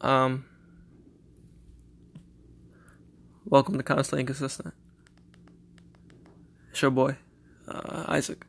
[0.00, 0.44] Um,
[3.44, 4.74] welcome to Constantly Inconsistent.
[6.70, 7.16] It's your boy,
[7.68, 8.46] uh, Isaac.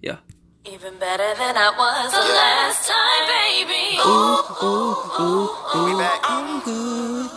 [0.00, 0.18] Yeah.
[0.64, 3.98] Even better than I was the last time, baby.
[4.00, 5.84] Ooh, ooh, ooh, ooh.
[5.84, 6.20] We back.
[6.24, 7.30] I'm good.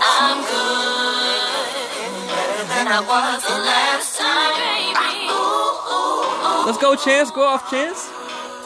[0.00, 1.44] I'm good.
[2.32, 5.28] Better than I was the last time, baby.
[6.66, 7.30] Let's go, Chance.
[7.30, 8.08] Go off, Chance.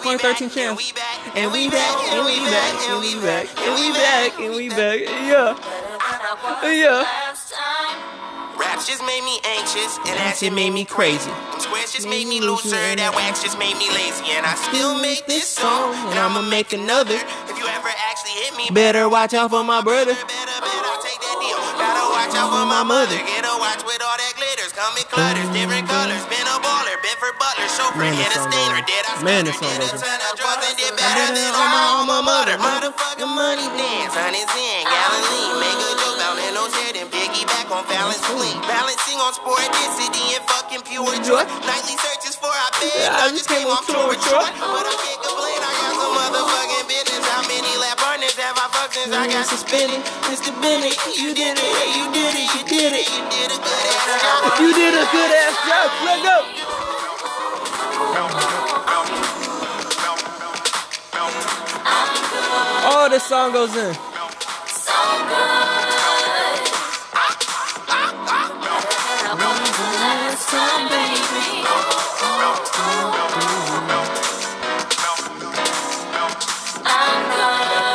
[0.02, 0.92] 2013 Chance.
[1.34, 5.00] And we back, and we back, and we back, and we back, and we back.
[5.00, 5.54] Yeah.
[6.72, 7.04] Yeah.
[8.58, 11.30] Raps just made me anxious, and acid made me crazy.
[11.30, 14.34] Them squares just made me looser, that wax just made me lazy.
[14.34, 17.14] And I still make this song, and I'ma make another.
[17.46, 20.10] If you ever actually hit me, Better watch out for my brother.
[20.14, 21.58] better, better take that deal.
[21.78, 23.14] Gotta watch out for my mother.
[23.14, 26.22] Get a watch with all that glitters, come in clutters, different colors.
[26.26, 29.58] Been a baller, been for butler, chauffeur, hit a stainer, did I Man, stutter, this
[29.62, 30.34] song did a goes- ton of
[31.14, 32.56] drugs and did better than all my alma mater.
[32.58, 35.60] Motherfucking money dance, hundreds in, Galilee.
[35.60, 38.56] Make a joke about Leno's head and piggyback on balance clean.
[38.68, 41.44] Balancing on sporadicity and fucking pure joy.
[41.64, 43.96] Nightly searches for our bed, Yeah, I I just just came came off off tour
[43.96, 44.48] tour, with Troy.
[44.58, 47.24] But I can't complain, I got some motherfucking business.
[47.28, 50.00] How many lap partners have I fucked since I got suspended?
[50.28, 50.52] Mr.
[50.60, 54.04] Bennett, you did it, you did it, you did it, you did a good ass
[54.20, 54.60] job.
[54.60, 55.88] You did a good ass job.
[56.04, 56.36] Let go.
[63.08, 63.94] Oh, this song goes in.
[63.94, 64.04] So good.
[69.24, 71.64] I was the last time, baby.
[76.84, 77.88] I'm good.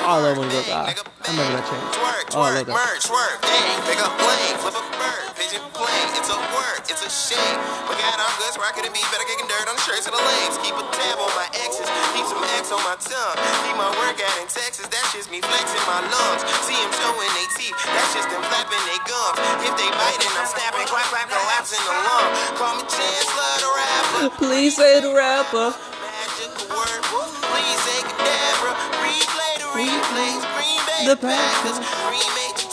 [0.00, 0.90] Oh, I love when he goes, ah.
[0.90, 1.94] I remember that change.
[1.94, 2.98] Twerk, Oh, I love that.
[2.98, 6.08] swerve, dang, pick up plane, flip a bird, pigeon plane.
[6.12, 7.56] It's a word, it's a shame.
[7.88, 10.20] But God, I'm good, I could be better kicking dirt on the shirts and the
[10.20, 10.60] legs.
[10.60, 13.36] Keep a tab on my exes, keep some X on my tongue.
[13.64, 16.44] Leave my work out in Texas, that's just me flexing my lungs.
[16.68, 19.40] See them showing they teeth, that's just them flapping they gums.
[19.64, 22.28] If they biting, I'm snapping, quack, quack, collapse in the lung.
[22.60, 24.24] Call me Chancellor the rapper.
[24.36, 25.72] Please say the rapper.
[25.72, 27.02] Magical word,
[27.48, 28.72] please say Cadabra.
[29.00, 31.80] Replay the replays, Green Bay The Packers.
[31.80, 32.67] Packers.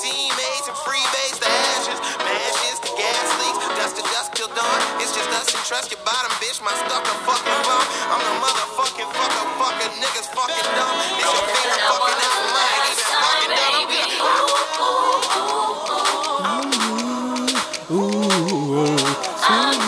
[5.45, 6.57] Us and trust your bottom, bitch.
[6.63, 7.85] My stuff a fucking bomb.
[8.09, 10.97] I'm the motherfucking fucker, fucker, niggas fucking dumb.
[11.21, 13.85] It's your favorite fucking ass mine, even fucking dumb.
[16.41, 16.65] I'm
[19.77, 19.84] good.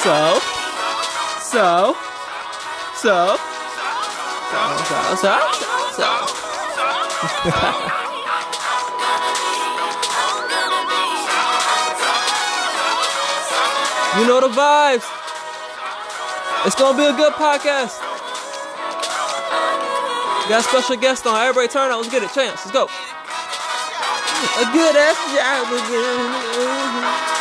[0.00, 0.40] So,
[1.40, 1.94] so,
[2.94, 3.36] so, so,
[4.86, 5.36] so, so,
[5.92, 6.08] so.
[14.16, 15.04] You know the vibes.
[16.64, 18.00] It's gonna be a good podcast.
[20.48, 21.36] Got a special guest on.
[21.36, 21.98] Everybody turn on.
[21.98, 22.30] Let's get it.
[22.32, 22.64] Chance.
[22.64, 22.84] Let's go.
[22.84, 27.39] A good ass job again.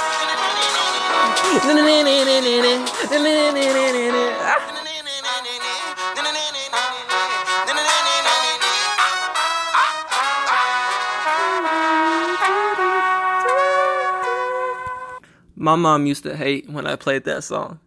[15.55, 17.79] My mom used to hate when I played that song.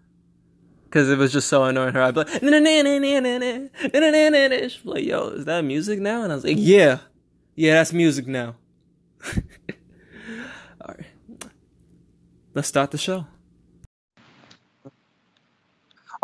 [0.91, 2.03] Cause it was just so annoying her.
[2.03, 2.43] I'd be like,
[4.73, 6.25] She'd be like, yo, is that music now?
[6.25, 6.99] And I was like, yeah.
[7.55, 8.57] Yeah, that's music now.
[10.83, 11.07] Alright.
[12.55, 13.27] Let's start the show.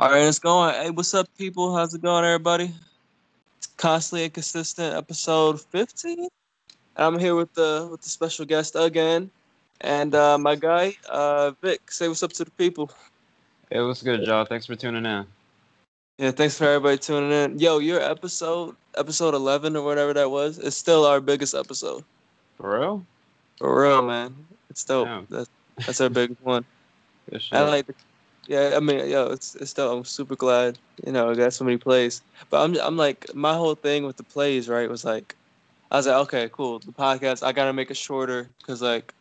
[0.00, 0.74] Alright, it's going.
[0.74, 1.74] Hey, what's up, people?
[1.74, 2.72] How's it going, everybody?
[3.56, 6.28] It's Constantly Inconsistent, episode 15.
[6.94, 9.28] I'm here with the with the special guest again.
[9.80, 12.92] And uh, my guy, uh, Vic, say what's up to the people.
[13.72, 14.44] Hey, what's good, y'all?
[14.44, 15.26] Thanks for tuning in.
[16.18, 17.58] Yeah, thanks for everybody tuning in.
[17.58, 22.04] Yo, your episode, episode 11 or whatever that was, is still our biggest episode.
[22.56, 23.04] For real?
[23.56, 24.32] For real, man.
[24.70, 25.08] It's dope.
[25.08, 25.26] Damn.
[25.28, 25.50] That's,
[25.84, 26.64] that's our biggest one.
[27.50, 27.94] I like the,
[28.48, 29.98] Yeah, I mean, yo, it's it's dope.
[29.98, 32.22] I'm super glad, you know, I got so many plays.
[32.48, 35.36] But I'm I'm like my whole thing with the plays, right, was like,
[35.90, 36.78] I was like, okay, cool.
[36.78, 39.12] The podcast, I gotta make it shorter because like,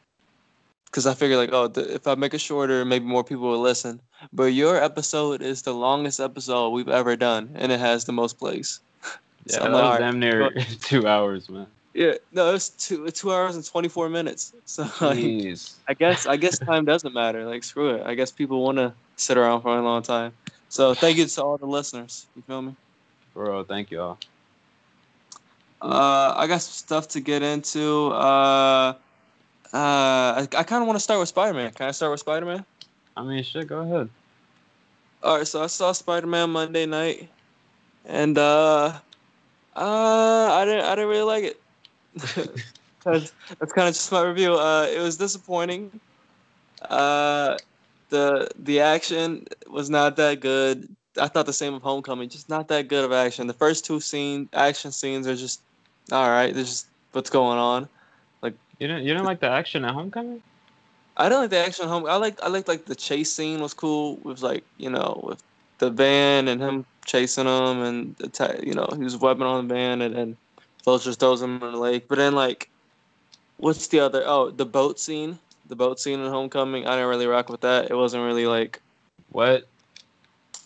[0.85, 3.99] because I figured like, oh, if I make it shorter, maybe more people will listen.
[4.31, 8.39] But your episode is the longest episode we've ever done, and it has the most
[8.39, 8.79] plays.
[9.45, 10.49] Yeah, So that I'm was like, damn near
[10.81, 11.67] two hours, man.
[11.93, 14.53] Yeah, no, it's two two hours and twenty four minutes.
[14.65, 17.45] So like, I guess I guess time doesn't matter.
[17.45, 18.03] Like screw it.
[18.05, 20.31] I guess people want to sit around for a long time.
[20.69, 22.27] So thank you to all the listeners.
[22.35, 22.75] You feel me?
[23.33, 24.17] Bro, thank you all.
[25.81, 28.07] Uh, I got some stuff to get into.
[28.07, 28.93] Uh,
[29.73, 31.71] uh, I, I kind of want to start with Spider Man.
[31.71, 32.65] Can I start with Spider Man?
[33.15, 34.09] I mean, shit, go ahead.
[35.23, 37.29] All right, so I saw Spider Man Monday night,
[38.05, 38.93] and uh,
[39.75, 41.61] uh, I didn't I didn't really like it.
[43.03, 44.53] that's that's kind of just my review.
[44.53, 45.99] Uh, it was disappointing.
[46.81, 47.57] Uh,
[48.09, 50.87] the the action was not that good.
[51.19, 53.47] I thought the same of Homecoming, just not that good of action.
[53.47, 55.61] The first two scene action scenes are just
[56.11, 56.53] all right.
[56.53, 57.87] They're just what's going on.
[58.41, 60.41] Like you didn't you didn't like the action at Homecoming?
[61.17, 62.05] I don't like the action at home.
[62.05, 65.41] I like I like like the chase scene was cool with like you know with
[65.79, 69.73] the van and him chasing him and the you know he was weapon on the
[69.73, 70.37] van and then
[70.87, 72.07] Vulture throws him in the lake.
[72.07, 72.69] But then like,
[73.57, 74.23] what's the other?
[74.25, 75.37] Oh, the boat scene.
[75.67, 76.87] The boat scene in Homecoming.
[76.87, 77.91] I didn't really rock with that.
[77.91, 78.81] It wasn't really like
[79.31, 79.67] What?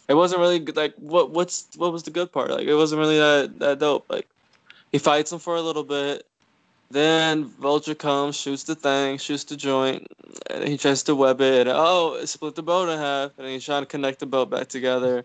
[0.07, 2.51] it wasn't really good- like what what's what was the good part?
[2.51, 4.05] Like it wasn't really that that dope.
[4.09, 4.27] Like
[4.91, 6.25] he fights him for a little bit.
[6.91, 10.05] Then Vulture comes, shoots the thing, shoots the joint,
[10.49, 11.65] and he tries to web it.
[11.65, 14.49] And, oh, it split the boat in half, and he's trying to connect the boat
[14.49, 15.23] back together.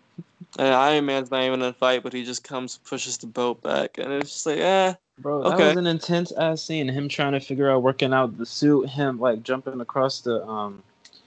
[0.61, 3.62] And Iron Man's not even in a fight, but he just comes, pushes the boat
[3.62, 4.94] back, and it's just like, eh.
[5.18, 5.68] Bro, that Okay.
[5.68, 6.88] was an intense ass scene.
[6.88, 10.82] Him trying to figure out working out the suit, him like jumping across the um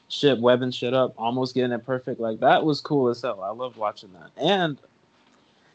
[0.09, 2.19] ship, webbing shit up, almost getting it perfect.
[2.19, 3.41] Like that was cool as hell.
[3.41, 4.31] I loved watching that.
[4.41, 4.77] And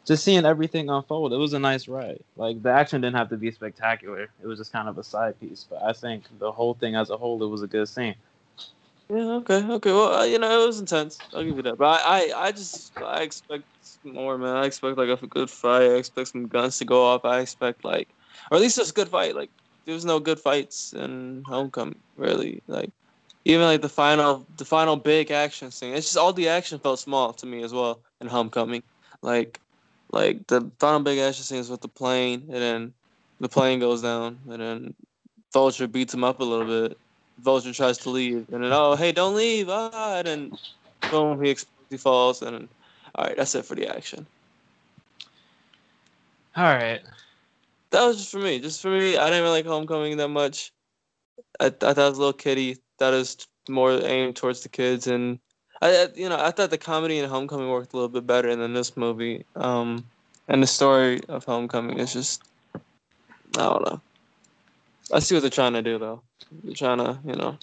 [0.05, 2.21] just seeing everything unfold, it was a nice ride.
[2.37, 4.29] Like the action didn't have to be spectacular.
[4.43, 5.67] It was just kind of a side piece.
[5.69, 8.15] But I think the whole thing as a whole, it was a good scene.
[9.09, 9.93] Yeah, okay, okay.
[9.93, 11.19] Well, uh, you know, it was intense.
[11.33, 11.77] I'll give you that.
[11.79, 13.65] But I, I, I just, I expect
[14.05, 14.57] more, man.
[14.57, 15.83] I expect like a good fight.
[15.83, 17.25] I expect some guns to go off.
[17.25, 18.09] I expect like,
[18.51, 19.35] or at least just a good fight.
[19.35, 19.51] Like
[19.85, 22.63] there was no good fights in Homecoming, really.
[22.67, 22.91] Like
[23.45, 25.95] even like the final, the final big action scene.
[25.95, 28.83] It's just all the action felt small to me as well in Homecoming.
[29.23, 29.61] Like,
[30.13, 32.93] like the final big action scene is with the plane, and then
[33.41, 34.95] the plane goes down, and then
[35.53, 36.99] Vulture beats him up a little bit.
[37.41, 40.59] Vulture tries to leave, and then oh hey don't leave ah, and then
[41.11, 42.69] boom he explodes, he falls, and then,
[43.15, 44.27] all right that's it for the action.
[46.57, 47.01] All right.
[47.91, 49.17] That was just for me, just for me.
[49.17, 50.73] I didn't really like Homecoming that much.
[51.61, 52.79] I, I thought it was a little kiddie.
[52.99, 55.39] That is more aimed towards the kids, and
[55.83, 58.55] I I- you know I thought the comedy in Homecoming worked a little bit better
[58.55, 59.45] than this movie.
[59.57, 60.05] Um,
[60.49, 62.43] and the story of Homecoming is just
[63.57, 64.01] I don't know.
[65.13, 66.23] I see what they're trying to do though.
[66.63, 67.59] They're trying to you know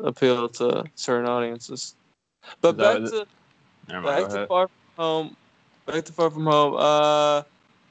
[0.00, 1.94] appeal to certain audiences.
[2.60, 3.26] But Is back to
[3.88, 4.16] Never mind.
[4.20, 4.48] back to ahead.
[4.48, 5.34] far from home.
[5.86, 6.74] Back to far from home.
[6.76, 7.42] Uh,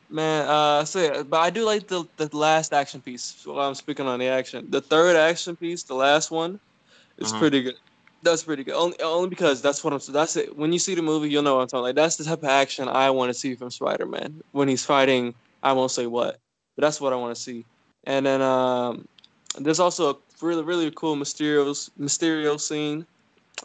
[0.09, 0.47] man.
[0.47, 3.41] Uh, so yeah, but I do like the the last action piece.
[3.45, 6.59] While I'm speaking on the action, the third action piece, the last one,
[7.17, 7.39] is Uh-huh.
[7.39, 7.75] pretty good.
[8.23, 8.75] That's pretty good.
[8.75, 9.99] Only only because that's what I'm.
[10.11, 10.55] That's it.
[10.55, 11.83] When you see the movie, you'll know what I'm talking.
[11.83, 15.35] Like that's the type of action I want to see from Spider-Man when he's fighting.
[15.61, 16.37] I won't say what,
[16.75, 17.65] but that's what I want to see.
[18.05, 19.05] And then um,
[19.59, 23.05] there's also a really really cool Mysterio Mysterio scene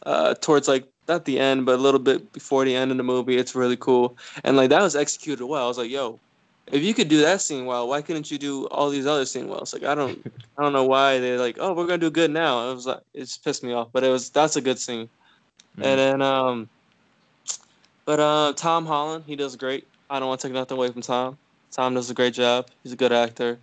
[0.05, 3.03] uh, towards like not the end, but a little bit before the end of the
[3.03, 3.37] movie.
[3.37, 5.65] It's really cool, and like that was executed well.
[5.65, 6.19] I was like, yo,
[6.71, 9.49] if you could do that scene well, why couldn't you do all these other scene
[9.49, 9.61] well?
[9.61, 10.19] It's like I don't,
[10.59, 12.71] I don't know why they're like, oh, we're gonna do good now.
[12.71, 15.09] It was like it just pissed me off, but it was that's a good scene.
[15.79, 15.87] Mhm.
[15.87, 16.69] And then um,
[18.05, 19.87] but uh, Tom Holland, he does great.
[20.11, 21.39] I don't want to take nothing away from Tom.
[21.71, 22.67] Tom does a great job.
[22.83, 23.59] He's a good actor.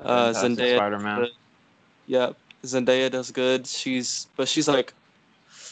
[0.00, 1.26] Uh, Fantastic Zendaya, Spider-Man.
[2.06, 3.66] Yep, Zendaya does good.
[3.66, 4.94] She's but she's like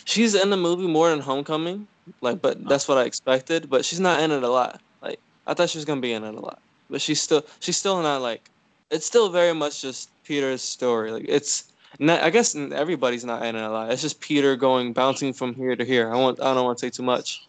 [0.05, 1.87] she's in the movie more than Homecoming.
[2.21, 3.71] Like, but that's what I expected.
[3.71, 4.81] But she's not in it a lot.
[5.03, 7.77] Like I thought she was gonna be in it a lot, but she's still she's
[7.77, 8.51] still not like
[8.91, 11.11] it's still very much just Peter's story.
[11.13, 13.93] Like it's not, I guess everybody's not in it a lot.
[13.93, 16.13] It's just Peter going bouncing from here to here.
[16.13, 17.43] I want I don't want to say too much,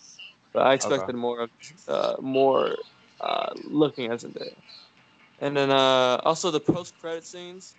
[0.54, 1.50] but I expected more of
[1.88, 2.76] uh, more
[3.20, 4.56] uh, looking at Zendaya.
[5.40, 7.76] And then uh, also the post credit scenes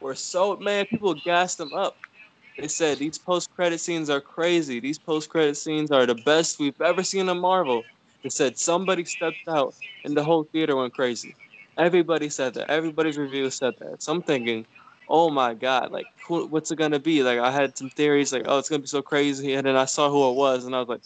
[0.00, 1.96] were so man people gassed them up.
[2.58, 4.80] They said these post credit scenes are crazy.
[4.80, 7.84] These post credit scenes are the best we've ever seen in Marvel.
[8.22, 11.34] They said somebody stepped out and the whole theater went crazy.
[11.78, 12.70] Everybody said that.
[12.70, 14.02] Everybody's review said that.
[14.02, 14.66] So I'm thinking,
[15.08, 17.22] oh my god, like who, what's it gonna be?
[17.22, 19.86] Like I had some theories, like oh it's gonna be so crazy, and then I
[19.86, 21.00] saw who it was, and I was like,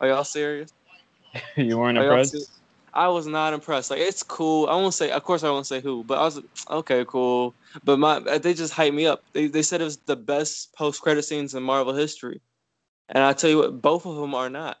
[0.00, 0.72] are y'all serious?
[1.56, 2.61] you weren't impressed.
[2.94, 3.90] I was not impressed.
[3.90, 4.66] Like it's cool.
[4.68, 7.54] I won't say, of course, I won't say who, but I was like, okay, cool.
[7.84, 9.22] But my uh, they just hyped me up.
[9.32, 12.40] They they said it was the best post credit scenes in Marvel history,
[13.08, 14.78] and I tell you what, both of them are not.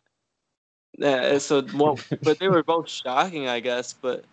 [0.98, 3.92] Yeah, so one, but they were both shocking, I guess.
[3.92, 4.24] But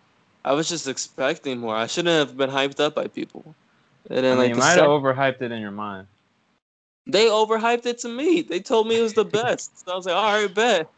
[0.43, 1.75] I was just expecting more.
[1.75, 3.55] I shouldn't have been hyped up by people.
[4.09, 6.07] And I then mean, like you the might have overhyped it in your mind.
[7.07, 8.41] they overhyped it to me.
[8.41, 9.79] They told me it was the best.
[9.85, 10.89] so I was like, all right, bet.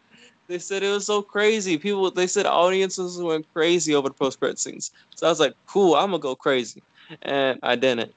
[0.51, 1.77] They said it was so crazy.
[1.77, 4.91] People, they said audiences went crazy over the post credit scenes.
[5.15, 6.83] So I was like, cool, I'm gonna go crazy,
[7.21, 8.13] and I didn't.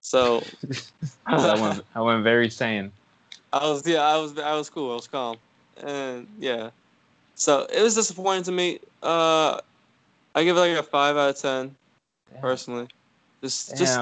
[0.00, 0.42] So
[1.26, 2.90] I went, I went very sane.
[3.52, 4.90] I was, yeah, I was, I was cool.
[4.90, 5.36] I was calm,
[5.84, 6.70] and yeah.
[7.36, 8.80] So it was disappointing to me.
[9.00, 9.60] Uh,
[10.34, 11.76] I give it like a five out of ten
[12.40, 12.88] personally.
[13.44, 14.00] Just, just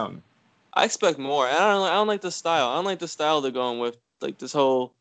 [0.72, 1.46] I expect more.
[1.46, 2.68] And I don't, I don't like the style.
[2.70, 3.98] I don't like the style they're going with.
[4.22, 4.94] Like this whole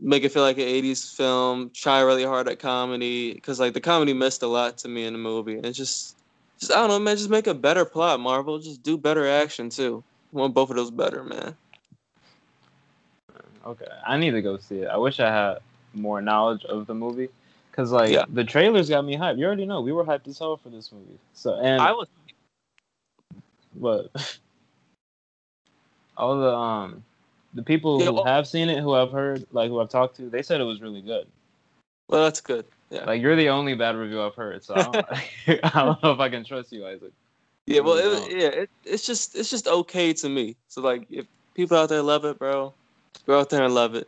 [0.00, 1.70] make it feel like an '80s film.
[1.74, 5.12] Try really hard at comedy because like the comedy missed a lot to me in
[5.12, 5.56] the movie.
[5.56, 6.16] And it's just,
[6.58, 7.16] just I don't know, man.
[7.16, 8.58] Just make a better plot, Marvel.
[8.58, 10.02] Just do better action too.
[10.34, 11.56] I want both of those better, man.
[13.66, 14.88] Okay, I need to go see it.
[14.88, 15.58] I wish I had
[15.94, 17.28] more knowledge of the movie,
[17.72, 18.24] cause like Yeah.
[18.28, 19.38] the trailers got me hyped.
[19.38, 21.18] You already know we were hyped as hell for this movie.
[21.34, 22.08] So and I was
[23.74, 24.10] but
[26.16, 27.04] all the um
[27.54, 30.42] the people who have seen it, who I've heard, like who I've talked to, they
[30.42, 31.26] said it was really good.
[32.08, 32.24] well.
[32.24, 32.66] That's good.
[32.90, 33.04] Yeah.
[33.04, 36.20] Like you're the only bad review I've heard, so I don't, I don't know if
[36.20, 37.12] I can trust you, Isaac.
[37.66, 40.54] Yeah, well, it, yeah, it, it's just it's just okay to me.
[40.68, 42.74] So like, if people out there love it, bro,
[43.26, 44.06] go out there and love it.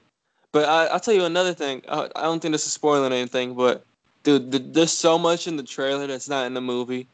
[0.52, 1.82] But I I'll tell you another thing.
[1.88, 3.84] I, I don't think this is spoiling anything, but
[4.24, 7.06] dude, th- there's so much in the trailer that's not in the movie,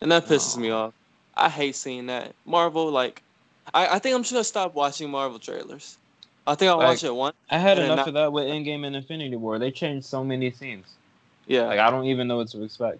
[0.00, 0.94] and that pisses me off.
[1.36, 2.34] I hate seeing that.
[2.44, 3.22] Marvel, like,
[3.72, 5.96] I, I think I'm just gonna stop watching Marvel trailers.
[6.46, 7.36] I think I'll Like- watch it once.
[7.50, 9.58] I had enough not- of that with Endgame and Infinity War.
[9.58, 10.86] They changed so many scenes.
[11.46, 12.98] Yeah, Like I don't even know what to expect.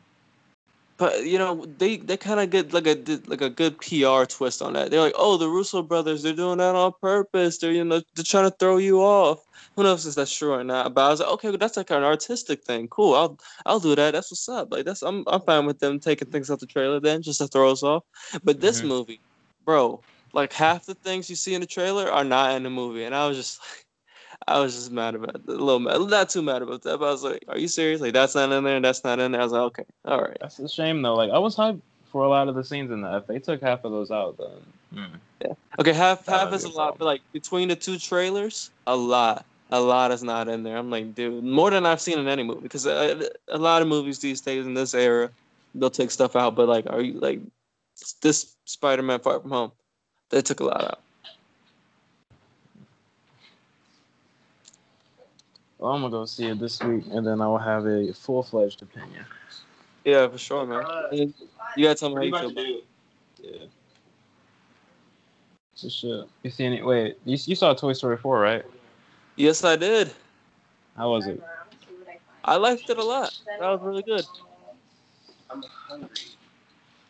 [0.96, 2.94] But you know, they they kind of get like a
[3.26, 4.90] like a good PR twist on that.
[4.92, 7.58] They're like, oh, the Russo brothers, they're doing that on purpose.
[7.58, 9.44] They're you know they're trying to throw you off.
[9.74, 10.94] Who knows if that's true or not?
[10.94, 12.86] But I was like, okay, well, that's like an artistic thing.
[12.88, 14.12] Cool, I'll I'll do that.
[14.12, 14.70] That's what's up.
[14.70, 17.48] Like that's I'm I'm fine with them taking things out the trailer then just to
[17.48, 18.04] throw us off.
[18.44, 18.86] But this Mhm.
[18.86, 19.20] movie,
[19.64, 20.00] bro,
[20.34, 23.14] like half the things you see in the trailer are not in the movie, and
[23.14, 23.60] I was just.
[23.60, 23.68] like,
[24.46, 25.48] I was just mad about it.
[25.48, 25.98] A little mad.
[26.02, 28.02] Not too mad about that, but I was like, are you serious?
[28.02, 29.40] Like, that's not in there and that's not in there.
[29.40, 30.36] I was like, okay, all right.
[30.38, 31.14] That's a shame though.
[31.14, 33.16] Like I was hyped for a lot of the scenes in that.
[33.22, 35.20] If they took half of those out, then mm.
[35.80, 39.44] Okay, half That half is a lot, but like between the two trailers, a lot,
[39.70, 40.76] a lot is not in there.
[40.76, 42.60] I'm like, dude, more than I've seen in any movie.
[42.60, 45.30] Because a, a lot of movies these days in this era,
[45.74, 46.54] they'll take stuff out.
[46.54, 47.40] But like, are you like
[48.22, 49.72] this Spider-Man Far From Home?
[50.30, 51.00] They took a lot out.
[55.84, 58.42] well, I'm gonna go see it this week, and then I will have a full
[58.42, 59.26] fledged opinion.
[60.04, 60.82] Yeah, for sure, man.
[61.12, 61.34] And
[61.76, 62.50] You gotta tell me how you feel.
[62.50, 62.84] About it.
[63.42, 63.66] Yeah.
[65.74, 66.24] So shit.
[66.42, 66.82] You see any?
[66.82, 68.64] Wait, you, you saw Toy Story 4, right?
[69.36, 70.10] Yes, I did.
[70.96, 71.42] How was it?
[72.44, 73.36] I liked it a lot.
[73.46, 74.24] That was really good.
[75.50, 76.08] I'm hungry.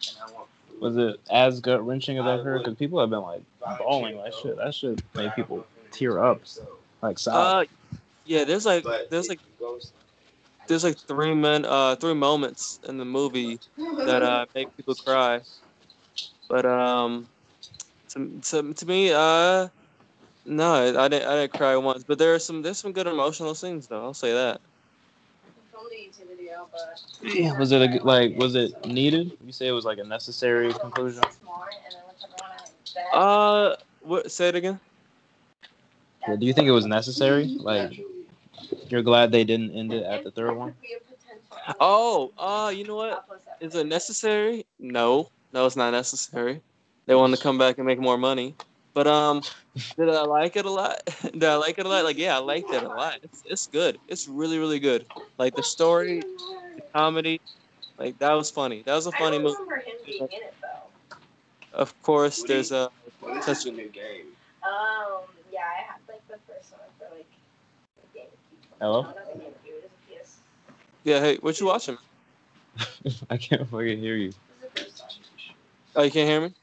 [0.09, 0.54] And I want food.
[0.85, 2.59] Was it as gut wrenching as I've heard?
[2.59, 3.41] Because people have been like
[3.79, 4.59] bawling like shit.
[4.59, 6.43] That shit made people tear up,
[7.01, 7.35] like sob.
[7.37, 7.65] Uh,
[8.27, 9.41] yeah, there's like there's like
[10.69, 13.59] there's like three men uh three moments in the movie
[14.05, 15.41] that uh make people cry.
[16.51, 17.31] But um
[18.11, 19.69] to to, to me uh
[20.45, 23.55] no, I didn't I didn't cry once, but there are some there's some good emotional
[23.55, 24.03] scenes though.
[24.03, 24.61] I'll say that.
[27.23, 29.33] Yeah, was it a, like was it needed?
[29.45, 31.23] You say it was like a necessary conclusion.
[33.13, 34.79] Uh what say it again?
[36.27, 37.57] Yeah, do you think it was necessary?
[37.59, 38.01] Like
[38.89, 40.75] you're glad they didn't end it at the third one?
[41.81, 43.25] Oh, uh you know what?
[43.61, 44.67] Is it necessary?
[44.79, 45.31] No.
[45.53, 46.61] No, it's not necessary.
[47.07, 48.55] They want to come back and make more money.
[48.95, 49.43] But um
[49.97, 51.03] did I like it a lot?
[51.23, 52.05] did I like it a lot?
[52.05, 53.19] Like yeah, I liked it a lot.
[53.23, 53.99] It's it's good.
[54.09, 55.05] It's really, really good.
[55.37, 57.41] Like the story, the comedy,
[57.99, 58.83] like that was funny.
[58.87, 59.57] That was a funny movie.
[59.61, 61.17] remember him being in it though.
[61.77, 62.89] Of course, there's a
[63.21, 64.27] When is Touch a new game?
[64.63, 67.27] Um, yeah, I had like the first one for like
[67.97, 68.81] the GameCube.
[68.81, 69.03] Hello?
[69.03, 69.51] No, not the GameCube.
[69.67, 70.37] It was a PS.
[71.03, 71.21] yeah.
[71.21, 71.99] Hey, what you watching?
[73.31, 74.29] I can't fucking hear you.
[74.29, 75.11] It was the first one.
[75.97, 76.55] Oh, you can't hear me?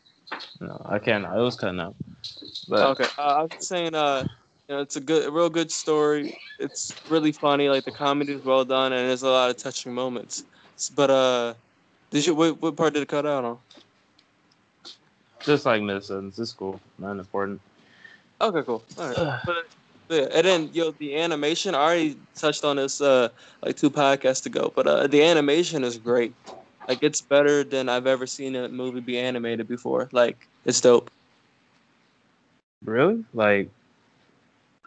[0.59, 1.25] No, I can't.
[1.25, 1.95] I was cutting out.
[2.67, 3.09] But Okay.
[3.17, 4.25] Uh, I was just saying, uh,
[4.67, 6.35] you know, it's a good, a real good story.
[6.59, 7.69] It's really funny.
[7.69, 10.43] Like the comedy is well done, and there's a lot of touching moments.
[10.95, 11.53] But uh,
[12.11, 13.57] did you what, what part did it cut out on?
[15.43, 16.37] Just like Miss Sentence.
[16.39, 16.79] It's cool.
[16.99, 17.59] Not important.
[18.39, 18.83] Okay, cool.
[18.97, 19.39] All right.
[19.45, 21.73] But, yeah, and then yo, the animation.
[21.73, 23.29] I already touched on this uh
[23.61, 26.33] like two podcasts ago, but uh, the animation is great.
[26.87, 30.09] Like it's better than I've ever seen a movie be animated before.
[30.11, 31.09] Like it's dope.
[32.83, 33.23] Really?
[33.33, 33.69] Like,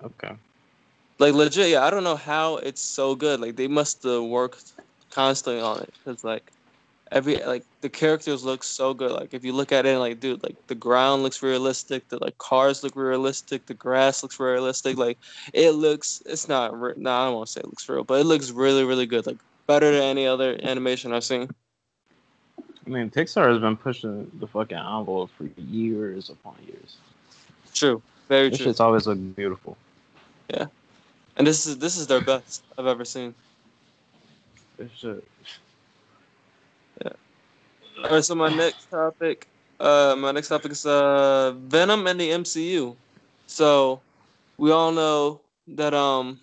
[0.02, 0.32] okay.
[1.18, 1.84] Like legit, yeah.
[1.84, 3.40] I don't know how it's so good.
[3.40, 4.72] Like they must have worked
[5.10, 6.50] constantly on it because like
[7.12, 9.12] every like the characters look so good.
[9.12, 12.08] Like if you look at it, like dude, like the ground looks realistic.
[12.08, 13.66] The like cars look realistic.
[13.66, 14.96] The grass looks realistic.
[14.96, 15.18] Like
[15.52, 16.22] it looks.
[16.26, 16.78] It's not.
[16.78, 19.06] re- No, I don't want to say it looks real, but it looks really, really
[19.06, 19.26] good.
[19.26, 21.48] Like better than any other animation I've seen.
[22.86, 26.96] I mean, Pixar has been pushing the fucking envelope for years upon years.
[27.74, 28.00] True.
[28.28, 28.70] Very This true.
[28.70, 29.76] It's always looked beautiful.
[30.48, 30.66] Yeah.
[31.36, 33.34] And this is this is their best I've ever seen.
[34.78, 35.24] This shit.
[37.04, 37.10] Yeah.
[38.04, 39.48] All right, so my next topic,
[39.80, 42.94] uh, my next topic is uh, Venom and the MCU.
[43.46, 44.00] So,
[44.58, 46.40] we all know that um,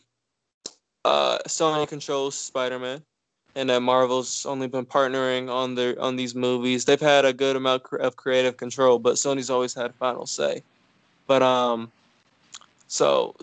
[1.04, 3.02] uh, Sony controls Spider-Man,
[3.56, 6.86] and that Marvel's only been partnering on their on these movies.
[6.86, 10.64] They've had a good amount of creative control, but Sony's always had final say.
[11.32, 11.90] But um,
[12.90, 13.34] so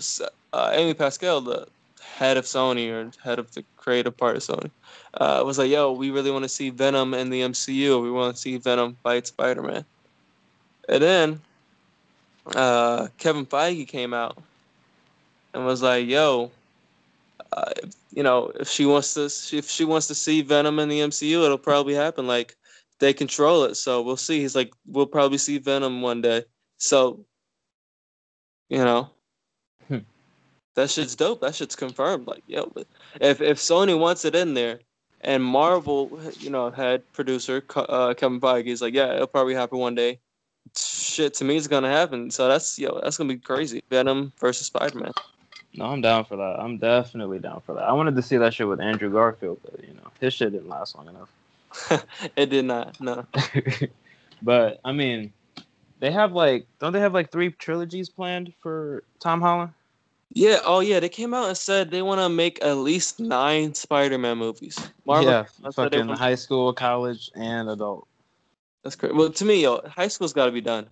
[0.52, 1.66] uh, Amy Pascal, the
[2.02, 4.71] head of Sony or head of the creative part of Sony,
[5.14, 8.02] uh, was like, "Yo, we really want to see Venom in the MCU.
[8.02, 9.87] We want to see Venom fight Spider Man."
[10.87, 11.40] And then
[12.54, 14.37] uh, Kevin Feige came out
[15.54, 16.50] and was like, "Yo,
[17.52, 17.73] uh,
[18.12, 21.42] you know, if she wants to, if she wants to see Venom in the MCU,
[21.42, 22.26] it'll probably happen.
[22.26, 22.54] Like
[22.99, 26.45] they control it, so we'll see." He's like, "We'll probably see Venom one day."
[26.76, 27.25] So,
[28.68, 29.10] you know.
[29.88, 29.98] Hmm.
[30.75, 31.40] That shit's dope.
[31.40, 32.26] That shit's confirmed.
[32.26, 32.72] Like, yo,
[33.20, 34.80] if if Sony wants it in there,
[35.22, 39.78] and Marvel, you know, had producer uh, Kevin Feige, he's like, yeah, it'll probably happen
[39.78, 40.18] one day.
[40.76, 42.30] Shit, to me, it's gonna happen.
[42.30, 43.82] So that's yo, that's gonna be crazy.
[43.90, 45.12] Venom versus Spider Man.
[45.75, 46.56] No, I'm down for that.
[46.58, 47.84] I'm definitely down for that.
[47.84, 50.68] I wanted to see that shit with Andrew Garfield, but you know, his shit didn't
[50.68, 52.04] last long enough.
[52.36, 53.00] it did not.
[53.00, 53.26] No.
[54.43, 55.32] but I mean,
[56.00, 59.73] they have like, don't they have like three trilogies planned for Tom Holland?
[60.30, 60.58] Yeah.
[60.65, 64.19] Oh yeah, they came out and said they want to make at least nine Spider
[64.19, 64.78] Man movies.
[65.06, 65.30] Marvel.
[65.30, 68.06] yeah, fucking high school, college, and adult.
[68.84, 69.15] That's great.
[69.15, 70.89] Well, to me, yo, high school's got to be done.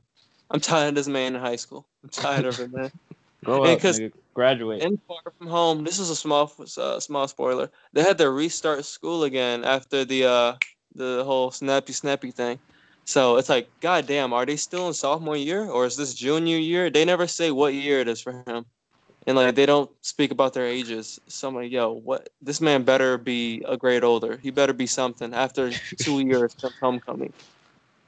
[0.50, 1.86] I'm tired of this man in high school.
[2.02, 2.90] I'm tired of it, man.
[3.44, 4.12] Grow Yeah, up, nigga.
[4.34, 4.82] graduate.
[4.82, 7.70] In Far From Home, this is a small uh, small spoiler.
[7.92, 10.54] They had to restart school again after the uh,
[10.94, 12.58] the whole snappy snappy thing.
[13.06, 16.90] So it's like, goddamn, are they still in sophomore year or is this junior year?
[16.90, 18.66] They never say what year it is for him,
[19.26, 21.20] and like they don't speak about their ages.
[21.28, 22.28] So I'm like, yo, what?
[22.42, 24.36] This man better be a grade older.
[24.38, 27.32] He better be something after two years since homecoming.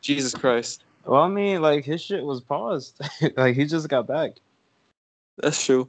[0.02, 3.00] Jesus Christ, well, I mean, like his shit was paused.
[3.36, 4.32] like he just got back.
[5.38, 5.88] that's true.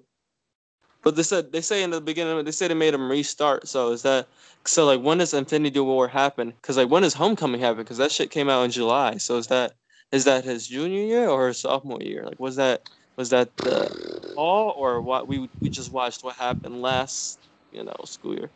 [1.03, 3.67] But they said they say in the beginning they said they made him restart.
[3.67, 4.27] So is that
[4.65, 4.85] so?
[4.85, 6.51] Like when does Infinity War happen?
[6.51, 7.83] Because like when does Homecoming happen?
[7.83, 9.17] Because that shit came out in July.
[9.17, 9.73] So is that
[10.11, 12.25] is that his junior year or his sophomore year?
[12.25, 12.81] Like was that
[13.17, 13.89] was that the
[14.35, 15.27] fall or what?
[15.27, 18.51] We we just watched what happened last you know school year.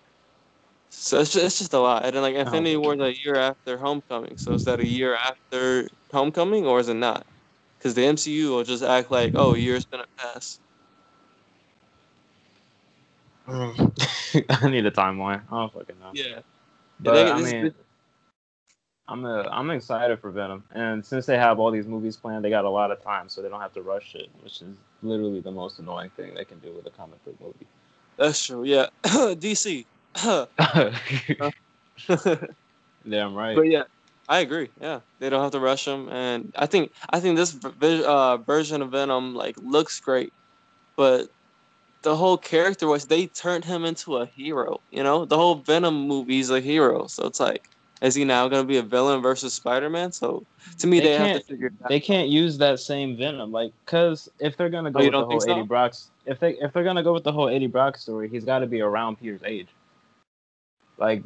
[0.90, 2.06] So it's just, it's just a lot.
[2.06, 4.38] And then like oh, Infinity War is a year after Homecoming.
[4.38, 7.26] So is that a year after Homecoming or is it not?
[7.78, 10.60] Because the MCU will just act like oh a year's gonna pass.
[13.48, 15.42] I need a timeline.
[15.52, 16.12] I don't fucking know.
[16.14, 16.40] Yeah.
[17.00, 17.74] But they- I this- mean,
[19.08, 22.50] I'm a, I'm excited for Venom, and since they have all these movies planned, they
[22.50, 25.42] got a lot of time, so they don't have to rush it, which is literally
[25.42, 27.68] the most annoying thing they can do with a comic book movie.
[28.16, 28.64] That's true.
[28.64, 29.86] Yeah, DC.
[33.10, 33.56] Damn right.
[33.56, 33.84] But yeah,
[34.30, 34.70] I agree.
[34.80, 38.82] Yeah, they don't have to rush them, and I think I think this uh, version
[38.82, 40.32] of Venom like looks great,
[40.96, 41.28] but
[42.04, 44.80] the whole character was they turned him into a hero.
[44.92, 47.70] You know, the whole Venom movie's a hero, so it's like,
[48.02, 50.12] is he now gonna be a villain versus Spider-Man?
[50.12, 50.46] So
[50.80, 51.90] to me, They they, have can't- to figure it out.
[51.90, 55.26] They can't use that same Venom, like, cause if they're gonna go Oh, with the
[55.26, 55.52] whole so?
[55.52, 58.44] Eddie Brock's, if they if they're gonna go with the whole Eddie Brock story, he's
[58.46, 59.68] got to be around Peter's age.
[60.98, 61.24] Like,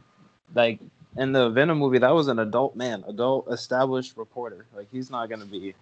[0.56, 0.80] like
[1.18, 4.66] in the Venom movie, that was an adult man, adult established reporter.
[4.76, 5.74] Like, he's not gonna be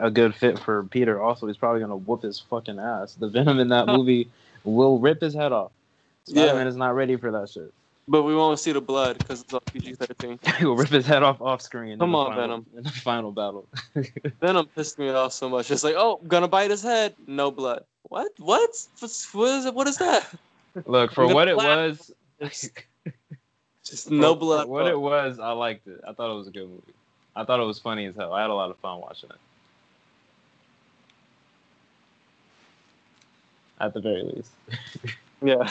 [0.00, 1.20] a good fit for Peter.
[1.22, 3.14] Also, he's probably gonna whoop his fucking ass.
[3.14, 4.28] The Venom in that movie
[4.64, 5.70] will rip his head off.
[6.24, 7.72] Spider-Man is not ready for that shit.
[8.08, 10.38] but we won't see the blood because it's on PG-13.
[10.58, 11.98] He will rip his head off off screen.
[11.98, 12.66] Come on, final- Venom.
[12.76, 13.66] In the final battle.
[14.40, 15.70] Venom pissed me off so much.
[15.70, 17.84] It's like, oh, gonna bite his head, no blood.
[18.08, 18.32] What?
[18.38, 18.60] What?
[18.98, 19.72] What's- What is?
[19.72, 20.26] What is that?
[20.86, 22.10] Look for what it was.
[23.84, 24.66] Just no blood.
[24.66, 26.00] for what it was, I liked it.
[26.06, 26.82] I thought it was a good movie.
[27.34, 28.32] I thought it was funny as hell.
[28.32, 29.36] I had a lot of fun watching it.
[33.80, 34.50] At the very least.
[35.42, 35.70] Yeah,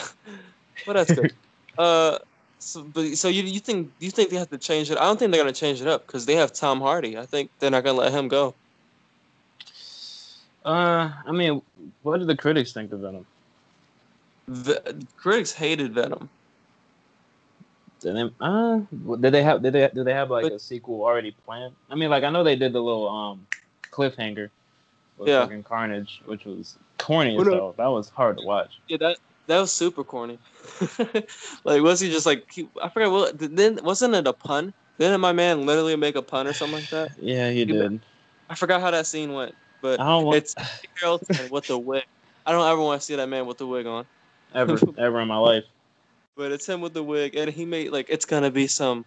[0.84, 1.32] well that's good.
[1.78, 2.18] uh,
[2.58, 4.98] so but so you you think you think they have to change it?
[4.98, 7.16] I don't think they're gonna change it up because they have Tom Hardy.
[7.16, 8.52] I think they're not gonna let him go.
[10.64, 11.62] Uh, I mean,
[12.02, 13.24] what did the critics think of Venom?
[14.48, 16.28] The critics hated Venom.
[18.00, 18.80] Did they, uh,
[19.20, 21.74] did they have did they did they have like But- a sequel already planned?
[21.88, 23.46] I mean, like I know they did the little um
[23.92, 24.50] cliffhanger
[25.16, 25.46] with Yeah.
[25.62, 26.76] Carnage, which was
[27.10, 27.74] corny as hell.
[27.76, 28.72] That was hard to watch.
[28.88, 30.38] Yeah, that that was super corny.
[31.64, 32.44] like, was he just like?
[32.52, 33.56] He, I forgot what.
[33.56, 34.72] Then wasn't it a pun?
[34.98, 37.10] Didn't my man literally make a pun or something like that?
[37.20, 37.76] Yeah, he bet.
[37.76, 38.00] did.
[38.48, 40.54] I forgot how that scene went, but I don't want it's
[41.02, 42.04] Harrelson with the wig.
[42.46, 44.04] I don't ever want to see that man with the wig on,
[44.54, 45.64] ever ever in my life.
[46.36, 49.04] but it's him with the wig, and he made like it's gonna be some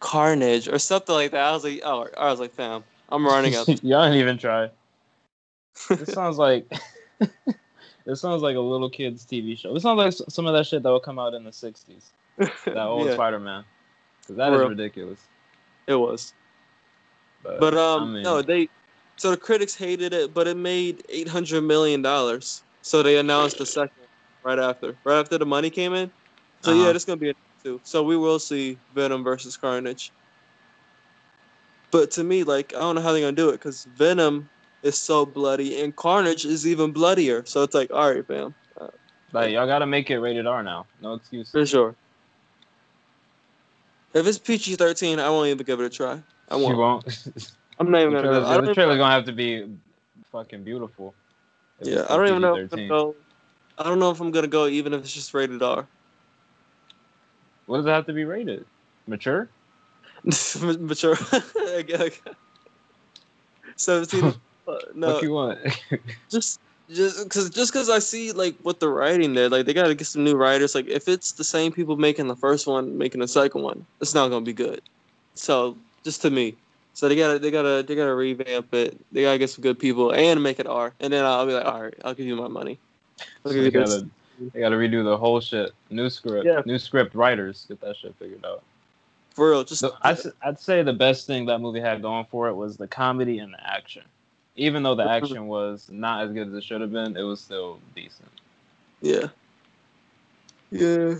[0.00, 1.44] carnage or something like that.
[1.44, 3.68] I was like, oh, I was like, fam, I'm running up.
[3.68, 4.68] Y'all didn't even try.
[5.88, 6.66] This sounds like
[8.06, 9.74] this sounds like a little kid's TV show.
[9.74, 12.04] It sounds like some of that shit that would come out in the '60s.
[12.64, 13.64] That old yeah, Spider Man.
[14.28, 15.20] That is ridiculous.
[15.86, 16.32] it was.
[17.42, 18.68] But, But um, I mean, no, they.
[19.16, 22.62] So the critics hated it, but it made eight hundred million dollars.
[22.82, 24.06] So they announced the second
[24.42, 26.10] right after, right after the money came in.
[26.62, 26.90] So yeah, Uh-huh.
[26.90, 27.80] it's gonna be a two.
[27.84, 30.12] So we will see Venom versus Carnage.
[31.90, 34.48] But to me, like I don't know how they're gonna do it because Venom
[34.82, 37.44] is so bloody and Carnage is even bloodier.
[37.46, 38.54] So it's like, all right, fam,
[39.32, 40.86] like y'all gotta make it rated R now.
[41.00, 41.50] No excuse.
[41.50, 41.94] for sure.
[44.14, 46.22] If it's PG thirteen, I won't even give it a try.
[46.50, 46.76] I won't.
[46.76, 47.04] won't.
[47.78, 48.28] I'm not even the gonna.
[48.28, 48.66] trailer's, Go.
[48.66, 49.66] The trailer's gonna have to be
[50.30, 51.14] fucking beautiful.
[51.80, 53.16] Yeah, I don't even know if I'm gonna go.
[53.78, 55.86] I don't know if I'm gonna go even if it's just rated R.
[57.66, 58.66] What does it have to be rated?
[59.06, 59.48] Mature?
[60.60, 61.16] Mature.
[61.56, 62.32] Okay, okay.
[63.76, 64.34] Seventeen.
[64.66, 65.58] Uh, no, What you want?
[66.30, 69.94] just just because just because I see like what the writing there, like they gotta
[69.94, 70.74] get some new writers.
[70.74, 74.14] Like if it's the same people making the first one, making the second one, it's
[74.14, 74.82] not gonna be good.
[75.34, 76.56] So just to me,
[76.94, 78.98] so they gotta they gotta they gotta revamp it.
[79.12, 81.64] They gotta get some good people and make it R, and then I'll be like,
[81.64, 82.78] all right, I'll give you my money.
[83.44, 84.06] I'll So you they, gotta,
[84.52, 85.72] they gotta redo the whole shit.
[85.90, 86.46] New script.
[86.46, 86.62] Yeah.
[86.66, 88.62] New script writers get that shit figured out.
[89.34, 92.48] For real, just So I, would say the best thing that movie had going for
[92.48, 94.02] it was the comedy and the action.
[94.56, 97.40] Even though the action was not as good as it should have been, it was
[97.40, 98.28] still decent.
[99.00, 99.28] yeah,
[100.70, 101.14] yeah.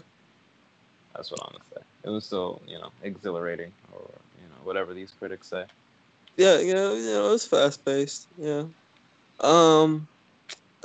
[1.15, 1.83] That's what I'm gonna say.
[2.05, 4.03] It was still, you know, exhilarating or
[4.41, 5.65] you know whatever these critics say.
[6.37, 8.29] Yeah, you know, you know, it's fast paced.
[8.37, 8.65] Yeah.
[9.41, 10.09] Um,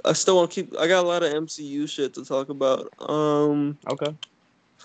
[0.06, 0.78] I still want to keep.
[0.78, 2.92] I got a lot of MCU shit to talk about.
[3.00, 4.14] Um, Okay.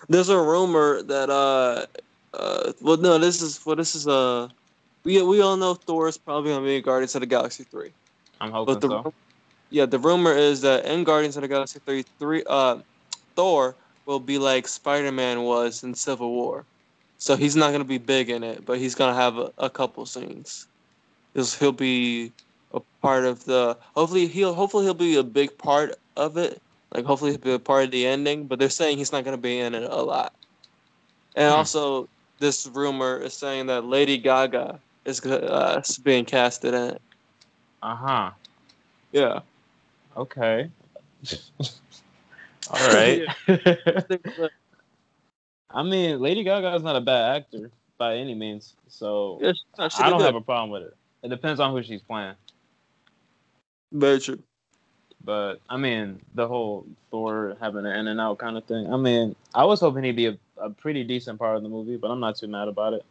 [0.09, 1.87] there's a rumor that uh,
[2.35, 4.49] uh, well, no, this is well, this is uh,
[5.05, 7.93] we we all know Thor is probably gonna be in Guardians of the Galaxy three.
[8.41, 9.15] I'm hoping But the so.
[9.71, 12.79] yeah, the rumor is that in Guardians of the Galaxy three, three uh,
[13.37, 16.67] Thor will be like Spider Man was in Civil War.
[17.19, 20.05] So he's not gonna be big in it, but he's gonna have a, a couple
[20.07, 20.67] scenes.
[21.35, 22.33] He'll, he'll be
[22.73, 23.79] a part of the.
[23.95, 26.61] Hopefully he'll hopefully he'll be a big part of it.
[26.95, 28.47] Like hopefully he'll be a part of the ending.
[28.47, 30.35] But they're saying he's not gonna be in it a lot.
[31.35, 31.53] And Hmm.
[31.53, 32.09] also,
[32.41, 37.03] this rumor is saying that Lady Gaga is uh, being casted in it.
[37.83, 38.31] Uh huh.
[39.13, 39.41] Yeah.
[40.17, 40.71] Okay.
[42.71, 43.23] All right.
[45.71, 49.63] I mean, Lady Gaga is not a bad actor by any means, so Yeah, she-
[49.79, 50.27] no, she I don't good.
[50.27, 50.97] have a problem with it.
[51.23, 52.35] It depends on who she's playing.
[53.93, 54.43] Very true.
[55.25, 58.93] But I mean, the whole Thor having an in and out kind of thing.
[58.93, 61.97] I mean, I was hoping he'd be a, a pretty decent part of the movie,
[61.97, 63.05] but I'm not too mad about it.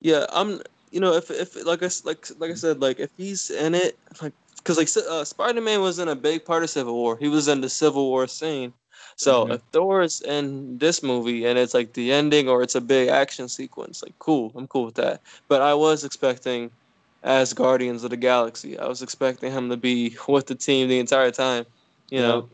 [0.00, 0.60] Yeah, I'm.
[0.90, 3.98] You know, if if like I like like I said, like if he's in it,
[4.22, 7.16] like because like uh, Spider Man was in a big part of Civil War.
[7.18, 8.72] He was in the Civil War scene.
[9.16, 9.54] So Mhm.
[9.54, 13.08] if Thor is in this movie and it's like the ending or it's a big
[13.08, 15.22] action sequence, like cool, I'm cool with that.
[15.48, 16.70] But I was expecting,
[17.22, 20.98] as Guardians of the Galaxy, I was expecting him to be with the team the
[20.98, 21.66] entire time.
[22.10, 22.48] You know,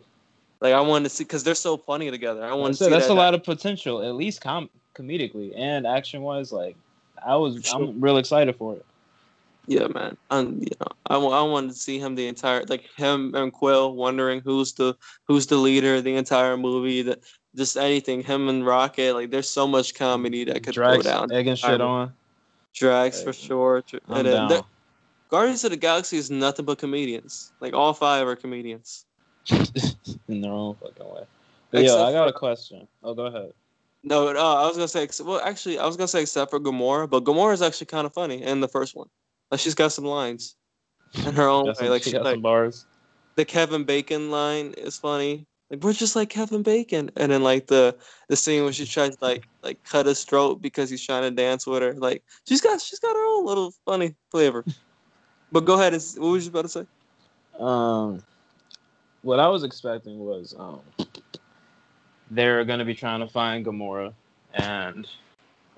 [0.60, 2.44] like I wanted to see because they're so funny together.
[2.44, 5.86] I want to see that's that a lot of potential, at least com- comedically and
[5.86, 6.52] action wise.
[6.52, 6.76] Like,
[7.26, 8.84] I was, I'm real excited for it.
[9.66, 10.16] Yeah, man.
[10.30, 13.94] Um, you know, I, I wanted to see him the entire like him and Quill
[13.94, 14.94] wondering who's the
[15.26, 17.02] who's the leader of the entire movie.
[17.02, 17.20] That
[17.56, 18.22] just anything.
[18.22, 19.14] Him and Rocket.
[19.14, 21.32] Like, there's so much comedy that could Drax go down.
[21.32, 22.12] egging shit I'm- on.
[22.74, 23.84] Drax for sure.
[24.08, 24.64] I'm and down.
[25.28, 27.52] Guardians of the Galaxy is nothing but comedians.
[27.60, 29.06] Like all five are comedians.
[30.28, 31.22] in their own fucking way.
[31.70, 32.86] But yo, I got a question.
[33.02, 33.52] Oh, go ahead.
[34.04, 35.08] No, no, I was gonna say.
[35.24, 38.12] Well, actually, I was gonna say except for Gamora, but Gamora is actually kind of
[38.12, 39.08] funny in the first one.
[39.50, 40.56] Like she's got some lines
[41.26, 41.88] in her own way.
[41.88, 42.84] Like she she, got like some bars.
[43.36, 45.46] the Kevin Bacon line is funny.
[45.70, 47.96] Like we're just like Kevin Bacon, and then like the
[48.28, 51.30] the scene where she tries to like like cut his throat because he's trying to
[51.30, 51.94] dance with her.
[51.94, 54.66] Like she's got she's got her own little funny flavor.
[55.50, 56.86] but go ahead and what was you about to say?
[57.58, 58.22] Um,
[59.22, 60.80] what I was expecting was um,
[62.30, 64.12] they're gonna be trying to find Gamora
[64.54, 65.06] and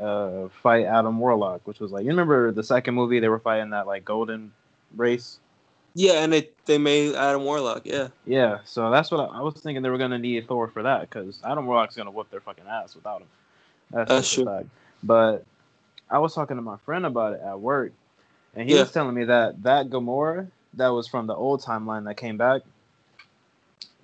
[0.01, 3.71] uh, fight Adam Warlock, which was like you remember the second movie they were fighting
[3.71, 4.53] that like golden
[4.97, 5.39] race.
[5.95, 7.83] Yeah, and they they made Adam Warlock.
[7.85, 10.83] Yeah, Yeah, so that's what I, I was thinking they were gonna need Thor for
[10.83, 13.29] that because Adam Warlock's gonna whoop their fucking ass without him.
[13.91, 14.45] That's, true.
[14.45, 14.67] fact.
[15.03, 15.45] But
[16.11, 17.93] I was talking to my friend about it at work,
[18.55, 18.83] and he Yeah.
[18.83, 22.63] was telling me that that Gamora that was from the old timeline that came back,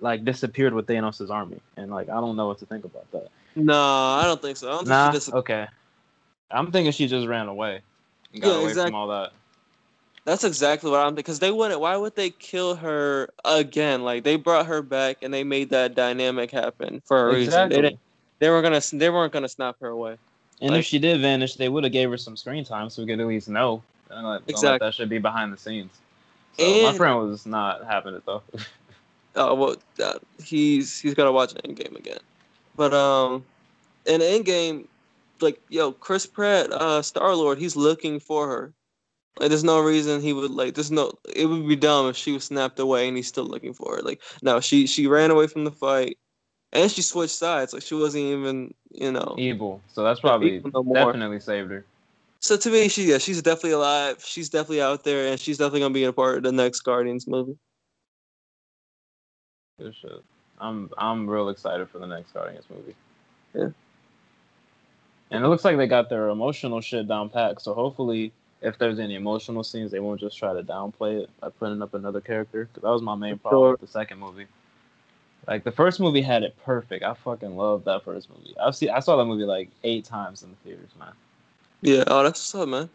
[0.03, 3.29] like disappeared with Thanos' army, and like I don't know what to think about that.
[3.55, 4.67] no, I don't think so.
[4.67, 5.67] I don't think Nah, dis- okay.
[6.51, 7.79] I'm thinking she just ran away
[8.33, 9.31] and got Yeah, away exact- from all that.
[10.25, 11.79] That's exactly what I'm because they wouldn't.
[11.81, 14.03] Why would they kill her again?
[14.03, 17.43] Like they brought her back and they made that dynamic happen for a reason.
[17.45, 17.75] Exactly.
[17.75, 17.99] They, didn't,
[18.39, 20.17] they were gonna they weren't gonna snap her away.
[20.61, 23.01] And Like- if she did vanish, they would have gave her some screen time so
[23.01, 23.83] we could at least know.
[24.09, 24.53] And like, Exactly.
[24.53, 24.87] exactly.
[24.87, 25.91] That should be behind the scenes.
[26.59, 28.43] So my friend was not having it though.
[29.35, 32.19] Oh well, uh, he's he's gotta watch Endgame again.
[32.75, 33.45] But um,
[34.05, 34.87] in Endgame,
[35.41, 38.73] like yo, Chris Pratt, uh, Star Lord, he's looking for her.
[39.39, 40.75] Like, there's no reason he would like.
[40.75, 41.13] There's no.
[41.35, 44.01] It would be dumb if she was snapped away and he's still looking for her.
[44.03, 46.17] Like, no, she she ran away from the fight,
[46.71, 47.73] and she switched sides.
[47.73, 49.35] Like, she wasn't even, you know.
[49.39, 49.81] Evil.
[49.87, 51.85] So that's probably no definitely saved her.
[52.41, 54.23] So to me, she yeah, she's definitely alive.
[54.23, 57.27] She's definitely out there, and she's definitely gonna be a part of the next Guardians
[57.27, 57.57] movie.
[59.79, 60.23] Good shit.
[60.59, 62.95] I'm I'm real excited for the next Guardians movie.
[63.53, 63.69] Yeah.
[65.31, 67.59] And it looks like they got their emotional shit down pat.
[67.61, 68.31] So hopefully,
[68.61, 71.93] if there's any emotional scenes, they won't just try to downplay it by putting up
[71.95, 72.69] another character.
[72.73, 73.71] 'Cause that was my main problem Sure.
[73.71, 74.45] with the second movie.
[75.47, 77.03] Like the first movie had it perfect.
[77.03, 78.55] I fucking love that first movie.
[78.59, 81.13] I've seen I saw that movie like eight times in the theaters, man.
[81.81, 82.03] Yeah.
[82.07, 82.89] Oh, that's what's up, man.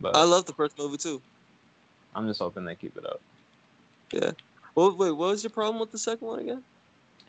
[0.00, 1.20] But I love the first movie too.
[2.14, 3.20] I'm just hoping they keep it up.
[4.76, 6.62] Well, wait, what was your problem with the second one again?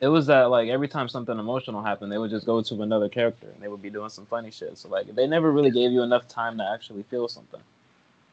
[0.02, 3.10] It was that like every time something emotional happened, they would just go to another
[3.10, 4.78] character and they would be doing some funny shit.
[4.78, 7.62] So like they never really gave you enough time to actually feel something.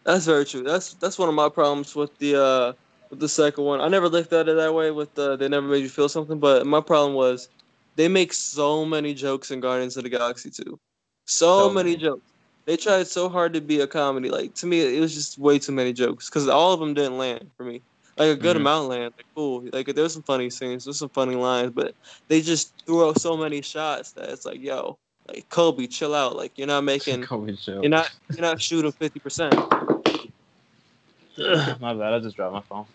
[0.04, 0.62] That's very true.
[0.62, 2.72] That's that's one of my problems with the uh
[3.08, 3.80] with the second one.
[3.80, 4.90] I never looked at it that way.
[4.90, 7.48] With the they never made you feel something, but my problem was
[7.96, 10.78] they make so many jokes in Guardians of the Galaxy too.
[11.26, 12.02] So, So many many.
[12.02, 12.30] jokes.
[12.66, 14.28] They tried so hard to be a comedy.
[14.28, 17.16] Like to me, it was just way too many jokes because all of them didn't
[17.16, 17.80] land for me.
[18.16, 18.60] Like a good Mhm.
[18.60, 19.14] amount land.
[19.16, 19.68] Like cool.
[19.72, 20.84] Like there's some funny scenes.
[20.84, 21.94] There's some funny lines, but
[22.28, 26.36] they just threw out so many shots that it's like, yo, like Kobe, chill out.
[26.36, 27.22] Like you're not making.
[27.24, 27.82] Kobe chill.
[27.82, 28.10] You're not.
[28.30, 29.54] You're not shooting fifty percent.
[31.80, 32.14] my bad.
[32.14, 32.86] I just dropped my phone.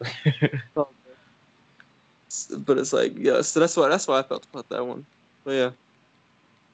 [2.60, 5.06] but it's like yeah so that's why that's why i felt about that one
[5.44, 5.72] but yeah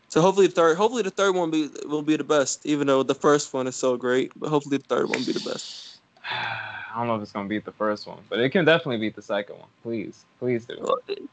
[0.10, 3.04] so hopefully the third hopefully the third one be will be the best even though
[3.04, 6.02] the first one is so great but hopefully the third one will be the best
[6.96, 9.16] I don't know if it's gonna beat the first one, but it can definitely beat
[9.16, 9.68] the second one.
[9.84, 10.78] Please, please do.
[10.80, 11.24] Well, it,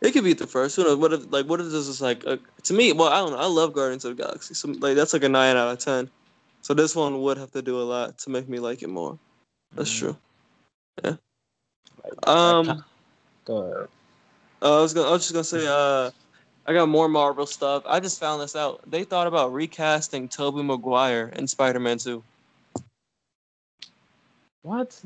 [0.00, 2.24] it could beat the first who knows what if like what if this is like
[2.24, 4.96] a, to me well i don't know i love guardians of the galaxy so like
[4.96, 6.08] that's like a 9 out of 10
[6.62, 9.18] so this one would have to do a lot to make me like it more
[9.74, 9.98] that's Mhm.
[9.98, 10.16] true
[11.02, 12.84] Like, um
[13.44, 13.88] go ahead.
[14.62, 16.10] Uh, I was gonna, I was just gonna say, uh,
[16.66, 17.82] I got more Marvel stuff.
[17.86, 18.82] I just found this out.
[18.90, 22.22] They thought about recasting Tobey Maguire in Spider-Man 2.
[24.62, 25.00] What?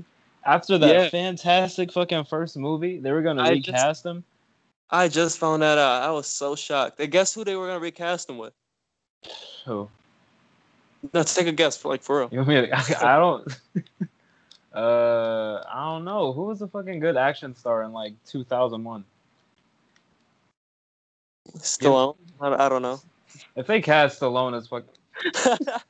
[0.44, 1.08] After that Yeah.
[1.08, 4.24] fantastic fucking first movie, they were gonna I just- recast him.
[4.90, 6.02] I just found that out.
[6.02, 7.00] I was so shocked.
[7.00, 8.52] And guess who they were gonna recast him with?
[9.64, 9.88] Who?
[11.12, 12.28] No, take a guess for like for real.
[12.30, 12.54] You want me?
[12.66, 13.60] To, I, I don't.
[14.74, 16.32] uh, I don't know.
[16.32, 19.04] Who was a fucking good action star in like 2001?
[21.58, 22.16] Stallone.
[22.40, 23.00] I, I don't know.
[23.56, 24.84] If they cast Stallone as fuck,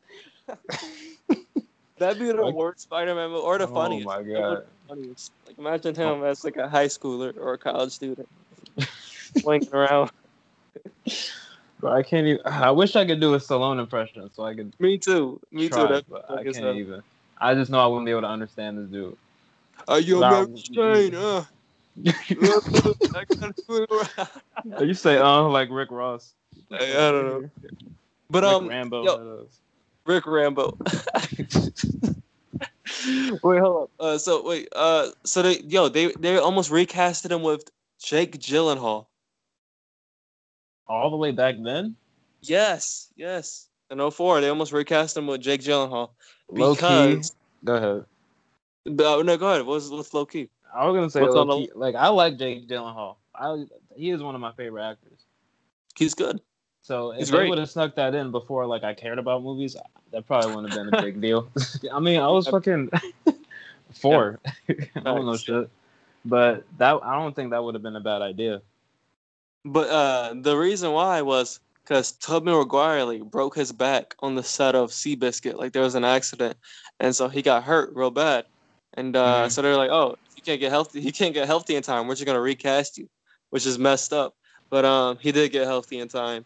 [1.99, 4.07] That'd be the Like- worst Spider-Man movie, or the funniest.
[4.07, 4.35] oh funniest.
[4.35, 5.33] my god, funniest.
[5.47, 8.29] Like imagine him as like a high schooler or a college student,
[9.41, 10.11] swinging around.
[11.81, 12.41] Bro, I can't even.
[12.47, 15.39] I wish I could do a Stallone impression so I could Me too.
[15.53, 16.05] Me try, too.
[16.09, 17.03] But I can't even.
[17.39, 19.17] I just know I wouldn't be able to understand this dude.
[19.89, 20.47] Are you Nah.
[20.47, 21.15] Mary Jane?
[21.15, 21.45] Uh.
[22.07, 24.89] I gotta swing around.
[24.89, 26.33] you say uh like Rick Ross.
[26.73, 27.51] I, I don't know.
[28.31, 29.05] But Rick um, Rambo.
[29.05, 29.47] yo-.
[30.07, 30.77] Rick Rambo.
[33.43, 33.91] wait, hold up.
[33.99, 37.71] Uh, so wait, uh, so they yo they they almost recasted him with
[38.03, 39.07] Jake Gyllenhaal.
[40.87, 41.97] All the way back then.
[42.43, 43.69] Yes, yes.
[43.91, 46.11] In 04, they almost recast him with Jake Gyllenhaal.
[46.51, 46.81] Low key.
[46.81, 48.05] Because, Go ahead.
[48.85, 49.65] but, uh, no, go ahead.
[49.65, 50.51] What's, what's low key?
[50.75, 51.71] I was gonna say What's low key.
[51.75, 53.17] Like I like Jake Gyllenhaal.
[53.35, 53.65] I
[53.97, 55.25] he is one of my favorite actors.
[55.97, 56.41] He's good.
[56.85, 59.75] So if He's they would have snuck that in before like I cared about movies,
[60.13, 61.51] that probably wouldn't have been a big deal.
[61.93, 62.91] I mean, I was fucking
[63.95, 64.39] four.
[64.69, 65.71] I don't know shit.
[66.27, 68.61] But that I don't think that would have been a bad idea.
[69.65, 74.43] But uh, the reason why was because Tobey Maguire like, broke his back on the
[74.43, 75.57] set of Seabiscuit.
[75.57, 76.59] Like there was an accident,
[77.01, 78.45] and so he got hurt real bad.
[78.99, 79.51] And uh, Mhm.
[79.53, 81.01] so they're like, "Oh, you can't get healthy.
[81.01, 82.07] You can't get healthy in time.
[82.07, 83.09] We're just gonna recast you,"
[83.49, 84.35] which is messed up.
[84.71, 86.45] But um, he did get healthy in time.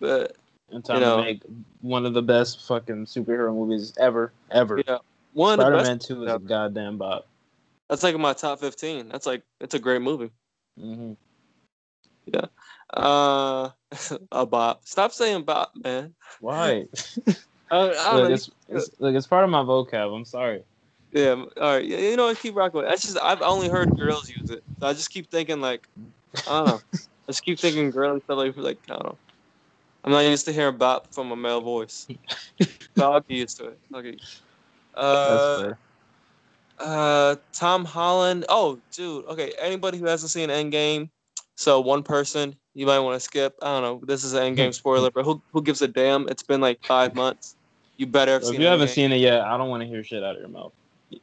[0.00, 0.36] But
[0.72, 1.16] In time know.
[1.18, 1.42] to make
[1.80, 4.82] one of the best fucking superhero movies ever, ever.
[4.86, 4.98] yeah,
[5.32, 7.28] one of the Spider-Man Two is a goddamn bop.
[7.88, 9.08] That's like my top fifteen.
[9.08, 10.30] That's like it's a great movie.
[10.78, 11.12] hmm
[12.94, 13.70] Uh,
[14.32, 14.86] a bop.
[14.86, 16.14] Stop saying bop, man.
[16.40, 16.86] Why?
[17.70, 20.14] I, I look, it's, it's, look, it's part of my vocab.
[20.14, 20.64] I'm sorry.
[21.12, 21.84] Yeah, all right.
[21.84, 22.88] Yeah, you know, what, keep rocking with.
[22.88, 24.62] That's just I've only heard girls use it.
[24.80, 25.88] So I just keep thinking like,
[26.46, 26.82] I don't know.
[26.94, 29.18] I just keep thinking girly stuff like like I don't know.
[30.04, 32.08] I'm not used to hearing bop from a male voice.
[32.96, 33.78] so I'll get used to it.
[33.94, 34.16] Okay.
[34.94, 35.72] Uh,
[36.78, 38.46] uh, Tom Holland.
[38.48, 39.26] Oh, dude.
[39.26, 39.52] Okay.
[39.58, 41.10] Anybody who hasn't seen Endgame,
[41.54, 43.54] so one person you might want to skip.
[43.62, 44.06] I don't know.
[44.06, 46.28] This is an Endgame spoiler, but who who gives a damn?
[46.28, 47.56] It's been like five months.
[47.96, 48.94] You better have So if you haven't Endgame.
[48.94, 50.72] seen it yet, I don't want to hear shit out of your mouth.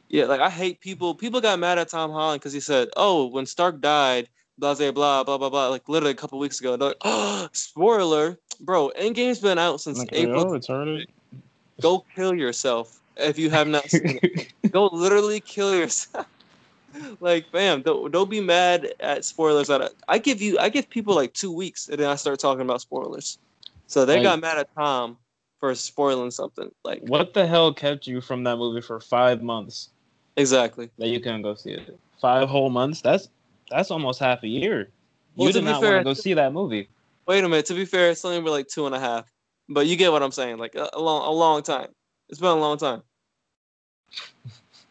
[0.08, 1.14] Yeah, like I hate people.
[1.14, 4.90] People got mad at Tom Holland because he said, "Oh, when Stark died, blah blah
[4.92, 6.76] blah blah blah blah." Like literally a couple weeks ago.
[6.76, 8.90] They're like, "Oh, spoiler, bro!
[8.98, 10.40] Endgame's been out since Like, April.
[10.42, 11.06] oh, retarded.
[11.80, 14.52] Go kill yourself if you have not seen it.
[14.72, 16.26] Go literally kill yourself."
[17.20, 19.68] like, fam, don't, don't be mad at spoilers.
[19.70, 22.62] At I give you, I give people like two weeks, and then I start talking
[22.62, 23.38] about spoilers.
[23.86, 25.16] So they Like- got mad at Tom
[25.60, 26.70] for spoiling something.
[26.84, 29.90] Like, what the hell kept you from that movie for five months
[30.36, 30.88] exactly.
[30.98, 31.98] that you couldn't go see it?
[32.20, 33.00] Five whole months?
[33.02, 33.28] That's
[33.70, 34.90] that's almost half a year.
[35.36, 36.88] Well, you did not fair- want to go see that movie.
[37.26, 37.66] Wait a minute.
[37.66, 39.30] To be fair, it's only been like two and a half.
[39.68, 40.58] But you get what I'm saying.
[40.58, 41.88] Like a, a long, a long time.
[42.28, 43.02] It's been a long time.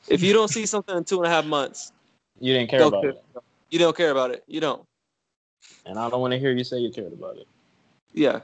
[0.08, 1.92] If you don't see something in two and a half months,
[2.40, 3.10] You didn't care about care.
[3.12, 3.24] it,
[3.70, 4.44] you don't care about it.
[4.48, 4.84] You don't.
[5.86, 7.48] and I don't want to hear you say you cared about it.
[8.14, 8.40] Yeah,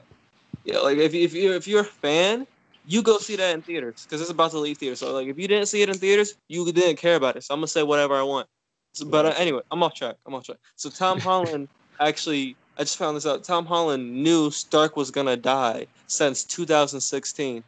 [0.66, 0.80] yeah.
[0.80, 2.46] Like if if you if you're a fan,
[2.86, 5.00] you go see that in theaters because it's about to leave theaters.
[5.00, 7.44] So like if you didn't see it in theaters, you didn't care about it.
[7.44, 8.48] So I'm gonna say whatever I want.
[8.94, 10.16] So, but uh, anyway, I'm off track.
[10.26, 10.58] I'm off track.
[10.76, 11.68] So Tom Holland
[12.00, 13.44] actually, I just found this out.
[13.44, 17.64] Tom Holland knew Stark was gonna die since 2016.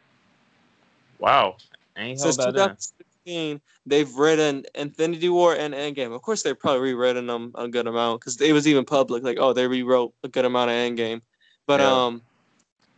[1.19, 1.57] Wow,
[1.95, 2.53] Since that in.
[2.53, 6.13] 2016, they've written Infinity War and Endgame.
[6.13, 9.23] Of course, they've probably rewritten them a good amount because it was even public.
[9.23, 11.21] Like, oh, they rewrote a good amount of Endgame.
[11.67, 12.05] But Yeah.
[12.05, 12.21] um,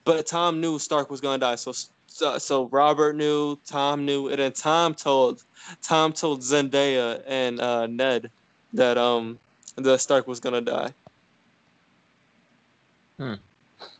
[0.03, 1.55] but Tom knew Stark was gonna die.
[1.55, 1.73] So
[2.07, 5.43] so, so Robert knew, Tom knew, and then Tom told
[5.81, 8.31] Tom told Zendaya and uh, Ned
[8.73, 9.39] that um
[9.75, 10.93] that Stark was gonna die.
[13.17, 13.33] Hmm.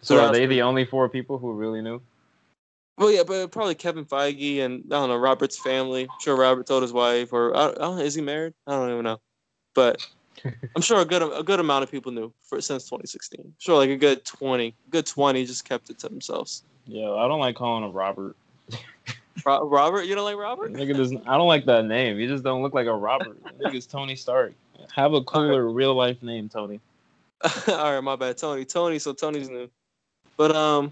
[0.01, 2.01] So that are they the only four people who really knew?
[2.97, 6.03] Well, yeah, but probably Kevin Feige and I don't know Robert's family.
[6.03, 8.53] I'm sure Robert told his wife, or I don't, I don't is he married?
[8.65, 9.21] I don't even know,
[9.75, 10.03] but
[10.75, 13.53] I'm sure a good a good amount of people knew for since 2016.
[13.59, 16.63] Sure, like a good 20, good 20 just kept it to themselves.
[16.87, 18.35] Yeah, I don't like calling him Robert.
[19.45, 20.73] Robert, you don't like Robert?
[20.73, 21.27] Nigga doesn't.
[21.27, 22.19] I don't like that name.
[22.19, 23.37] You just don't look like a Robert.
[23.59, 24.53] Nigga's Tony Stark.
[24.95, 26.79] Have a cooler real life name, Tony.
[27.67, 28.65] All right, my bad, Tony.
[28.65, 29.69] Tony, so Tony's new,
[30.37, 30.91] but um,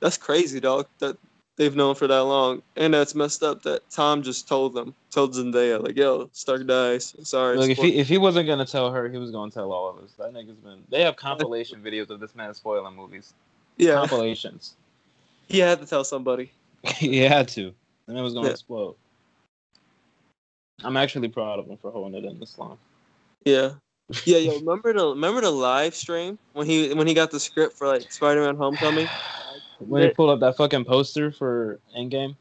[0.00, 0.86] that's crazy, dog.
[0.98, 1.16] That
[1.56, 3.62] they've known for that long, and that's messed up.
[3.62, 7.56] That Tom just told them, told Zendaya, like, "Yo, Stark dies." Sorry.
[7.56, 10.04] Look, if he if he wasn't gonna tell her, he was gonna tell all of
[10.04, 10.12] us.
[10.18, 10.82] That nigga's been.
[10.90, 13.32] They have compilation videos of this man spoiling movies.
[13.78, 14.76] yeah, Compilations.
[15.52, 16.52] he had to tell somebody.
[16.86, 17.74] he had to.
[18.06, 18.52] And it was gonna Yeah.
[18.52, 18.96] explode.
[20.84, 22.78] I'm actually proud of him for holding it in this long.
[23.44, 23.72] Yeah.
[24.24, 27.76] Yeah, yo, remember the remember the live stream when he when he got the script
[27.76, 29.06] for like Spider-Man Homecoming?
[29.80, 32.36] When he pulled up that fucking poster for Endgame.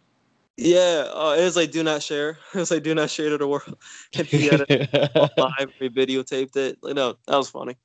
[0.55, 2.37] Yeah, uh, it was like do not share.
[2.53, 3.77] It was like do not share to the world.
[4.17, 6.77] And he had it live, he videotaped it.
[6.81, 7.75] Like, no, that was funny.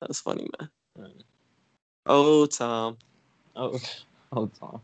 [0.00, 0.70] That was funny, man.
[0.96, 1.22] Right.
[2.06, 2.96] Oh, Tom.
[3.54, 3.78] oh,
[4.32, 4.80] oh, Tom.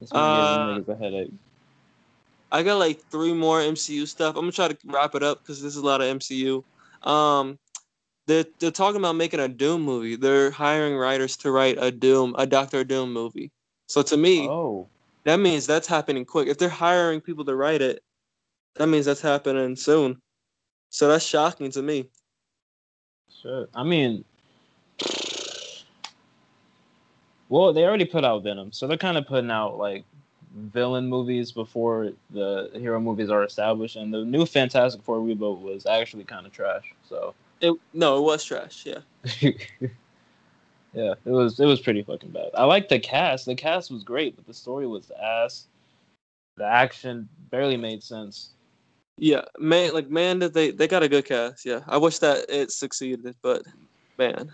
[0.00, 1.32] This Uh, man gives niggas a headache.
[2.50, 4.36] I got like three more MCU stuff.
[4.36, 6.64] I'm gonna try to wrap it up because this is a lot of MCU.
[7.02, 7.58] Um,
[8.26, 10.16] they're they're talking about making a Doom movie.
[10.16, 13.50] They're hiring writers to write a Doom, a Doctor Doom movie.
[13.86, 14.86] So to me, Oh,
[15.24, 16.48] that means that's happening quick.
[16.48, 18.02] If they're hiring people to write it,
[18.76, 20.20] that means that's happening soon.
[20.90, 22.08] So that's shocking to me.
[23.42, 23.68] shit.
[23.74, 24.24] I mean,
[27.48, 30.04] Well, they already put out Venom, so they're kind of putting out like
[30.54, 33.96] villain movies before the hero movies are established.
[33.96, 36.92] And the new Fantastic Four reboot was actually kind of trash.
[37.08, 38.84] So It, no, it was trash.
[38.84, 38.98] Yeah.
[40.92, 42.50] yeah, it was it was pretty fucking bad.
[42.54, 43.46] I like the cast.
[43.46, 45.66] The cast was great, but the story was ass.
[46.56, 48.50] The action barely made sense.
[49.16, 51.64] Yeah, man, like man, did they they got a good cast.
[51.64, 53.62] Yeah, I wish that it succeeded, but
[54.16, 54.52] man,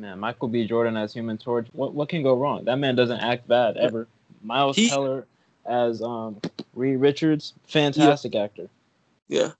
[0.00, 0.66] Man, Michael B.
[0.66, 1.68] Jordan as Human Torch.
[1.72, 2.64] What what can go wrong?
[2.64, 4.08] That man doesn't act bad ever.
[4.42, 5.26] Miles He- Teller
[5.66, 6.40] as um
[6.74, 8.68] Reed Richards, fantastic actor.
[9.28, 9.50] yeah.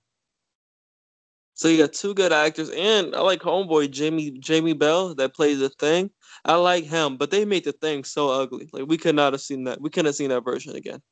[1.53, 5.59] So you got two good actors, and I like Homeboy Jamie Jamie Bell that plays
[5.59, 6.09] the Thing.
[6.43, 8.67] I like him, but they made the Thing so ugly.
[8.73, 9.79] Like we could not have seen that.
[9.79, 11.03] We couldn't have seen that version again.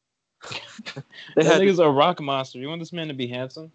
[1.35, 2.57] they That had, nigga's a rock monster.
[2.57, 3.71] You want this man to be handsome?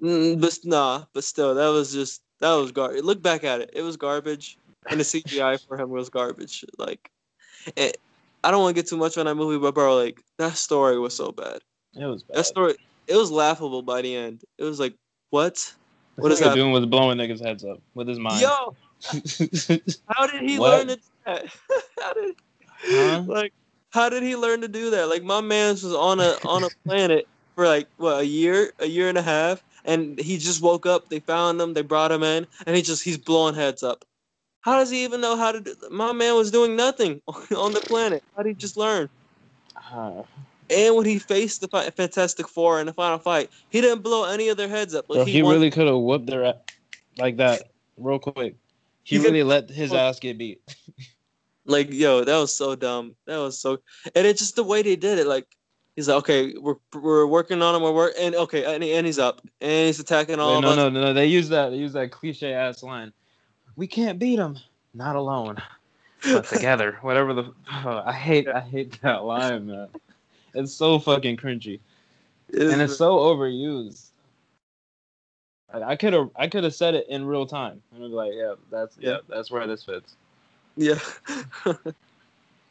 [0.00, 3.04] mm, but nah, but still, that was just that was garbage.
[3.04, 4.56] Look back at it; it was garbage,
[4.90, 6.64] and the CGI for him was garbage.
[6.78, 7.10] Like,
[7.76, 7.98] it,
[8.42, 10.98] I don't want to get too much on that movie, but bro, like that story
[10.98, 11.60] was so bad.
[11.94, 12.38] It was bad.
[12.38, 12.74] That story,
[13.06, 14.42] it was laughable by the end.
[14.58, 14.94] It was like,
[15.30, 15.74] what?
[16.16, 16.54] what is is that?
[16.54, 18.42] doing was blowing niggas' heads up with his mind.
[18.42, 18.76] Yo,
[20.08, 20.70] how did he What?
[20.70, 21.46] learn to do that?
[22.00, 22.34] how did,
[22.86, 23.22] Huh?
[23.26, 23.52] like,
[23.90, 25.08] how did he learn to do that?
[25.08, 28.86] Like, my man's was on a on a planet for like what a year, a
[28.86, 31.08] year and a half, and he just woke up.
[31.08, 34.04] They found him, they brought him in, and he just he's blowing heads up.
[34.64, 35.74] How does he even know how to do?
[35.90, 38.24] My man was doing nothing on the planet.
[38.34, 39.10] How did he just learn?
[39.76, 40.22] Ah,
[40.70, 44.24] And when he faced the fi- Fantastic Four in the final fight, he didn't blow
[44.24, 45.04] any of their heads up.
[45.10, 46.60] Like, bro, he won- really could have whooped their a-
[47.18, 47.64] like that
[47.98, 48.56] real quick.
[49.02, 50.62] He could- really let his ass get beat.
[51.66, 53.16] Like, yo, that was so dumb.
[53.26, 53.78] That was so,
[54.14, 55.26] and it's just the way they did it.
[55.26, 55.46] Like,
[55.96, 57.80] he's like, okay, we're we're working on him.
[57.80, 60.68] We're work, and okay, and, he- and he's up, and he's attacking all Wait, no,
[60.72, 60.76] us.
[60.76, 61.12] no, no, no.
[61.14, 61.70] They use that.
[61.70, 63.14] They use that cliche ass line.
[63.76, 64.58] We can't beat them.
[64.94, 65.56] not alone,
[66.22, 66.98] but together.
[67.02, 67.52] Whatever the.
[67.68, 68.48] I hate.
[68.48, 69.88] I hate that line, man.
[70.54, 71.80] It's so fucking cringy,
[72.48, 74.10] It's- and it's so overused.
[75.72, 76.30] I could have.
[76.36, 79.10] I could have said it in real time, and I'd be like, "Yeah, that's yeah,
[79.10, 79.16] Yeah.
[79.28, 80.14] that's where this fits."
[80.76, 81.00] yeah,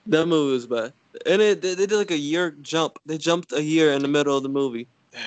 [0.06, 0.94] that movie was bad,
[1.26, 2.98] and it they, they did like a year jump.
[3.06, 4.88] They jumped a year in the middle of the movie.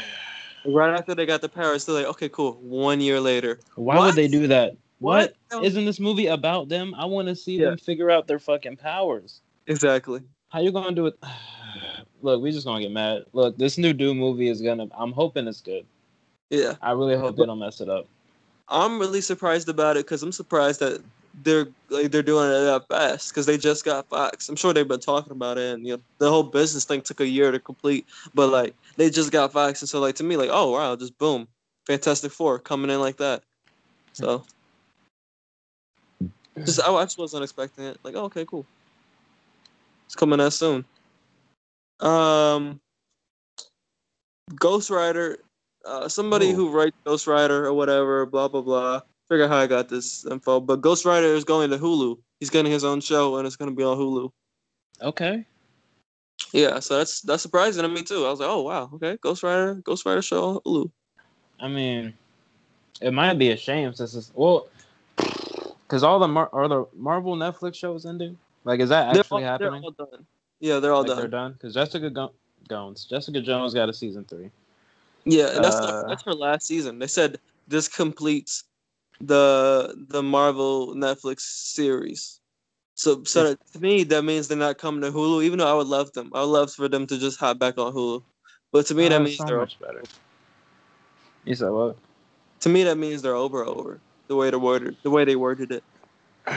[0.68, 2.54] Right after they got the powers, they're like, okay, cool.
[2.54, 4.06] One year later, Why What?
[4.06, 4.74] would they do that?
[4.98, 5.34] What?
[5.62, 6.94] Isn't this movie about them?
[6.94, 7.70] I want to see Yeah.
[7.70, 9.40] them figure out their fucking powers.
[9.66, 10.20] exactly.
[10.48, 11.18] How you gonna do it?
[12.22, 13.24] Look, we just gonna get mad.
[13.32, 14.86] Look, this new Doom movie is gonna.
[14.96, 15.84] I'm hoping it's good.
[16.50, 16.74] Yeah.
[16.80, 18.06] I really hope they don't mess it up.
[18.68, 21.02] I'm really surprised about it because I'm surprised that
[21.42, 24.48] they're like they're doing it that fast because they just got Fox.
[24.48, 27.20] I'm sure they've been talking about it, and you know the whole business thing took
[27.20, 28.06] a year to complete.
[28.34, 31.18] But like they just got Fox, and so like to me, like oh wow, just
[31.18, 31.46] boom,
[31.86, 33.42] Fantastic Four coming in like that.
[34.14, 34.44] So
[36.64, 37.98] just I, I just wasn't expecting it.
[38.02, 38.66] Like oh, okay, cool.
[40.06, 40.84] It's coming that soon.
[42.00, 42.80] Um,
[44.54, 45.38] Ghost Rider
[45.86, 46.54] uh, somebody Ooh.
[46.54, 49.00] who writes Ghost Rider or whatever, blah blah blah.
[49.28, 52.18] Figure how I got this info, but Ghost Rider is going to Hulu.
[52.38, 54.30] He's getting his own show, and it's going to be on Hulu.
[55.02, 55.44] Okay.
[56.52, 58.26] Yeah, so that's that's surprising to me too.
[58.26, 60.90] I was like, oh wow, okay, Ghost Rider, Ghost Rider show on Hulu.
[61.60, 62.12] I mean,
[63.00, 64.68] it might be a shame since it's well,
[65.86, 68.38] because all the Mar- are the Marvel Netflix shows ending.
[68.64, 69.82] Like, is that They're actually all, they're happening?
[69.84, 70.26] all done.
[70.60, 71.18] Yeah, they're all like, done.
[71.18, 72.32] they're done because Jessica Go-
[72.68, 74.50] Jones, Jessica Jones got a season three.
[75.24, 76.98] Yeah, and that's Uh, that's her last season.
[76.98, 78.64] They said this completes
[79.20, 82.40] the the Marvel Netflix series.
[82.94, 85.44] So, so to me, that means they're not coming to Hulu.
[85.44, 87.76] Even though I would love them, I would love for them to just hop back
[87.78, 88.22] on Hulu.
[88.72, 90.02] But to me, that Oh, means so they're much better.
[91.44, 91.96] You said what?
[92.60, 95.72] to me that means they're over over the way they worded the way they worded
[95.72, 95.84] it.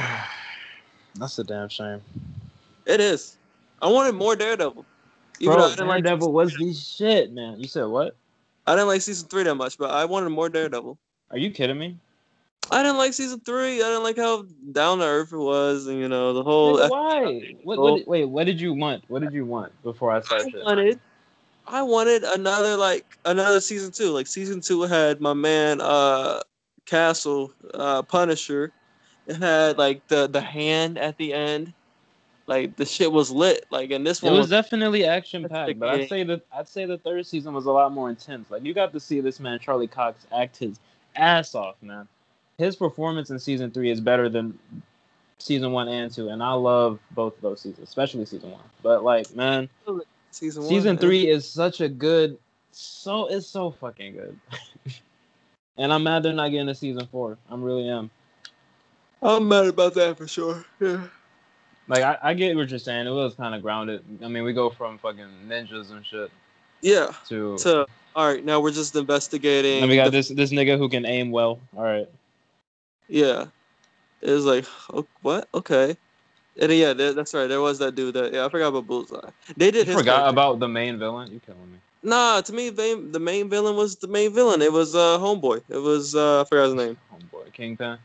[1.15, 2.01] That's a damn shame.
[2.85, 3.37] It is.
[3.81, 4.85] I wanted more Daredevil.
[5.39, 7.59] Even though Bro, I didn't like Daredevil was the shit, man.
[7.59, 8.15] You said what?
[8.67, 10.97] I didn't like season three that much, but I wanted more Daredevil.
[11.31, 11.97] Are you kidding me?
[12.71, 13.81] I didn't like season three.
[13.81, 16.77] I didn't like how down to earth it was, and you know the whole.
[16.77, 17.55] Nigga, why?
[17.63, 19.03] What, what, wait, what did you want?
[19.07, 20.55] What did you want before I started?
[20.55, 20.99] I wanted,
[21.65, 24.11] I wanted another like another season two.
[24.11, 26.41] Like season two had my man uh
[26.89, 28.71] Castle uh Punisher.
[29.27, 31.73] It had like the the hand at the end.
[32.47, 33.65] Like the shit was lit.
[33.69, 36.67] Like and this It one was was definitely action packed, but I'd say that I'd
[36.67, 38.49] say the third season was a lot more intense.
[38.49, 40.79] Like you got to see this man Charlie Cox act his
[41.15, 42.07] ass off, man.
[42.57, 44.57] His performance in season three is better than
[45.37, 48.63] season one and two, and I love both of those seasons, especially season one.
[48.81, 49.69] But like, man,
[50.31, 50.69] season one.
[50.69, 50.97] season man.
[50.97, 52.37] three is such a good,
[52.71, 54.39] so it's so fucking good.
[55.79, 57.37] and I'm mad they're not getting a season four.
[57.49, 58.11] I'm really am.
[59.23, 60.63] I'm mad about that for sure.
[60.79, 61.01] Yeah.
[61.87, 63.07] Like I, I get what you're saying.
[63.07, 64.03] It was kind of grounded.
[64.23, 66.29] I mean, we go from fucking ninjas and shit
[66.81, 67.11] Yeah.
[67.29, 67.57] to.
[67.59, 69.81] To all right, now we're just investigating.
[69.81, 71.59] and we got the- this this nigga who can aim well.
[71.75, 72.07] All right.
[73.07, 73.45] Yeah.
[74.21, 75.47] It was like, oh, what?
[75.53, 75.95] Okay.
[76.61, 77.47] And yeah, that's right.
[77.47, 79.29] There was that dude that yeah, I forgot about Bullseye.
[79.55, 80.29] They did You forgot character.
[80.29, 81.31] about the main villain.
[81.31, 81.77] You killing me.
[82.01, 84.61] Nah, to me, they, the main villain was the main villain.
[84.61, 85.61] It was uh homeboy.
[85.69, 86.97] It was uh I forgot his name.
[87.13, 87.97] Homeboy, Kingpin.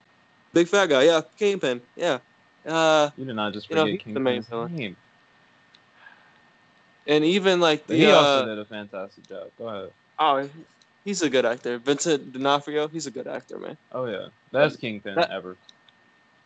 [0.53, 1.05] Big fat guy.
[1.05, 1.81] Yeah, Kingpin.
[1.97, 2.19] Yeah.
[2.67, 4.75] Uh, You did not just You know, forget he's the main villain.
[4.75, 4.97] name.
[7.07, 9.49] and even like the he uh, also did a fantastic job.
[9.59, 9.91] Go ahead.
[10.19, 10.49] oh,
[11.05, 11.79] he's a good actor.
[11.79, 12.89] Vincent D'Onofrio.
[12.89, 13.77] He's a good actor, man.
[13.93, 15.57] Oh yeah, best Kingpin That- ever.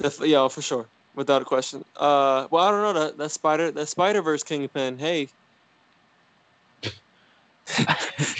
[0.01, 0.86] Def- yeah, for sure,
[1.16, 1.84] without a question.
[1.96, 4.99] Uh, well, I don't know that that Spider that Spider Verse Kingpin.
[4.99, 5.28] Hey,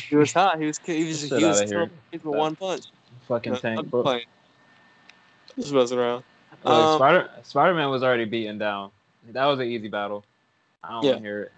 [0.09, 0.59] he was hot.
[0.61, 1.74] He was he was he was outta here.
[1.74, 2.85] killing people with one punch.
[3.26, 3.79] Fucking No, tank.
[3.81, 4.03] I'm Bro.
[4.03, 4.24] playing.
[5.59, 6.24] Just messing around.
[6.64, 8.91] Like, Um, Spider Spider Man was already beaten down.
[9.33, 10.24] That was an easy battle.
[10.83, 11.11] I don't Yeah.
[11.11, 11.53] want to hear it.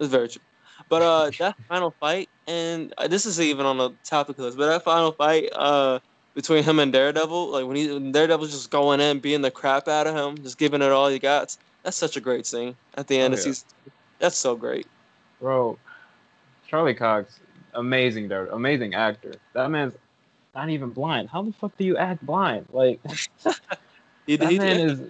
[0.00, 0.42] It's very true.
[0.88, 4.54] But uh, that final fight, and uh, this is even on the topic of this,
[4.54, 5.98] but that final fight uh
[6.34, 9.88] between him and Daredevil, like when he when Daredevil's just going in, beating the crap
[9.88, 11.56] out of him, just giving it all he got.
[11.82, 13.44] That's such a great scene at the end Oh, of yeah.
[13.44, 13.68] season.
[14.20, 14.86] That's so great.
[15.40, 15.78] Bro,
[16.68, 17.40] Charlie Cox,
[17.74, 19.34] amazing there, amazing actor.
[19.54, 19.94] That man's
[20.54, 21.30] not even blind.
[21.30, 22.66] How the fuck do you act blind?
[22.72, 23.00] Like
[24.26, 25.00] He, that he man is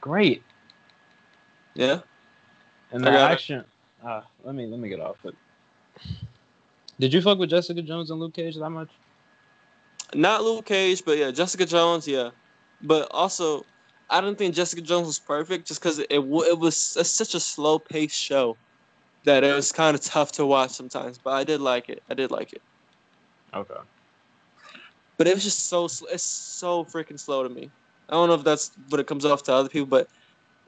[0.00, 0.42] great.
[1.74, 2.00] Yeah.
[2.92, 3.14] And the it.
[3.14, 3.64] action.
[4.04, 5.34] Ah, let me let me get off it.
[7.00, 8.90] Did you fuck with Jessica Jones and Luke Cage that much?
[10.14, 12.30] Not Luke Cage, but yeah, Jessica Jones, yeah.
[12.82, 13.64] But also,
[14.10, 17.40] I don't think Jessica Jones was perfect just because it it was a, such a
[17.40, 18.56] slow paced show
[19.26, 21.18] that it was kind of tough to watch sometimes.
[21.18, 22.02] But I did like it.
[22.08, 22.62] I did like it.
[23.52, 23.74] Okay.
[25.18, 27.70] But it was just so it's so freaking slow to me.
[28.08, 30.08] I don't know if that's what it comes off to other people, but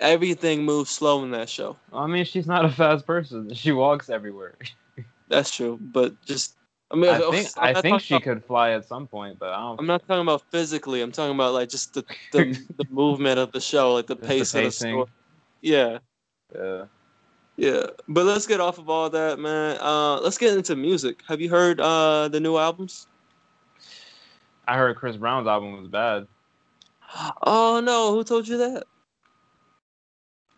[0.01, 1.77] everything moves slow in that show.
[1.93, 3.55] I mean, she's not a fast person.
[3.55, 4.57] She walks everywhere.
[5.29, 5.79] That's true.
[5.81, 6.57] But just
[6.91, 9.61] I mean, I think I think she about- could fly at some point, but I
[9.61, 9.79] don't.
[9.79, 11.01] I'm not talking about physically.
[11.03, 14.23] I'm talking about like just the the, the movement of the show, like the Just
[14.23, 15.05] the pace of the story.
[15.61, 15.99] Yeah.
[16.55, 16.85] Yeah.
[17.59, 19.79] Yeah, but let's get off of all that, man.
[19.81, 21.23] Uh, let's get into music.
[21.27, 23.09] Have you heard uh the new albums?
[24.69, 26.27] I heard Chris Brown's album was bad.
[27.43, 28.85] Oh no, who told you that?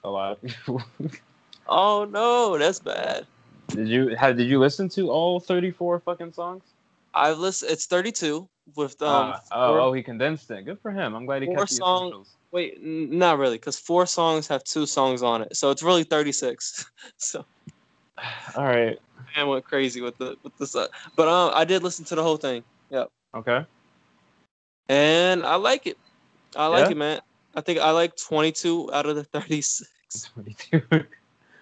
[0.04, 0.82] A lot of people.
[1.66, 3.26] Oh no, that's bad.
[3.68, 4.36] did you have?
[4.36, 6.64] Did you listen to all 34 fucking songs?
[7.14, 7.70] I've listened.
[7.72, 8.46] It's 32
[8.76, 9.32] with um.
[9.34, 10.64] Ah, oh, four- oh, he condensed it.
[10.64, 11.14] Good for him.
[11.14, 12.36] I'm glad he four kept the essentials.
[12.52, 16.02] Wait, n- not really, because four songs have two songs on it, so it's really
[16.04, 16.84] 36.
[17.16, 17.44] so
[18.56, 18.98] All right.
[19.36, 22.22] Man went crazy with the with this, uh, but um, I did listen to the
[22.22, 23.08] whole thing, Yep.
[23.36, 23.64] Okay.
[24.88, 25.96] and I like it.
[26.56, 26.90] I like Yeah?
[26.90, 27.20] it, man.
[27.54, 30.30] I think I like 22 out of the 36.
[30.34, 30.82] 22.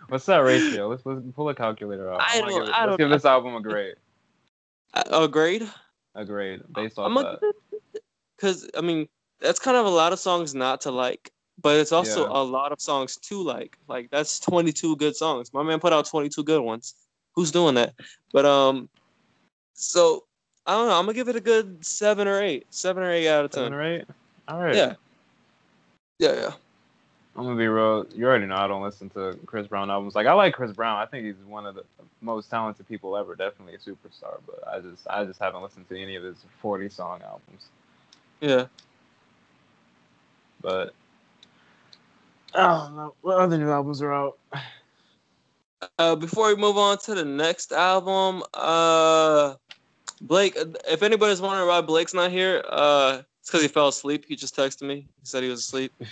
[0.09, 0.89] What's that ratio?
[0.89, 2.21] Let's, let's pull a calculator out.
[2.23, 3.97] I wanna don't- Give, I let's don't give this album a grade.
[4.95, 5.69] A grade?
[6.15, 7.41] A grade based off I'm that.
[8.37, 9.09] because I mean
[9.41, 11.31] that's kind of a lot of songs not to like,
[11.63, 12.33] but it's also Yeah.
[12.33, 13.79] a lot of songs to like.
[13.89, 15.53] Like that's 22 good songs.
[15.53, 16.95] My man put out 22 good ones.
[17.35, 17.95] Who's doing that?
[18.33, 18.89] But um,
[19.75, 20.25] so
[20.67, 20.95] I don't know.
[20.99, 23.71] I'm gonna give it a good seven or eight, seven or eight out of Seven
[23.73, 23.79] ten.
[23.79, 24.05] or eight?
[24.49, 24.75] All right.
[24.75, 24.95] Yeah,
[26.19, 26.53] yeah, yeah.
[27.39, 28.05] I'm gonna be real.
[28.17, 30.17] You already know I don't listen to Chris Brown albums.
[30.17, 30.99] Like I like Chris Brown.
[30.99, 31.85] I think he's one of the
[32.21, 33.37] most talented people ever.
[33.37, 34.41] Definitely a superstar.
[34.45, 37.69] But I just I just haven't listened to any of his 40 song albums.
[38.41, 38.67] Yeah.
[40.61, 40.93] But
[42.57, 44.37] I don't know what other new albums are out.
[45.97, 49.55] Uh, before we move on to the next album, uh,
[50.23, 50.59] Blake.
[50.89, 54.25] If anybody's wondering why Blake's not here, uh, it's because he fell asleep.
[54.27, 54.97] He just texted me.
[54.97, 55.93] He said he was asleep.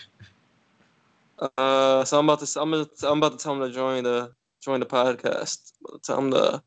[1.39, 4.32] Uh, so I'm about to I'm gonna, I'm about to tell him to join the
[4.62, 5.72] join the podcast.
[5.80, 6.62] I'm about to tell him to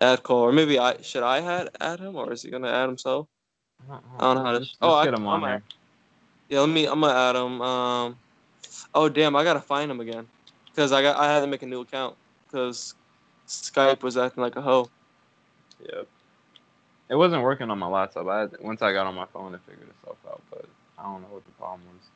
[0.00, 2.88] add call, or maybe I should I add add him, or is he gonna add
[2.88, 3.28] himself?
[3.90, 5.62] I don't know how to- oh, I- get him on I'm here.
[6.48, 6.86] Yeah, let me.
[6.86, 7.60] I'm gonna add him.
[7.60, 8.18] Um,
[8.94, 10.26] oh damn, I gotta find him again,
[10.66, 12.94] because I got I had to make a new account because
[13.46, 14.88] Skype was acting like a hoe.
[15.80, 16.08] Yep.
[17.08, 18.26] It wasn't working on my laptop.
[18.26, 20.42] I had, once I got on my phone, it figured itself out.
[20.50, 20.64] But
[20.98, 22.08] I don't know what the problem was.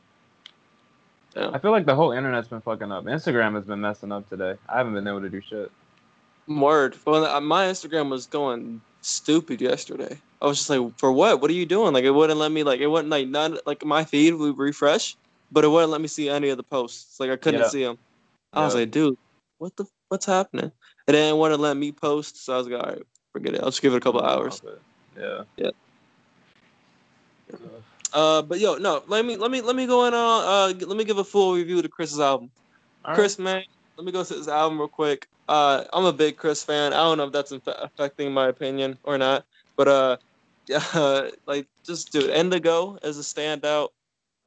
[1.36, 1.50] Yeah.
[1.52, 3.04] I feel like the whole internet's been fucking up.
[3.04, 4.56] Instagram has been messing up today.
[4.68, 5.70] I haven't been able to do shit.
[6.48, 6.96] Word.
[7.06, 10.18] Well, uh, my Instagram was going stupid yesterday.
[10.42, 11.40] I was just like, for what?
[11.40, 11.92] What are you doing?
[11.92, 12.62] Like, it wouldn't let me.
[12.64, 13.58] Like, it wouldn't like none.
[13.66, 15.16] Like my feed would refresh,
[15.52, 17.20] but it wouldn't let me see any of the posts.
[17.20, 17.68] Like I couldn't Yeah.
[17.68, 17.98] see them.
[18.52, 19.16] I was like, dude,
[19.58, 20.72] what the what's happening?
[21.06, 23.02] And didn't want to let me post, so I was like, all right,
[23.32, 23.60] forget it.
[23.60, 24.60] I'll just give it a couple hours.
[25.16, 25.42] Yeah.
[25.56, 25.70] Yeah.
[27.52, 27.56] Uh,
[28.12, 31.04] but yo, no, let me let me let me go in on uh let me
[31.04, 32.50] give a full review to Chris's album.
[33.04, 33.14] All right.
[33.14, 33.62] Chris, man,
[33.96, 35.28] let me go to his album real quick.
[35.48, 36.92] Uh, I'm a big Chris fan.
[36.92, 39.44] I don't know if that's inf- affecting my opinion or not,
[39.76, 40.16] but uh,
[40.94, 43.88] uh, like just dude, Indigo is a standout.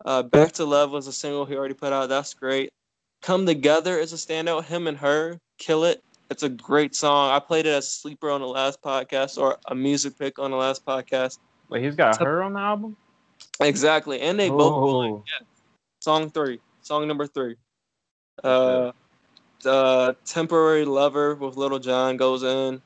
[0.05, 2.09] Uh, Back to Love was a single he already put out.
[2.09, 2.71] That's great.
[3.21, 4.65] Come Together is a standout.
[4.65, 6.03] Him and her kill it.
[6.29, 7.31] It's a great song.
[7.31, 10.51] I played it as a sleeper on the last podcast or a music pick on
[10.51, 11.37] the last podcast.
[11.69, 12.97] Wait, he's got her on the album.
[13.59, 15.23] Exactly, and they both Oh,
[15.99, 17.55] song three, song number three.
[18.43, 18.91] Uh,
[19.65, 22.81] uh, temporary lover with Lil Jon goes in.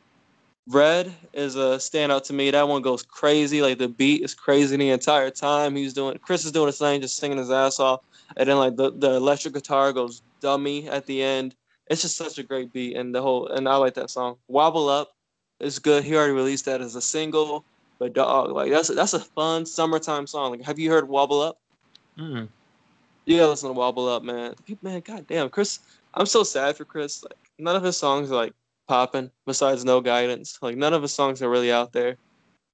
[0.68, 2.52] Red is a standout to me.
[2.52, 3.62] That one goes crazy.
[3.62, 5.76] Like the beat is crazy the entire time.
[5.76, 8.02] He's doing Chris is doing his thing, just singing his ass off,
[8.36, 11.56] and then like the, the electric guitar goes dummy at the end.
[11.90, 14.36] It's just such a great beat, and the whole and I like that song.
[14.50, 15.14] Wobble up
[15.62, 16.04] is good.
[16.04, 17.64] He already released that as a single,
[18.00, 20.52] but dog, like that's a, that's a fun summertime song.
[20.52, 21.60] Like, have you heard Wobble Up?
[22.18, 22.48] Mm.
[23.26, 24.56] You gotta listen to Wobble Up, man.
[24.82, 25.80] Man, goddamn, Chris.
[26.14, 27.24] I'm so sad for Chris.
[27.24, 28.54] Like, none of his songs are like
[28.88, 29.32] popping.
[29.46, 32.18] Besides No Guidance, like none of his songs are really out there.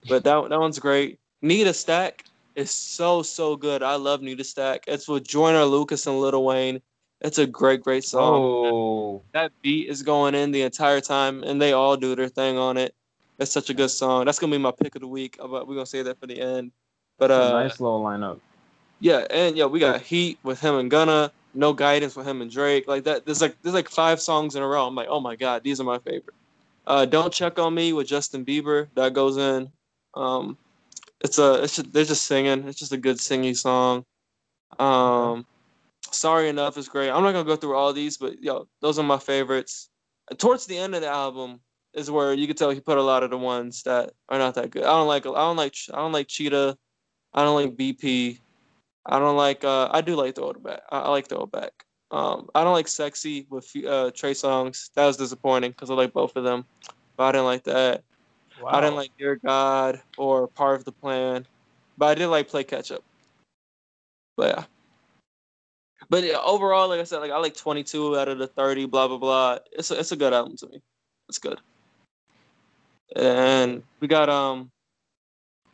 [0.08, 1.20] But that that one's great.
[1.42, 3.84] Need a Stack is so so good.
[3.84, 4.84] I love Need a Stack.
[4.88, 6.82] It's with Joyner Lucas and Lil Wayne.
[7.22, 8.42] It's a great great song.
[8.42, 12.58] Oh, That beat is going in the entire time, and they all do their thing
[12.58, 12.94] on it.
[13.40, 14.26] It's such a good song.
[14.26, 15.38] That's gonna be my pick of the week.
[15.40, 16.72] But we're gonna say that for the end.
[17.18, 18.40] But uh, nice little lineup.
[19.00, 21.32] yeah, and yeah, we got Heat with him and Gunna.
[21.56, 22.88] No guidance with him and Drake.
[22.88, 23.26] Like that.
[23.26, 24.88] There's like there's like five songs in a row.
[24.88, 26.36] I'm like, oh my god, these are my favorite.
[26.86, 28.88] Uh, Don't check on me with Justin Bieber.
[28.96, 29.72] That goes in.
[30.16, 30.58] Um,
[31.22, 32.68] it's a it's just, they're just singing.
[32.68, 34.06] It's just a good singing song.
[34.80, 35.46] Um,
[36.12, 37.10] Sorry Enough is great.
[37.10, 39.90] I'm not gonna go through all these, but yo, those are my favorites.
[40.30, 41.60] And towards the end of the album
[41.94, 44.56] is where you could tell he put a lot of the ones that are not
[44.56, 44.84] that good.
[44.84, 46.78] I don't like I don't like I don't like Cheetah.
[47.34, 48.40] I don't like BP.
[49.06, 49.64] I don't like.
[49.64, 50.82] Uh, I do like Throw It Back.
[50.90, 51.72] I, I like Throw It Back.
[52.12, 54.92] Um, I don't like Sexy with uh, Trey Songz.
[54.94, 56.66] That was disappointing because I like both of them.
[57.18, 58.04] But I didn't like that.
[58.62, 58.70] Wow.
[58.72, 61.46] I didn't like Dear God or Part of the Plan.
[61.98, 63.04] But I did like Play Catch Up.
[64.38, 64.64] But yeah.
[66.10, 68.86] But yeah, overall, like I said, like I like 22 out of the 30.
[68.86, 69.60] Blah blah blah.
[69.72, 70.82] It's a, it's a good album to me.
[71.30, 71.60] It's good.
[73.16, 74.72] And we got um,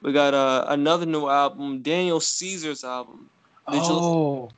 [0.01, 3.29] we got uh, another new album, Daniel Caesar's album.
[3.71, 4.49] Did oh?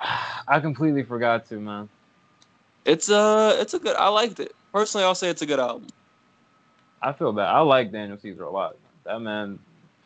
[0.48, 1.88] I completely forgot to man.
[2.84, 3.96] It's uh, it's a good.
[3.96, 5.04] I liked it personally.
[5.04, 5.88] I'll say it's a good album.
[7.02, 7.46] I feel bad.
[7.46, 8.76] I like Daniel Caesar a lot.
[9.04, 9.58] That man,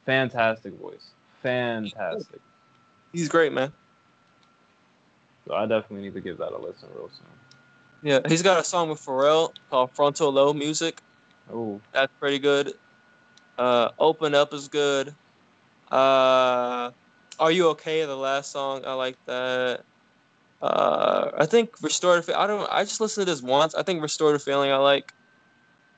[0.05, 1.11] fantastic voice,
[1.43, 2.41] fantastic.
[3.13, 3.73] He's great, man.
[5.47, 7.27] So I definitely need to give that a listen real soon.
[8.03, 11.01] Yeah, he's got a song with Pharrell called Frontal Lobe Muzik.
[11.53, 12.75] Oh, That's pretty good.
[13.59, 15.15] Uh, Open Up is good.
[15.91, 16.91] Uh,
[17.39, 18.05] Are You Okay?
[18.05, 19.83] The last song, I like that.
[20.63, 22.35] Uh, I think Restorative.
[22.37, 22.69] I don't.
[22.71, 23.75] I just listened to this once.
[23.75, 24.71] I think Restore the Feeling.
[24.71, 25.13] I like.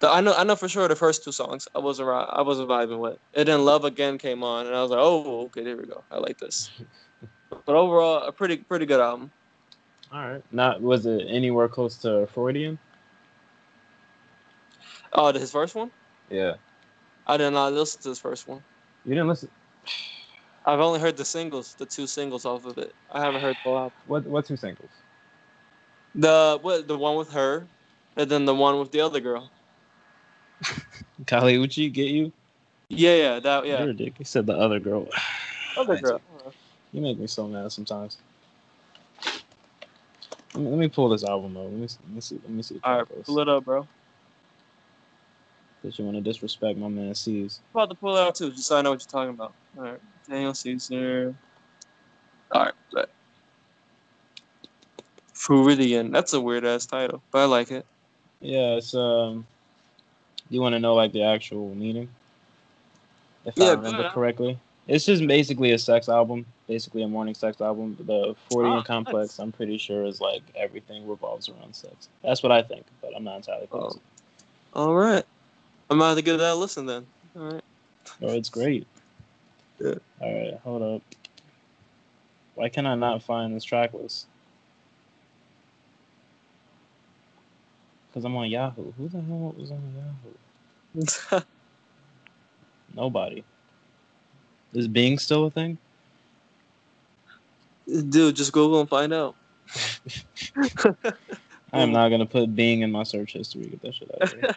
[0.01, 0.33] The, I know.
[0.35, 2.29] I know for sure the first two songs I was around.
[2.33, 3.19] I wasn't vibing with.
[3.35, 6.03] And then Love Again came on, and I was like, oh, okay, there we go.
[6.11, 6.71] I like this.
[7.67, 9.31] But overall, a pretty pretty good album.
[10.13, 10.43] all right.
[10.51, 12.79] Not was it anywhere close to Freudian?
[15.15, 15.91] Oh, his first one.
[16.31, 16.55] Yeah,
[17.27, 18.63] I did not listen to his first one.
[19.05, 19.51] you didn't listen.
[20.67, 22.95] I've only heard the singles, the two singles off of it.
[23.11, 23.93] I haven't heard the whole album.
[24.07, 24.91] What what two singles?
[26.15, 26.89] The what?
[26.89, 27.67] The one with her,
[28.17, 29.51] and then the one with the other girl.
[31.27, 32.33] Kali Uchis get you?
[32.89, 33.81] Yeah, yeah, that yeah.
[33.81, 34.19] You're a dick.
[34.19, 35.09] You said the other girl.
[35.77, 36.21] Other girl.
[36.93, 38.19] You make me so mad sometimes.
[40.55, 41.65] Let me, let me pull this album up.
[41.65, 42.39] Let me, let me see.
[42.41, 42.81] Let me see.
[42.85, 43.89] All right, pull it up, bro.
[45.85, 47.61] That you want to disrespect my man C's.
[47.75, 49.53] I'm about to pull out too, just so I know what you're talking about.
[49.77, 51.35] All right, Daniel Caesar.
[52.53, 53.11] All right, but
[55.35, 56.11] Freudian.
[56.11, 57.85] That's a weird ass title, but I like it.
[58.41, 59.47] Yeah, it's um.
[60.49, 62.09] You want to know like the actual meaning?
[63.45, 67.61] If Yeah, I remember correctly, it's just basically a sex album, basically a morning sex
[67.61, 67.97] album.
[68.01, 72.09] The Freudian Ah, complex, I'm pretty sure, is like everything revolves around sex.
[72.23, 73.81] That's what I think, but I'm not entirely Oh.
[73.81, 74.03] positive.
[74.75, 75.25] All right,
[75.95, 77.07] I'm about to give that a listen then.
[77.37, 77.63] All right.
[78.21, 78.85] Oh, it's great.
[79.79, 79.95] Yeah.
[80.21, 81.03] All right, hold up.
[82.57, 84.27] Why can I not find this track list?
[88.09, 88.91] Because I'm on Yahoo.
[88.99, 89.81] Who the hell was on
[90.97, 91.41] Yahoo?
[92.97, 93.45] Nobody.
[94.73, 95.79] Is Bing still a thing?
[97.87, 99.37] Dude, just Google and find out.
[101.73, 103.67] I am not gonna put Bing in my search history.
[103.67, 104.57] Get that shit out of here.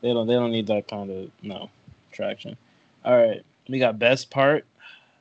[0.00, 0.26] They don't.
[0.26, 1.70] They don't need that kind of no
[2.12, 2.56] traction.
[3.04, 4.64] All right, we got best part.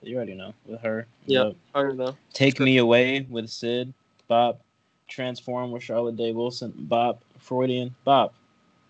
[0.02, 1.08] You already know with her.
[1.26, 1.52] Yeah.
[1.74, 2.16] I don't know.
[2.34, 3.94] Take Me Away with Syd.
[4.28, 4.62] Bop.
[5.08, 6.74] Transform with Charlotte Day Wilson.
[6.78, 7.22] Bop.
[7.40, 7.94] Freudian.
[8.04, 8.34] Bop.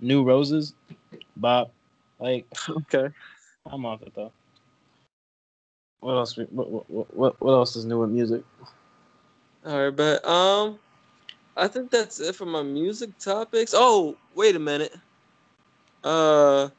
[0.02, 0.74] New Roses.
[1.38, 1.72] Bop.
[2.20, 3.10] Like Okay.
[3.72, 4.32] I'm off it though.
[6.02, 6.38] What else?
[6.38, 8.44] we- What what what, what else is new with music?
[9.66, 10.78] All right, but um,
[11.58, 13.74] I think that's it for my music topics.
[13.76, 14.96] Oh, wait a minute.
[16.06, 16.70] Uh,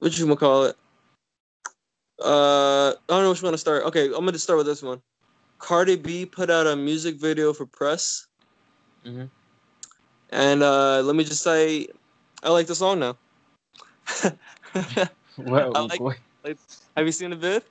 [0.00, 0.76] what you gonna call it?
[2.20, 3.84] Uh, I don't know which one to start.
[3.84, 5.00] Okay, I'm gonna start with this one.
[5.58, 8.26] Cardi B put out a music video for press,
[9.06, 9.30] Mhm.
[10.30, 11.86] and uh, let me just say,
[12.42, 13.16] I like the song now.
[15.38, 16.18] Like- what-
[16.96, 17.62] Have you seen the vid?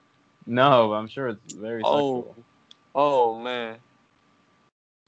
[0.45, 2.23] no, I'm sure it's very Oh.
[2.23, 2.35] sexual.
[2.95, 3.77] Oh man.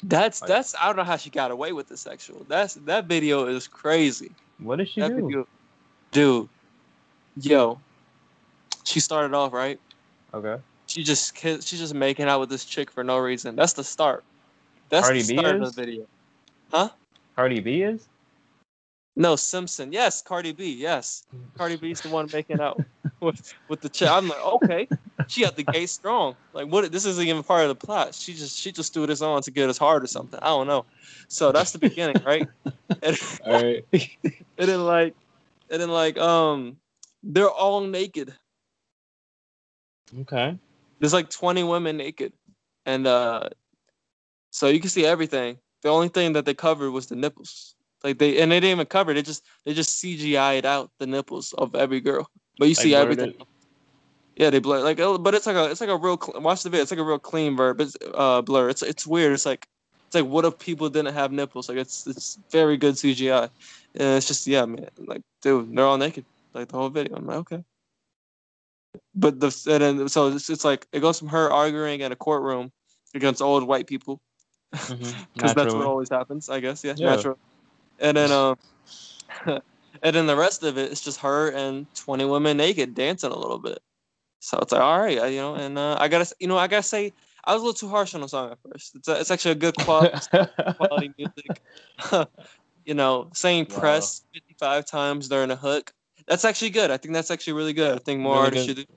[0.04, 2.46] That's that's I don't know how she got away with the sexual.
[2.48, 4.32] That's that video is crazy.
[4.60, 5.26] What did she That do?
[5.26, 5.48] video,
[6.12, 6.50] dude.
[7.42, 7.80] Yo,
[8.86, 9.80] she started off right.
[10.34, 10.62] Okay.
[10.88, 13.56] She just she's just making out with this chick for no reason.
[13.56, 14.24] That's the start.
[14.90, 15.68] That's Cardi the B start is?
[15.70, 16.06] of the video.
[16.72, 16.90] Huh?
[17.36, 18.08] Cardi B is?
[19.18, 19.92] No, Simpson.
[19.92, 20.74] Yes, Cardi B.
[20.74, 21.24] Yes,
[21.58, 22.82] Cardi B's the one making out
[23.20, 24.10] with with the chick.
[24.10, 24.88] I'm like, okay,
[25.28, 26.36] she got the gate strong.
[26.54, 26.92] Like, what?
[26.92, 28.16] This isn't even part of the plot.
[28.16, 30.40] She just she just threw this on to get us hard or something.
[30.42, 30.86] I don't know.
[31.30, 32.48] So that's the beginning, right?
[33.02, 33.86] And, All right.
[33.94, 35.16] and then like,
[35.70, 36.78] and then like, um,
[37.24, 38.34] they're all naked.
[40.22, 40.58] okay.
[41.00, 42.34] There's like 20 women naked,
[42.86, 43.50] and uh,
[44.52, 45.58] so you can see everything.
[45.84, 47.76] The only thing that they covered was the nipples.
[48.04, 49.12] Like they and they didn't even cover.
[49.12, 49.16] it.
[49.16, 52.96] They just they just CGI'd out the nipples of every girl, but you Like see
[52.96, 53.30] everything.
[53.30, 53.42] it?
[54.36, 56.64] Yeah, they blur like, oh, but it's like a it's like a real cl- watch
[56.64, 56.82] the video.
[56.84, 57.80] It's like a real clean verb.
[57.80, 58.70] It's uh blur.
[58.70, 59.32] It's it's weird.
[59.34, 59.66] It's like
[60.08, 61.70] it's like what if people didn't have nipples?
[61.70, 63.44] Like it's it's very good CGI.
[63.96, 64.90] And it's just yeah, man.
[64.98, 66.26] Like dude, they're all naked.
[66.54, 67.16] Like the whole video.
[67.16, 67.64] I'm like okay.
[69.16, 72.16] But the and then so it's, it's like it goes from her arguing in a
[72.18, 72.74] courtroom
[73.14, 74.20] against old white people
[74.72, 76.84] because that's what always happens, I guess.
[76.84, 77.16] Yeah, Yeah.
[77.16, 77.38] natural.
[78.00, 78.58] And then um,
[80.04, 83.32] and then the rest of it, it is just her and twenty women naked dancing
[83.32, 83.80] a little bit.
[84.46, 85.56] So it's like all right, uh, you know.
[85.56, 87.12] And uh, I gotta, you know, I gotta say,
[87.46, 88.94] I was a little too harsh on the song at first.
[88.96, 90.16] It's a, it's actually a good quality,
[90.78, 91.62] quality music.
[92.86, 93.80] you know, saying Wow.
[93.80, 95.92] press fifty five times during a hook.
[96.28, 96.92] That's actually good.
[96.92, 97.96] I think that's actually really good.
[97.96, 98.94] I think more Really artists good- should do.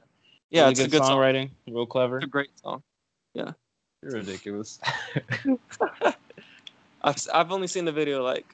[0.51, 1.17] Yeah, Really it's a good song.
[1.19, 1.51] songwriting.
[1.67, 2.19] Real clever.
[2.19, 2.83] It's a great song.
[3.33, 3.53] Yeah.
[4.03, 4.79] You're ridiculous.
[7.03, 8.45] I've, I've only seen the video like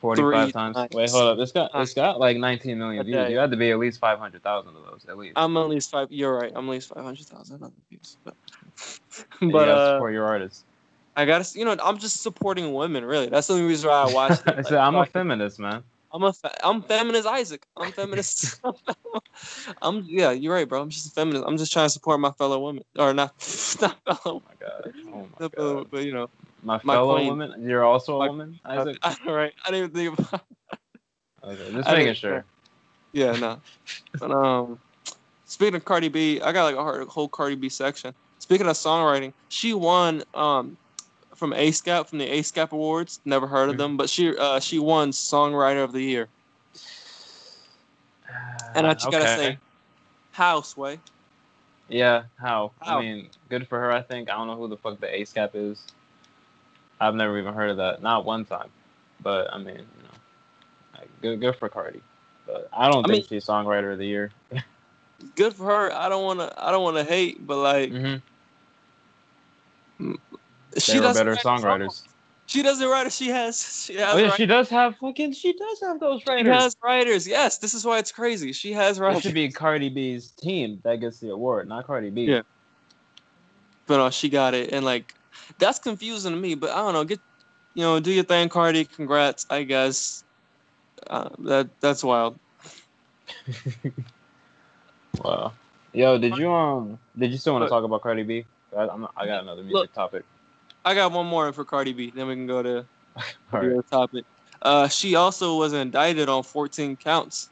[0.00, 0.76] 45 Three times.
[0.76, 0.94] times.
[0.94, 1.38] Wait, hold up.
[1.38, 3.30] It's got it's got like 19 million views.
[3.30, 5.34] You had to be at least 500,000 of those at least.
[5.36, 6.08] I'm at least five.
[6.10, 6.52] You're right.
[6.54, 8.16] I'm at least five hundred thousand other views.
[8.24, 8.34] But,
[9.40, 10.64] but you gotta uh, support your artists.
[11.16, 13.04] I gotta, you know, I'm just supporting women.
[13.04, 14.40] Really, that's the only reason why I watch.
[14.46, 14.48] it.
[14.48, 15.82] I Like, said, I'm so I a feminist, man.
[16.12, 17.66] I'm a, fe- I'm feminist Isaac.
[17.76, 18.60] I'm feminist.
[19.82, 20.30] I'm yeah.
[20.32, 20.82] You're right, bro.
[20.82, 21.44] I'm just a feminist.
[21.46, 23.32] I'm just trying to support my fellow women, or not,
[23.80, 24.92] not fellow, Oh my god.
[25.12, 25.90] Oh my fellow, god.
[25.90, 26.28] but you know,
[26.62, 27.28] My my fellow queen.
[27.28, 27.54] woman.
[27.68, 28.98] You're also a My- woman, Isaac.
[29.02, 29.52] I, right.
[29.66, 30.42] I didn't even think about.
[31.44, 32.44] Okay, just I making didn't- sure.
[33.12, 33.60] Yeah, no.
[34.20, 34.78] But um,
[35.46, 38.14] speaking of Cardi B, I got like a hard- whole Cardi B section.
[38.38, 40.76] Speaking of songwriting, she won um
[41.40, 43.20] from ASCAP from the ASCAP Awards.
[43.24, 43.78] Never heard of Mhm.
[43.78, 46.28] them, but she uh she won Songwriter of the Year.
[48.74, 49.58] And I just gotta say,
[50.32, 51.00] how Sway?
[51.88, 52.72] Yeah, how?
[52.80, 52.98] How?
[52.98, 53.90] I mean, good for her.
[53.90, 54.30] I think.
[54.30, 55.82] I don't know who the fuck the ASCAP is.
[57.00, 58.02] I've never even heard of that.
[58.02, 58.68] Not one time.
[59.22, 62.02] But I mean, you know, good, good for Cardi.
[62.46, 64.30] But I don't I think she's songwriter of the year.
[65.36, 65.92] Good for her.
[65.92, 68.16] I don't wanna I don't wanna hate, but like hmm
[70.78, 71.84] she They were doesn't better songwriters.
[71.84, 72.04] songs.
[72.46, 73.12] She doesn't write it.
[73.12, 74.36] She has she has Oh yeah, writers.
[74.36, 75.32] she does have fucking.
[75.32, 76.42] She does have those writers.
[76.44, 76.62] She writers.
[76.62, 77.28] has writers.
[77.28, 78.52] Yes, this is why it's crazy.
[78.52, 78.98] She has writers.
[78.98, 79.22] It writers.
[79.22, 82.24] should be Cardi B's team that gets the award, not Cardi B.
[82.24, 82.42] Yeah.
[83.86, 85.14] but uh, she got it, and like
[85.58, 86.54] that's confusing to me.
[86.56, 87.04] But I don't know.
[87.04, 87.20] Get
[87.74, 88.84] you know, do your thing, Cardi.
[88.84, 90.24] Congrats, I guess.
[91.08, 92.38] Uh, that that's wild.
[95.22, 95.52] Wow.
[95.92, 96.98] Yo, did you um?
[97.18, 98.44] Did you still want to talk about Cardi B?
[98.76, 99.92] I, I'm, I got another music Look.
[99.92, 100.24] topic.
[100.84, 102.12] I got one more for Cardi B.
[102.14, 102.86] Then we can go to
[103.52, 103.90] All the right.
[103.90, 104.24] topic.
[104.62, 107.48] Uh, she also was indicted on 14 counts.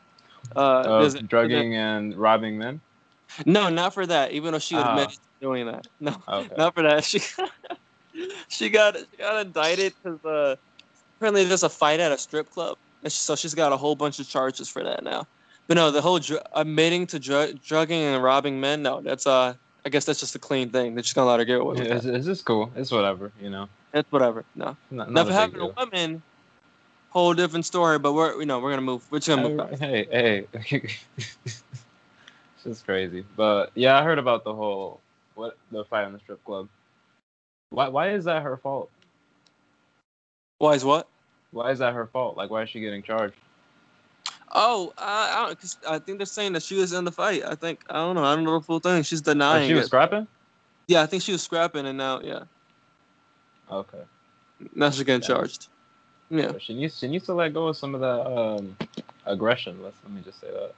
[0.56, 2.80] Uh, a- drugging and robbing men.
[3.44, 4.32] No, not for that.
[4.32, 4.90] Even though she Ah.
[4.90, 5.86] admitted to doing that.
[6.00, 6.54] No, Okay.
[6.56, 7.04] not for that.
[7.04, 7.20] She
[8.48, 10.56] she got she got indicted because uh,
[11.16, 14.18] apparently there's a fight at a strip club, and so she's got a whole bunch
[14.18, 15.26] of charges for that now.
[15.68, 19.54] But no, the whole dr- admitting to dr- drugging and robbing men, no, that's uh,
[19.88, 20.94] I guess that's just a clean thing.
[20.94, 22.70] They're just gonna let her get away with Yeah, it's, it's just cool.
[22.76, 23.70] It's whatever, you know.
[23.94, 24.44] It's whatever.
[24.54, 25.74] No, Not, now not for a having big a deal.
[25.78, 26.22] woman,
[27.08, 27.98] whole different story.
[27.98, 29.02] But we're you know we're gonna move.
[29.10, 29.58] We're just gonna move.
[29.58, 29.80] Uh, past.
[29.80, 30.82] Hey, hey.
[31.46, 33.24] It's just crazy.
[33.34, 35.00] But yeah, I heard about the whole
[35.36, 36.68] what the fight in the strip club.
[37.70, 38.90] Why why is that her fault?
[40.58, 41.08] Why is what?
[41.52, 42.36] Why is that her fault?
[42.36, 43.36] Like why is she getting charged?
[44.52, 45.60] Oh, I, I don't.
[45.60, 47.42] Cause I think they're saying that she was in the fight.
[47.44, 48.24] I think I don't know.
[48.24, 49.02] I don't know the full thing.
[49.02, 49.88] She's denying she was it.
[49.88, 50.26] scrapping?
[50.86, 52.44] yeah, I think she was scrapping, and now yeah,
[53.70, 53.98] Okay.
[54.74, 55.26] now she's getting Yeah.
[55.36, 55.68] charged.
[56.30, 56.52] Yeah.
[56.58, 58.76] She needs she needs to let go of some of that um
[59.26, 59.82] aggression.
[59.82, 60.74] Let's let me just say that.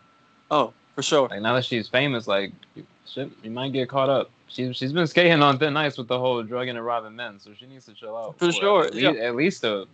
[0.51, 1.29] Oh, for sure.
[1.29, 4.31] Like now that she's famous, like you, shit, you might get caught up.
[4.49, 7.51] She's she's been skating on thin ice with the whole drugging and robbing men, so
[7.59, 8.39] she needs to chill out.
[8.39, 9.11] For sure, At, yeah.
[9.11, 9.87] least, at least a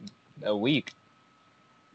[0.44, 0.92] a week.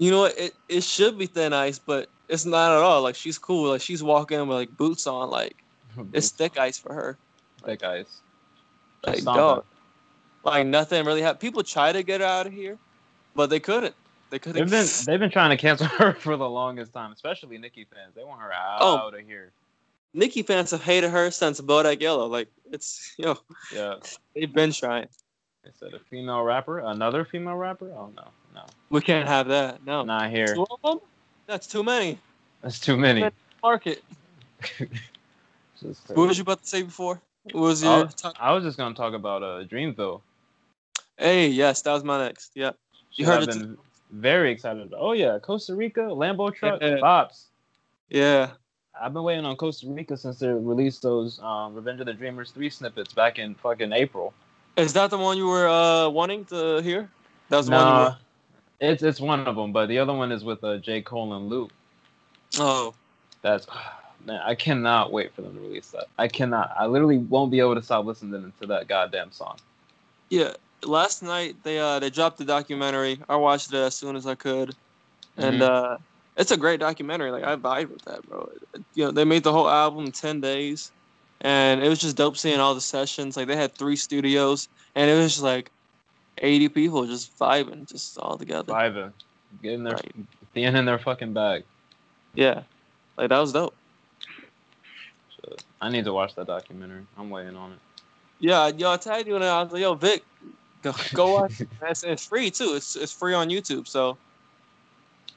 [0.02, 0.36] You know what?
[0.36, 3.04] It it should be thin ice, but it's not at all.
[3.04, 3.70] Like she's cool.
[3.70, 5.30] Like she's walking with like boots on.
[5.30, 5.64] Like
[6.14, 7.20] it's thick ice for her.
[7.64, 8.22] thick ice.
[9.06, 9.64] Like dog.
[10.44, 11.40] Like nothing really happened.
[11.42, 12.80] People try to get her out of here,
[13.36, 13.94] but they couldn't.
[14.32, 14.60] They couldn't.
[14.68, 18.16] They've been they've been trying to cancel her for the longest time, especially Nicki fans.
[18.16, 18.96] They want her oh.
[18.96, 19.16] out Oh.
[19.16, 19.52] of here.
[20.16, 22.26] Nicki fans have hated her since Bodak Yellow.
[22.26, 23.38] Like it's you know.
[23.72, 23.98] Yeah.
[24.34, 25.06] they've been trying.
[25.64, 27.92] They said a female rapper, another female rapper.
[27.96, 29.86] Oh no, no, We can't have that.
[29.86, 30.04] No.
[30.04, 30.56] not here.
[30.56, 31.00] Two of them?
[31.48, 32.18] That's too many.
[32.62, 33.30] That's too many.
[33.64, 34.04] Market.
[36.14, 37.20] What was you about to say before?
[37.44, 38.10] What was your Oh.
[38.16, 38.36] top?
[38.40, 40.22] I was just gonna talk about uh Dreamville.
[41.18, 42.52] Hey, yes, that was my next.
[42.54, 42.72] Yeah.
[43.14, 43.78] You heard I've it been
[44.12, 44.94] very excited.
[44.96, 46.98] Oh yeah, Costa Rica Lambo truck Yeah.
[46.98, 47.46] bops.
[48.10, 48.52] Yeah.
[49.00, 52.52] I've been waiting on Costa Rica since they released those um, Revenge of the Dreamers
[52.52, 54.34] three snippets back in fucking April.
[54.78, 57.10] Is that the one you were uh wanting to hear?
[57.50, 58.16] That was the one you Nah, were.
[58.82, 61.48] It's it's one of them, but the other one is with uh, J Cole and
[61.48, 61.72] Lute.
[62.58, 62.94] Oh.
[63.44, 63.68] That's
[64.26, 66.08] man, I cannot wait for them to release that.
[66.18, 66.74] I cannot.
[66.78, 69.58] I literally won't be able to stop listening to that goddamn song.
[70.30, 70.54] Yeah.
[70.84, 73.22] Last night they uh they dropped the documentary.
[73.30, 74.76] I watched it as soon as I could.
[75.38, 75.70] And Mhm.
[75.70, 75.98] uh
[76.38, 77.30] it's a great documentary.
[77.30, 78.50] Like I vibe with that, bro.
[78.96, 80.92] You know, they made the whole album in ten days.
[81.42, 83.38] And it was just dope seeing all the sessions.
[83.38, 85.70] Like they had three studios and it was just like
[86.38, 88.72] eighty people just vibing, just all together.
[88.74, 89.12] Vibing,
[89.62, 90.16] getting their Right.
[90.54, 91.64] being in their fucking bag.
[92.36, 92.64] Yeah.
[93.18, 93.76] Like that was dope.
[95.36, 95.64] Shit.
[95.82, 97.06] I need to watch that documentary.
[97.18, 97.80] I'm waiting on it.
[98.40, 100.24] Yeah, yo, I tagged you and I was like, yo, Vic,
[100.82, 101.62] go, go watch.
[101.62, 101.70] it.
[101.84, 102.74] It's, it's free too.
[102.76, 103.88] It's it's free on YouTube.
[103.88, 104.18] So,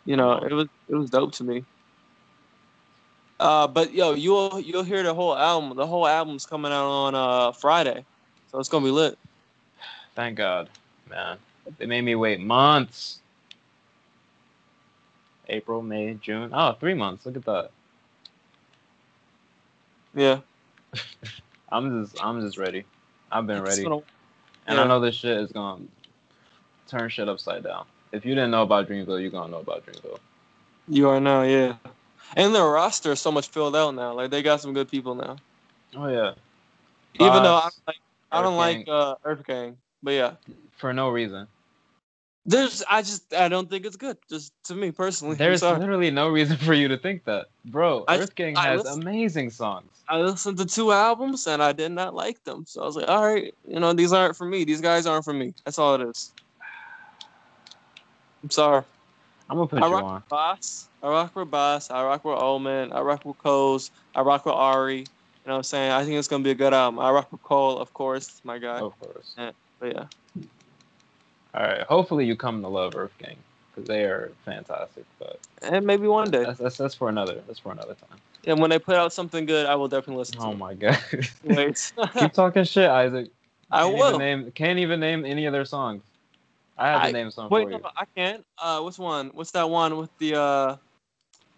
[0.04, 1.64] you know, it was it was dope to me.
[3.40, 5.76] Uh, but yo, you'll you'll hear the whole album.
[5.76, 8.04] The whole album's coming out on uh Friday,
[8.50, 9.18] so it's gonna be lit.
[10.14, 10.70] Thank God,
[11.08, 11.38] man.
[11.78, 13.20] They made me wait months.
[15.48, 16.50] April, May, June.
[16.52, 17.26] Oh, three months.
[17.26, 17.70] Look at that.
[20.14, 20.40] Yeah,
[21.70, 22.84] I'm just, I'm just ready.
[23.30, 24.02] I've been ready, gonna-
[24.66, 25.84] and I know this shit is gonna
[26.88, 27.86] turn shit upside down.
[28.12, 30.18] If you didn't know about Dreamville, you're gonna know about Dreamville.
[30.88, 31.76] you are now, yeah.
[32.36, 34.12] And their roster is so much filled out now.
[34.14, 35.36] Like they got some good people now.
[35.96, 36.32] Oh yeah,
[37.14, 37.96] Even though I don't like
[38.32, 38.94] I don't Earth like Gang.
[38.94, 40.32] uh, Earth Gang, but yeah.
[40.76, 41.48] for no reason.
[42.46, 44.18] There's, I just, I don't think it's good.
[44.28, 45.34] Just to me personally.
[45.34, 48.04] There's literally no reason for you to think that, bro.
[48.06, 49.90] I- Earth Gang has amazing songs.
[50.06, 52.66] I listened to two albums and I did not like them.
[52.68, 54.64] So I was like, all right, you know, these aren't for me.
[54.64, 55.54] These guys aren't for me.
[55.64, 56.30] That's all it is.
[58.42, 58.84] I'm sorry.
[59.48, 60.14] I'm gonna put I you rock on.
[60.16, 60.88] with Bas.
[61.02, 61.90] I rock with Bas.
[61.90, 62.92] I rock with Omen.
[62.92, 63.90] I rock with Coles.
[64.14, 64.98] I rock with Ari.
[64.98, 65.04] You
[65.46, 65.92] know what I'm saying?
[65.92, 67.00] I think it's gonna be a good album.
[67.00, 68.80] I rock with Cole, of course, my guy.
[68.80, 69.34] Of course.
[69.84, 70.44] But yeah.
[71.54, 71.82] All right.
[71.82, 73.36] Hopefully you come to love Earth Gang
[73.70, 75.04] because they are fantastic.
[75.18, 76.42] But And maybe one day.
[76.44, 77.42] that's, that's that's for another.
[77.46, 78.18] That's for another time.
[78.46, 80.98] And when they put out something good, I will definitely listen to Oh my god.
[81.44, 81.92] Wait.
[82.18, 83.28] Keep talking shit, Isaac.
[83.70, 84.08] I Can't will.
[84.08, 86.02] Even name, can't even name any of their songs.
[86.78, 87.84] I have to I- name some Wait, for no, you.
[87.94, 88.44] I can't.
[88.58, 89.30] Uh, which one?
[89.34, 90.36] What's that one with the?
[90.40, 90.76] uh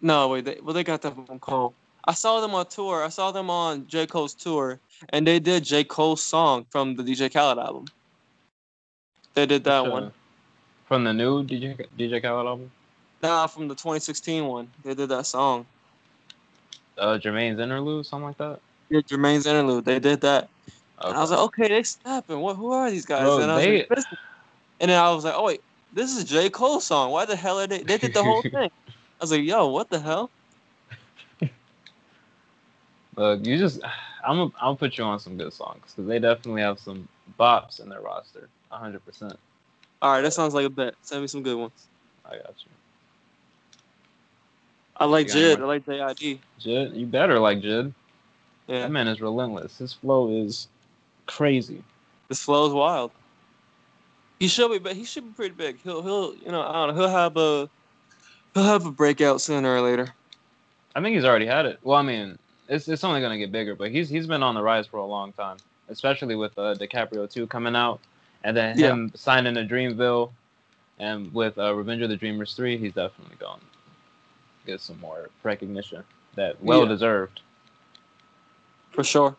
[0.01, 0.43] No, wait.
[0.43, 1.73] They, well, they got that from Cole.
[2.05, 3.03] I saw them on tour.
[3.03, 7.03] I saw them on J Cole's tour, and they did J Cole's song from the
[7.03, 7.85] DJ Khaled album.
[9.37, 10.11] They did that uh, one.
[10.87, 12.71] From the new DJ DJ Khaled album.
[13.21, 14.67] Nah, from the 2016 one.
[14.83, 15.67] They did that song.
[16.97, 18.59] Uh, Jermaine's interlude, something like that.
[18.89, 19.85] Yeah, Jermaine's interlude.
[19.85, 20.49] They did that.
[21.03, 21.15] Okay.
[21.15, 22.39] I was like, okay, they snapping.
[22.39, 22.55] What?
[22.55, 23.25] Who are these guys?
[23.25, 24.05] Bro, and I was they- like,
[24.79, 25.61] and then I was like, oh wait,
[25.93, 27.11] this is J Cole's song.
[27.11, 27.83] Why the hell are they?
[27.83, 28.55] They did the whole thing.
[28.55, 28.69] I
[29.21, 30.31] was like, yo, what the hell?
[33.15, 33.83] Look, you just,
[34.25, 37.07] I'm gonna, I'll put you on some good songs because they definitely have some
[37.39, 38.49] bops in their roster.
[38.69, 39.37] Hundred percent.
[40.01, 40.93] All right, that sounds like a bet.
[41.01, 41.87] Send me some good ones.
[42.25, 42.71] I got you.
[44.97, 45.59] I like JID.
[45.59, 46.39] I like JID.
[46.59, 47.93] JID, you better like JID.
[48.67, 49.77] Yeah, That man is relentless.
[49.77, 50.67] His flow is
[51.25, 51.83] crazy.
[52.27, 53.11] this is wild.
[54.39, 55.79] He should be, but he should be pretty big.
[55.83, 57.01] He'll, he'll, you know, I don't know.
[57.01, 57.69] He'll have a,
[58.53, 60.13] he'll have a breakout sooner or later.
[60.95, 61.79] I think he's already had it.
[61.83, 62.37] Well, I mean,
[62.67, 63.75] it's it's only gonna get bigger.
[63.75, 65.57] But he's he's been on the rise for a long time,
[65.89, 67.99] especially with uh, DiCaprio two coming out,
[68.47, 68.91] and then Yeah.
[68.91, 70.31] him signing to Dreamville,
[70.99, 75.29] and with uh, Revenge of the Dreamers three, he's definitely going to get some more
[75.43, 76.01] recognition
[76.35, 76.87] that well Yeah.
[76.87, 77.41] deserved.
[78.91, 79.35] for sure.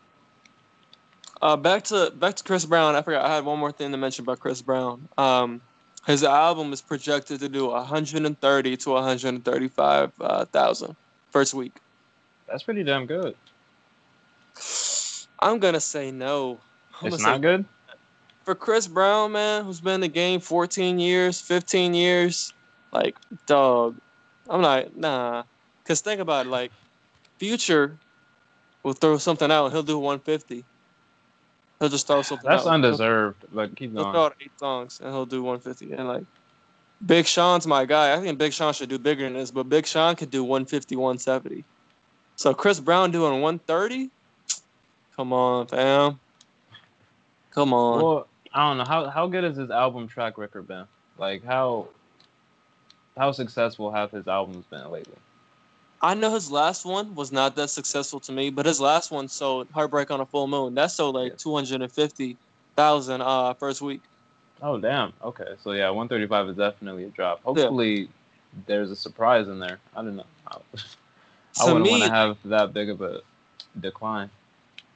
[1.41, 2.95] Uh, back to back to Chris Brown.
[2.95, 5.09] I forgot I had one more thing to mention about Chris Brown.
[5.17, 5.59] Um,
[6.05, 10.95] his album is projected to do 130 to 135 uh, thousand
[11.31, 11.73] first week.
[12.47, 13.35] That's pretty damn good.
[15.39, 16.59] I'm gonna say no.
[17.01, 17.65] I'm It's not say good.
[18.49, 22.51] For Chris Brown, man, who's been in the game 14 years, 15 years.
[22.91, 23.95] Like, dog,
[24.49, 25.43] I'm like, nah.
[25.85, 26.71] Cause think about it, like,
[27.37, 27.95] Future
[28.81, 30.65] will throw something out and he'll do 150.
[31.79, 32.73] He'll just throw something That's out.
[32.73, 33.45] undeserved.
[33.53, 34.03] But keep going.
[34.03, 35.93] He'll throw out eight songs and he'll do 150.
[35.93, 36.23] And like,
[37.05, 38.15] Big Sean's my guy.
[38.15, 40.95] I think Big Sean should do bigger than this, but Big Sean could do 150,
[40.95, 41.63] 170.
[42.35, 44.09] So Chris Brown doing 130?
[45.15, 46.19] Come on, fam.
[47.51, 48.01] Come on.
[48.03, 50.85] Well, I don't know how how good has his album track record been?
[51.17, 51.87] Like how
[53.17, 55.15] how successful have his albums been lately?
[56.01, 59.27] I know his last one was not that successful to me, but his last one
[59.27, 60.73] sold Heartbreak on a Full Moon.
[60.75, 61.37] That sold like Yeah.
[61.37, 64.01] 250,000 uh first week.
[64.61, 65.13] Oh damn.
[65.23, 67.41] Okay, so yeah, 135 is definitely a drop.
[67.43, 68.09] Hopefully,
[68.65, 69.79] there's a surprise in there.
[69.95, 70.25] I don't know.
[70.51, 70.59] I,
[71.61, 73.21] I wouldn't want to have that big of a
[73.79, 74.29] decline.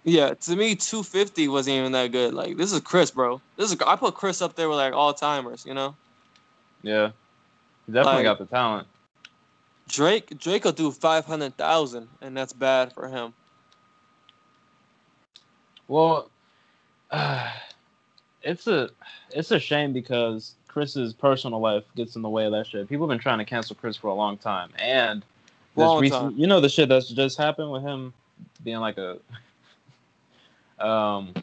[0.03, 2.33] Yeah, to me 250 wasn't even that good.
[2.33, 3.41] Like this is Chris, bro.
[3.57, 5.95] This is I put Chris up there with like all timers, you know?
[6.81, 7.11] Yeah,
[7.85, 8.87] he definitely Like- got the talent.
[9.89, 13.33] Drake Drake will do 500,000 and that's bad for him.
[15.87, 16.29] Well,
[18.41, 18.89] it's a
[19.31, 22.87] it's a shame because Chris's personal life gets in the way of that shit.
[22.89, 25.27] People have been trying to cancel Chris for a long time, and this
[25.83, 26.33] Long recent, time.
[26.37, 28.13] you know, the shit that's just happened with him
[28.63, 29.17] being like a
[30.83, 31.33] um,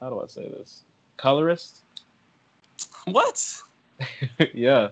[0.00, 0.82] how do I say this?
[1.16, 1.82] Colorist?
[3.06, 3.62] What?
[4.54, 4.88] yeah,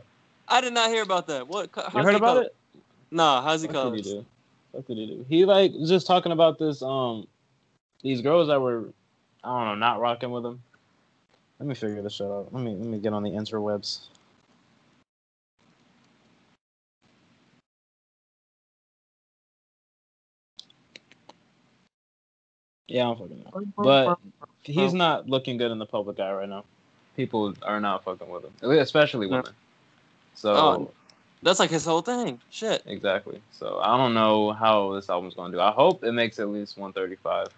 [0.47, 1.49] I did not hear about that.
[1.49, 1.71] What?
[1.75, 2.43] How's you heard he about color?
[2.43, 2.55] it?
[3.11, 4.27] Nah, how's he What did he do?
[4.73, 5.27] What did he do?
[5.29, 7.27] He like was just talking about this um
[8.03, 8.91] these girls that were
[9.43, 10.63] I don't know not rocking with him.
[11.59, 12.49] Let me figure this shit out.
[12.53, 14.01] Let me let me get on the interwebs.
[22.93, 23.65] Yeah, I'm fucking know.
[23.77, 24.19] But
[24.63, 26.65] he's not looking good in the public eye right now.
[27.17, 29.53] People are not fucking with him, especially women.
[30.35, 30.91] So Oh.
[31.45, 32.41] That's like his whole thing.
[32.51, 32.83] Shit.
[32.87, 33.41] Exactly.
[33.51, 35.61] So I don't know how this album's gonna do.
[35.61, 37.49] I hope it makes at least 135.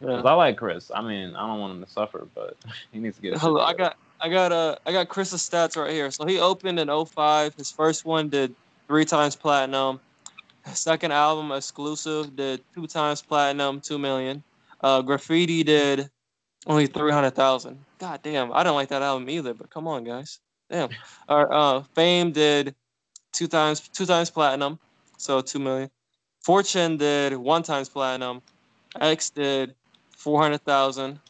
[0.00, 0.22] Yeah.
[0.22, 0.90] I like Chris.
[0.94, 2.56] I mean, I don't want him to suffer, but
[2.92, 3.38] he needs to get.
[3.38, 6.10] Hello, I got I got uh I got Chris's stats right here.
[6.10, 7.54] So he opened in 05.
[7.56, 8.54] His first one did
[8.86, 10.00] three times platinum.
[10.72, 14.42] Second album exclusive did two times platinum, two million.
[14.80, 16.10] Uh, Graffiti did
[16.66, 17.78] only three hundred thousand.
[17.98, 19.54] God damn, I don't like that album either.
[19.54, 20.40] But come on, guys,
[20.70, 20.90] damn.
[21.28, 22.74] Our uh, Fame did
[23.32, 24.78] two times two times platinum,
[25.16, 25.90] so two million.
[26.40, 28.42] Fortune did one times platinum.
[29.00, 29.74] X did
[30.10, 31.20] four hundred thousand.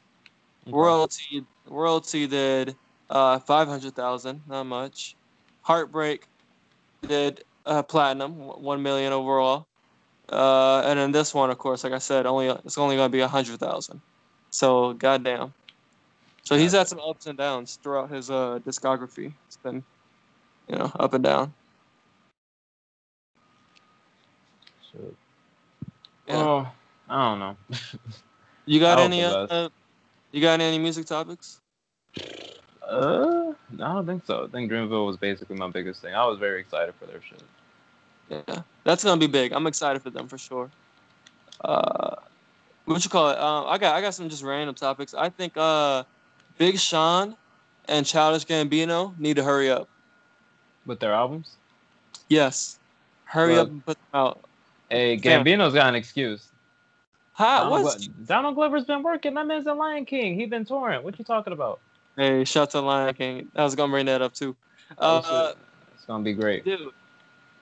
[0.67, 2.75] Royalty royalty did
[3.11, 5.17] uh five hundred thousand, not much.
[5.63, 6.27] Heartbreak
[7.07, 9.67] did uh platinum, one million overall.
[10.29, 13.21] Uh and then this one, of course, like I said, only it's only gonna be
[13.21, 14.01] a hundred thousand.
[14.51, 15.53] So goddamn.
[16.45, 19.33] So he's had some ups and downs throughout his uh discography.
[19.47, 19.83] It's been
[20.69, 21.53] you know, up and down.
[24.91, 25.15] Shit.
[26.29, 26.35] Yeah.
[26.37, 26.69] Oh,
[27.09, 27.57] I don't know.
[28.69, 29.69] You got any uh,
[30.33, 31.61] you got any music topics?
[32.89, 34.45] Uh, I don't think so.
[34.45, 36.15] I think Dreamville was basically my biggest thing.
[36.15, 37.43] I was very excited for their shit.
[38.29, 39.53] Yeah, that's gonna be big.
[39.53, 40.71] I'm excited for them for sure.
[41.65, 42.17] Uh,
[42.85, 43.39] what you call it?
[43.39, 45.15] Um, I got I got some just random topics.
[45.15, 46.05] I think uh,
[46.59, 47.37] Big Sean
[47.89, 49.89] and Childish Gambino need to hurry up.
[50.87, 51.57] With their albums,
[52.29, 52.79] Yes,
[53.25, 54.41] hurry Well- up and put them out.
[54.91, 56.47] hey, Gambino's got an excuse.
[57.35, 57.65] How?
[57.65, 58.07] Donald, What's?
[58.07, 59.35] Donald Glover's been working.
[59.35, 60.39] That man's a Lion King.
[60.39, 61.03] He's been touring.
[61.03, 61.81] What you talking about?
[62.17, 63.49] Hey, shout to Lion King.
[63.55, 64.57] I was gonna bring that up too.
[64.99, 65.53] Oh, Uh.
[65.95, 66.65] It's gonna be great.
[66.65, 66.91] dude.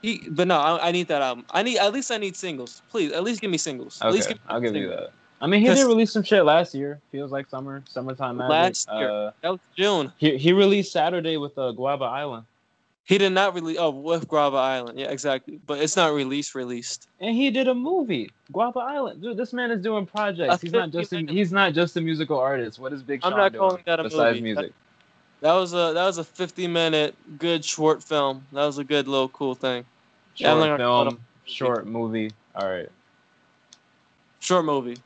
[0.02, 1.46] He, but no, I, I need that album.
[1.50, 2.82] I need at least I need singles.
[2.90, 3.98] Please, at least give me singles.
[4.02, 5.10] At least give me I'll give you that.
[5.40, 7.00] I mean, he did release some shit last year.
[7.10, 8.50] Feels like summer, summertime magic.
[8.50, 9.10] Last year.
[9.10, 10.12] Uh, That was June.
[10.18, 12.44] he he released Saturday with uh, Guava Island,
[13.06, 13.76] He did not release.
[13.78, 14.98] Oh, with Guava Island.
[14.98, 15.60] Yeah, exactly.
[15.66, 16.54] But it's not released.
[16.54, 17.08] Released.
[17.20, 19.20] and he did a movie, Guava Island.
[19.22, 20.62] Dude, this man is doing projects.
[20.62, 22.78] He's not just a, he's not just a musical artist.
[22.78, 24.40] What is Big I'm Sean not doing calling that a besides movie.
[24.40, 24.72] music?
[25.42, 28.46] That was a that was a 50 minute good short film.
[28.52, 29.84] That was a good little cool thing.
[30.34, 32.30] Short not gonna call it a film, short movie.
[32.54, 32.88] All right.
[34.40, 34.96] short movie.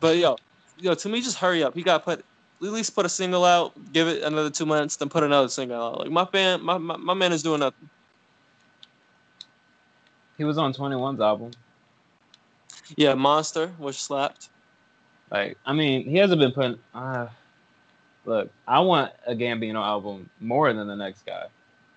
[0.00, 0.38] But yo,
[0.78, 1.74] yo, to me, just hurry up.
[1.74, 2.24] He got put
[2.62, 5.80] at least put a single out, give it another two months, then put another single
[5.80, 6.00] out.
[6.00, 7.88] Like my fan, my my, my man is doing nothing.
[10.36, 11.50] He was on 21's album.
[12.96, 14.48] Yeah, Monster, which slapped.
[15.30, 16.78] Like, I mean, he hasn't been putting.
[16.94, 17.26] Uh,
[18.24, 21.46] look, I want a Gambino album more than the next guy.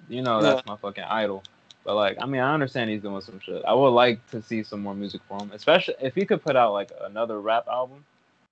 [0.09, 1.43] You know, that's my fucking idol.
[1.83, 3.63] But like, I mean, I understand he's doing some shit.
[3.65, 6.55] I would like to see some more music from him, especially if he could put
[6.55, 8.03] out like another rap album,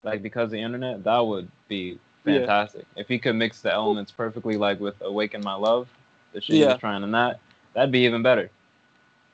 [0.03, 1.03] like because of the internet.
[1.03, 2.39] That would be Yeah.
[2.39, 2.85] fantastic.
[2.95, 5.87] If he could mix the elements perfectly, like with "Awaken My Love,"
[6.33, 6.73] the shit he Yeah.
[6.73, 7.39] was trying in that,
[7.73, 8.49] that'd be even better.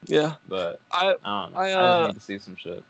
[0.08, 1.60] Yeah, But I I don't know.
[1.60, 2.84] I, I, uh, just need to see some shit.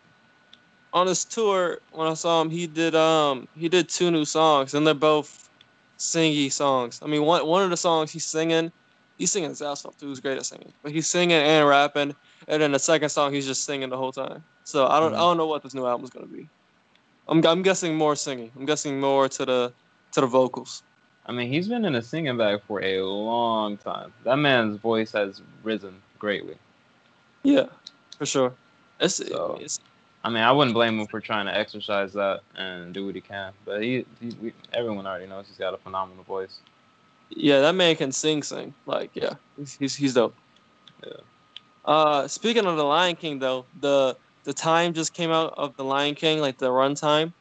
[0.93, 4.73] on his tour when I saw him, he did um he did two new songs,
[4.73, 5.49] and they're both
[5.97, 6.99] singy songs.
[7.01, 8.71] I mean, one one of the songs he's singing,
[9.17, 10.09] he's singing his ass off too.
[10.09, 12.13] He's great at singing, but he's singing and rapping,
[12.49, 14.43] and then the second song he's just singing the whole time.
[14.65, 15.21] So I don't I Mhm.
[15.21, 16.49] don't know what this new album's gonna be.
[17.27, 18.51] I'm I'm guessing more singing.
[18.55, 19.73] I'm guessing more to the
[20.13, 20.83] to the vocals.
[21.27, 24.13] I mean, he's been in a singing bag for a long time.
[24.23, 26.55] That man's voice has risen greatly.
[27.41, 27.65] Yeah,
[28.17, 28.53] for sure.
[28.99, 29.79] It's, So- it's
[30.23, 33.21] I mean, I wouldn't blame him for trying to exercise that and do what he
[33.21, 33.53] can.
[33.63, 36.57] But he, he we, everyone already knows he's got a phenomenal voice.
[37.29, 38.73] Yeah, that man can sing, sing.
[38.87, 40.35] Like, yeah, he's he's, he's dope.
[41.05, 41.13] Yeah.
[41.85, 45.83] Uh, speaking of the Lion King, though, the the time just came out of the
[45.83, 47.33] Lion King, like the runtime,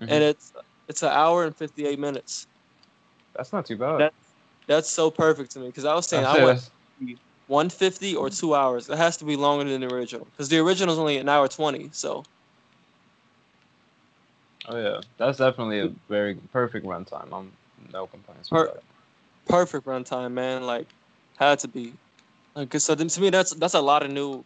[0.00, 0.08] Mhm.
[0.10, 0.52] and it's
[0.88, 2.46] it's an hour and fifty eight minutes.
[3.34, 3.98] That's not too bad.
[3.98, 4.14] That-
[4.66, 8.14] That's so perfect to me because I was saying I'd I say want one fifty
[8.14, 8.88] or two hours.
[8.88, 11.48] It has to be longer than the original because the original is only an hour
[11.48, 11.90] twenty.
[11.92, 12.22] So
[14.68, 17.28] oh yeah, that's definitely a very perfect runtime.
[17.32, 17.50] I'm
[17.92, 18.48] no complaints.
[18.48, 18.82] Per- with that.
[19.48, 20.64] perfect runtime, man.
[20.64, 20.86] Like
[21.36, 21.92] had to be.
[22.54, 24.44] Like so to me, that's that's a lot of new,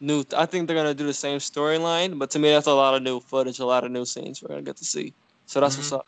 [0.00, 0.24] new.
[0.36, 3.02] I think they're gonna do the same storyline, but to me, that's a lot of
[3.02, 5.12] new footage, a lot of new scenes we're gonna get to see.
[5.46, 5.98] So that's what's Mhm.
[5.98, 6.06] up.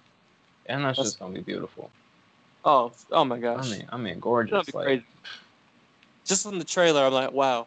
[0.66, 1.90] And that's that's- just gonna be beautiful.
[2.64, 3.66] Oh, oh my gosh!
[3.66, 4.72] I mean, I mean, gorgeous.
[4.74, 5.04] like, crazy.
[6.26, 7.66] Just from the trailer, I'm like, wow.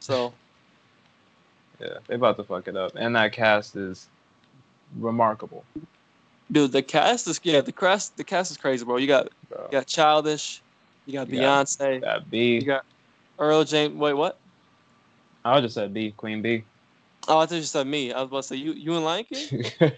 [0.00, 0.34] So
[1.80, 2.92] yeah, they about to fuck it up.
[2.96, 4.08] And that cast is
[4.98, 5.64] remarkable.
[6.50, 8.96] dude, the cast is yeah, the cast the cast is crazy, bro.
[8.98, 9.62] You got Bro.
[9.66, 10.60] you got Childish,
[11.06, 12.54] you got You got- Beyonce, That B.
[12.56, 12.84] you got
[13.38, 13.94] Earl James.
[13.94, 14.38] Wait, what?
[15.52, 16.64] I just said B, Queen B.
[17.28, 18.12] Oh, I thought you said me.
[18.12, 19.64] I was about to say you you and Lion King.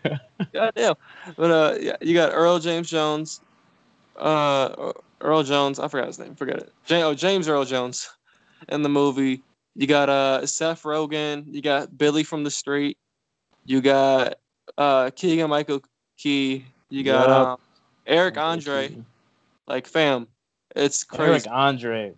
[0.52, 0.94] God damn.
[1.36, 3.40] But uh, yeah, you got Earl James Jones,
[4.16, 5.78] uh, Earl Jones.
[5.78, 6.34] I forgot his name.
[6.34, 6.72] Forget it.
[6.86, 8.08] Ja- oh, James Earl Jones,
[8.68, 9.42] in the movie.
[9.74, 11.44] You got uh Seth Rogen.
[11.46, 12.98] You got Billy from the Street.
[13.64, 14.36] You got
[14.76, 15.82] uh Keegan Michael
[16.16, 16.64] Key.
[16.88, 17.48] You got Yup.
[17.48, 17.58] um,
[18.06, 18.96] Eric Andre.
[19.66, 20.26] Like fam,
[20.74, 21.30] it's crazy.
[21.30, 21.46] Eric.
[21.50, 22.14] Andre.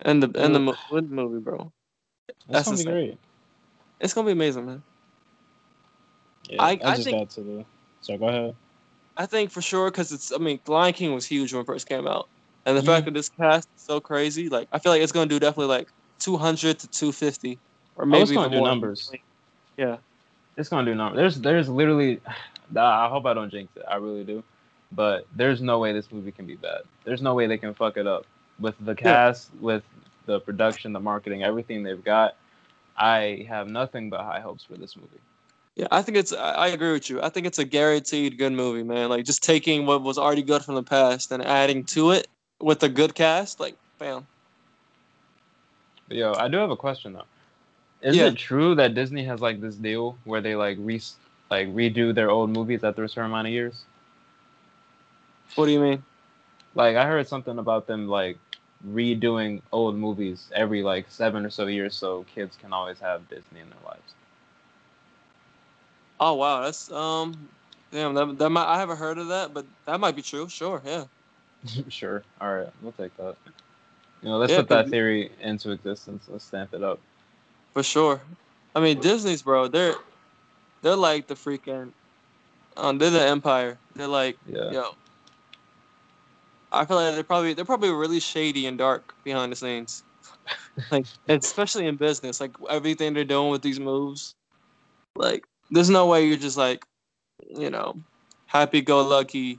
[0.00, 1.72] And the and the, the movie, bro.
[2.48, 3.18] That's, That's gonna be great.
[4.00, 4.82] It's gonna be amazing, man.
[6.48, 7.64] Yeah, I- I, I just think- got to the.
[8.00, 8.54] So go ahead.
[9.16, 10.32] I think for sure because it's.
[10.32, 12.28] I mean, Lion King was huge when it first came out,
[12.64, 13.06] and the fact mm-hmm.
[13.06, 15.88] that this cast is so crazy, like I feel like it's gonna do definitely like
[16.20, 17.58] 200 to 250,
[17.96, 18.68] or Oh, maybe it's gonna even do more.
[18.68, 19.10] numbers.
[19.76, 19.96] Yeah,
[20.56, 21.18] It's gonna do numbers.
[21.18, 22.20] There's there's literally.
[22.76, 23.82] I hope I don't jinx it.
[23.90, 24.44] I really do.
[24.92, 26.82] But there's no way this movie can be bad.
[27.04, 28.26] There's no way they can fuck it up
[28.60, 29.82] with the cast, with
[30.28, 32.36] the production, the marketing, everything they've got.
[32.96, 35.20] I have nothing but high hopes for this movie.
[35.74, 35.88] yeah.
[35.90, 36.32] I think it's.
[36.32, 37.20] I, agree with you.
[37.22, 39.08] I think it's a guaranteed good movie, man.
[39.08, 42.28] Like just taking what was already good from the past and adding to it
[42.60, 44.26] with a good cast, like bam.
[46.10, 47.24] Yo, I do have a question though.
[48.02, 48.26] Is Yeah.
[48.26, 51.00] it true that Disney has like this deal where they like re
[51.50, 53.84] like redo their old movies after a certain amount of years?
[55.54, 56.02] What do you mean?
[56.74, 58.38] Like I heard something about them like
[58.86, 63.60] redoing old movies every like seven or so years so kids can always have Disney
[63.60, 64.14] in their lives.
[66.20, 67.48] Oh wow, that's um,
[67.90, 68.14] damn.
[68.14, 68.66] That, that might.
[68.66, 70.48] I haven't heard of that, but that might be true.
[70.48, 71.04] Sure, yeah.
[71.88, 72.22] sure.
[72.40, 73.36] All right, we'll take that.
[74.22, 76.28] You know, let's Yeah, put that theory into existence.
[76.28, 77.00] Let's stamp it up.
[77.74, 78.20] For sure.
[78.74, 79.68] I mean, Disney's bro.
[79.68, 79.94] They're
[80.82, 81.92] they're like the freaking.
[82.76, 83.78] Um, they're the empire.
[83.94, 84.72] They're like Yeah.
[84.72, 84.94] yo.
[86.72, 90.02] I feel like they're probably they're probably really shady and dark behind the scenes,
[90.90, 92.40] like especially in business.
[92.40, 94.34] Like everything they're doing with these moves,
[95.16, 96.84] like there's no way you're just like,
[97.48, 97.96] you know,
[98.46, 99.58] happy go lucky,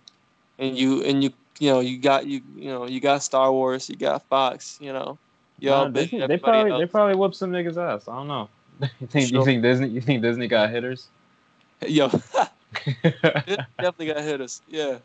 [0.60, 3.90] and you and you you know you got you you know you got Star Wars,
[3.90, 5.18] you got Fox, you know,
[5.60, 8.08] y'all Nah, they everybody probably they probably whooped some niggas ass.
[8.08, 8.50] I don't know.
[9.00, 11.08] you think you think Disney you think Disney got hitters?
[11.88, 12.10] yo.
[13.04, 14.62] Definitely got hitters.
[14.68, 15.00] Yeah,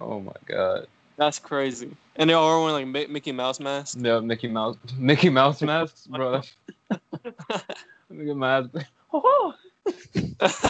[0.00, 0.86] oh my god.
[1.16, 1.90] that's crazy.
[2.16, 3.96] And they all wearing like Mickey Mouse masks.
[3.96, 6.42] No Mickey Mouse Mickey Mouse masks, bro.
[6.90, 8.64] Look at my
[9.12, 9.54] oh.
[9.84, 10.60] it's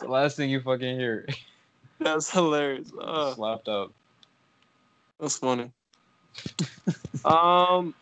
[0.00, 1.26] the last thing you fucking hear.
[1.98, 2.90] That's hilarious.
[3.00, 3.92] Oh, Slapped up.
[5.20, 5.70] that's funny.
[7.24, 7.94] um,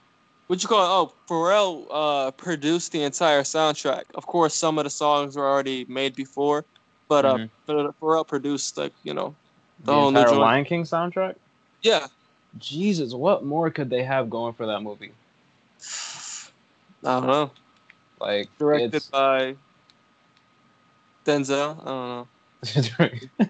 [0.47, 0.89] what you call it?
[0.89, 4.05] Oh, Pharrell uh produced the entire soundtrack.
[4.15, 6.65] Of course, some of the songs were already made before,
[7.09, 7.51] but uh, Mhm.
[7.67, 9.35] but Pharrell produced like you know
[9.85, 10.41] The, new entire joint.
[10.41, 11.37] Lion King soundtrack.
[11.83, 12.07] Yeah,
[12.59, 15.13] Jesus, what more could they have going for that movie?
[17.05, 17.51] I don't know.
[18.21, 19.55] Like Directed it's by
[21.25, 21.81] Denzel.
[21.81, 23.09] I don't know.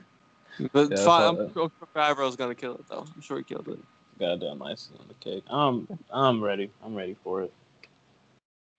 [0.73, 3.07] But Yeah, five, I'm sure Favreau's gonna kill it though.
[3.15, 3.79] I'm sure he killed it.
[4.19, 5.45] goddamn icing on the cake.
[5.49, 6.71] Um, I'm ready.
[6.85, 7.53] I'm ready for it.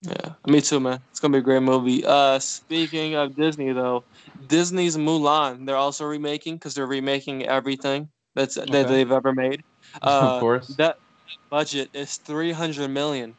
[0.02, 1.00] Yeah, me too, man.
[1.10, 2.04] It's gonna be a great movie.
[2.06, 4.06] Uh, speaking of Disney, though,
[4.46, 8.70] Disney's Mulan, they're also remaking because they're remaking everything that's Okay.
[8.72, 9.62] that they've ever made.
[10.02, 10.76] Uh, of course.
[10.78, 10.96] That
[11.50, 13.36] budget is three hundred million.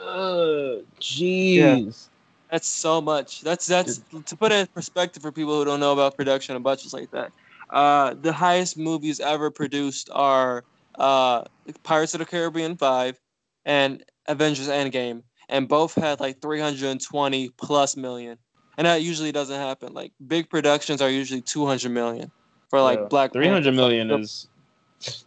[0.00, 2.08] Ugh, jeez.
[2.50, 3.40] That's so much.
[3.40, 6.64] That's that's to put it in perspective for people who don't know about production and
[6.64, 7.32] budgets like that.
[7.70, 10.64] Uh, the highest movies ever produced are
[10.98, 11.44] uh,
[11.82, 13.18] Pirates of the Caribbean five
[13.64, 18.38] and Avengers Endgame, and both had like 320 plus million.
[18.76, 19.92] And that usually doesn't happen.
[19.94, 22.30] Like big productions are usually 200 million
[22.70, 23.06] for like Yeah.
[23.06, 23.76] Black Three hundred Panther.
[23.76, 24.48] million is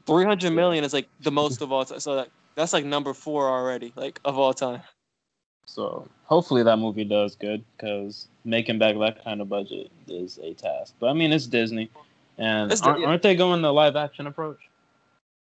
[0.06, 2.00] 300 million is like the most of all time.
[2.00, 4.82] So that, that's like number four already, like of all time.
[5.66, 6.08] so.
[6.26, 10.94] Hopefully that movie does good because making back that kind of budget is a task.
[11.00, 11.90] But I mean, it's Disney,
[12.38, 14.58] and It's aren't, aren't they going the live action approach?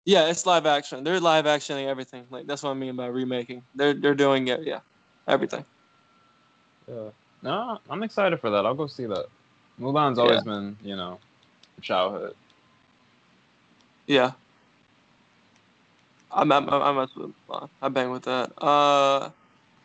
[0.05, 1.03] Yeah, it's live action.
[1.03, 2.25] They're live actioning everything.
[2.29, 3.63] Like that's what I mean by remaking.
[3.75, 4.63] They're they're doing it.
[4.63, 4.79] Yeah,
[5.27, 5.63] everything.
[6.87, 7.09] Yeah.
[7.41, 8.65] No, I'm excited for that.
[8.65, 9.25] I'll go see that.
[9.79, 11.19] Mulan's always been, you know,
[11.81, 12.35] childhood.
[14.07, 14.31] Yeah.
[16.31, 18.51] I'm I'm I'm, I'm, I'm I bang with that.
[18.61, 19.29] Uh,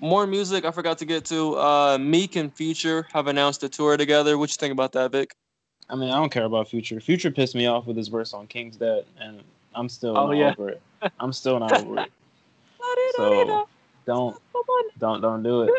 [0.01, 0.65] more music.
[0.65, 1.57] I forgot to get to.
[1.57, 4.39] Uh, Meek and Future have announced a tour together.
[4.39, 5.35] What you think about that, Vic?
[5.91, 7.01] I mean, I don't care about Future.
[7.01, 9.43] Future pissed me off with his verse on King's Dead, and
[9.75, 10.55] I'm still Oh, not yeah.
[10.61, 10.83] over it.
[11.21, 12.13] I'm still not over it.
[13.09, 13.63] So
[14.07, 14.37] don't,
[14.99, 15.75] don't, don't do it,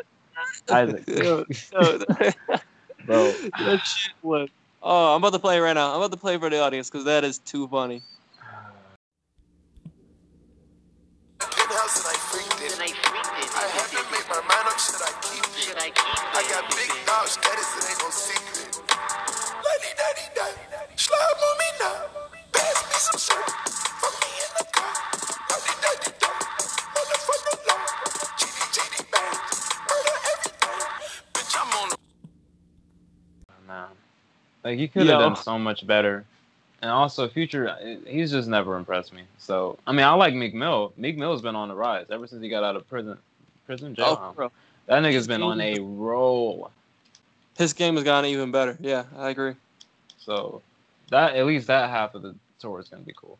[0.69, 1.05] Isaac.
[1.15, 1.99] Yo, yo,
[3.05, 3.39] Bro.
[3.59, 4.49] that shit was.
[4.81, 5.91] Oh, I'm about to play right now.
[5.91, 8.03] I'm about to play for the audience because that is too funny.
[11.51, 12.79] Penthouse and I freaked it.
[13.55, 15.77] I haven't made my mind up, should I keep it?
[15.77, 18.83] I got big dog status, it ain't no secret.
[19.49, 22.01] Lady daddy daddy, slime on me now.
[22.53, 23.78] Pass me some shit.
[34.63, 36.25] Like he could have done so much better.
[36.81, 39.23] And also Future uh, he's just never impressed me.
[39.37, 40.93] So I mean I like Meek Mill.
[40.97, 43.17] Meek Mill's been on the rise ever since he got out of prison.
[43.65, 44.19] Prison jail.
[44.21, 44.51] Oh, bro.
[44.87, 46.71] that nigga's been on a roll.
[47.57, 48.77] His game has gotten even better.
[48.79, 49.53] Yeah, I agree.
[50.17, 50.61] So
[51.09, 53.37] that at least that half of the tour is gonna be cool.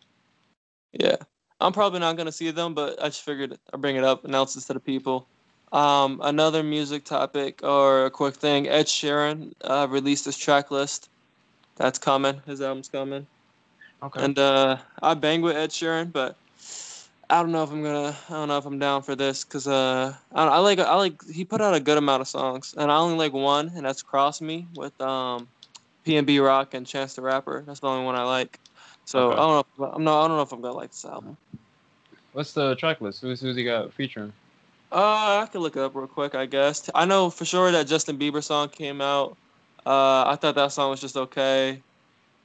[0.92, 1.16] Yeah.
[1.62, 4.54] I'm probably not gonna see them, but I just figured I'd bring it up, announce
[4.54, 5.28] this to the people.
[5.72, 8.68] Um, another music topic or a quick thing.
[8.68, 11.10] Ed Sheeran uh, released his track list.
[11.76, 12.42] That's coming.
[12.46, 13.28] His album's coming.
[14.02, 14.24] Okay.
[14.24, 16.36] And uh, I bang with Ed Sheeran, but
[17.30, 18.16] I don't know if I'm gonna.
[18.30, 20.80] I don't know if I'm down for this because uh, I, I like.
[20.80, 21.24] I like.
[21.30, 24.02] He put out a good amount of songs, and I only like one, and that's
[24.02, 25.48] "Cross Me" with um,
[26.06, 27.64] PnB Rock and Chance the Rapper.
[27.68, 28.60] That's the only one I like.
[29.06, 29.34] So Okay.
[29.34, 29.88] I don't know.
[29.88, 30.26] If, I'm not.
[30.26, 31.38] I don't know if I'm gonna like this album.
[32.34, 33.22] What's the track list?
[33.22, 34.34] Who's who's he got featuring?
[34.92, 36.34] Uh, I could look it up real quick.
[36.34, 39.38] I guess I know for sure that Justin Bieber song came out.
[39.86, 41.84] Uh, I thought that song was just okay.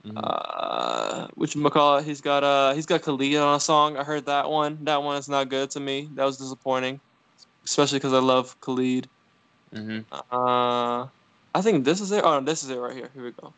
[0.04, 0.20] Mhm.
[0.22, 3.96] Uh, which McCall, he's got uh, he's got Khalid on a song.
[3.96, 4.78] I heard that one.
[4.84, 6.10] That one is not good to me.
[6.14, 7.00] That was disappointing,
[7.64, 9.08] especially because I love Khalid.
[9.72, 10.00] hmm
[10.30, 11.06] Uh,
[11.54, 12.22] I think this is it.
[12.24, 13.10] Oh, this is it right here.
[13.14, 13.54] Here we go.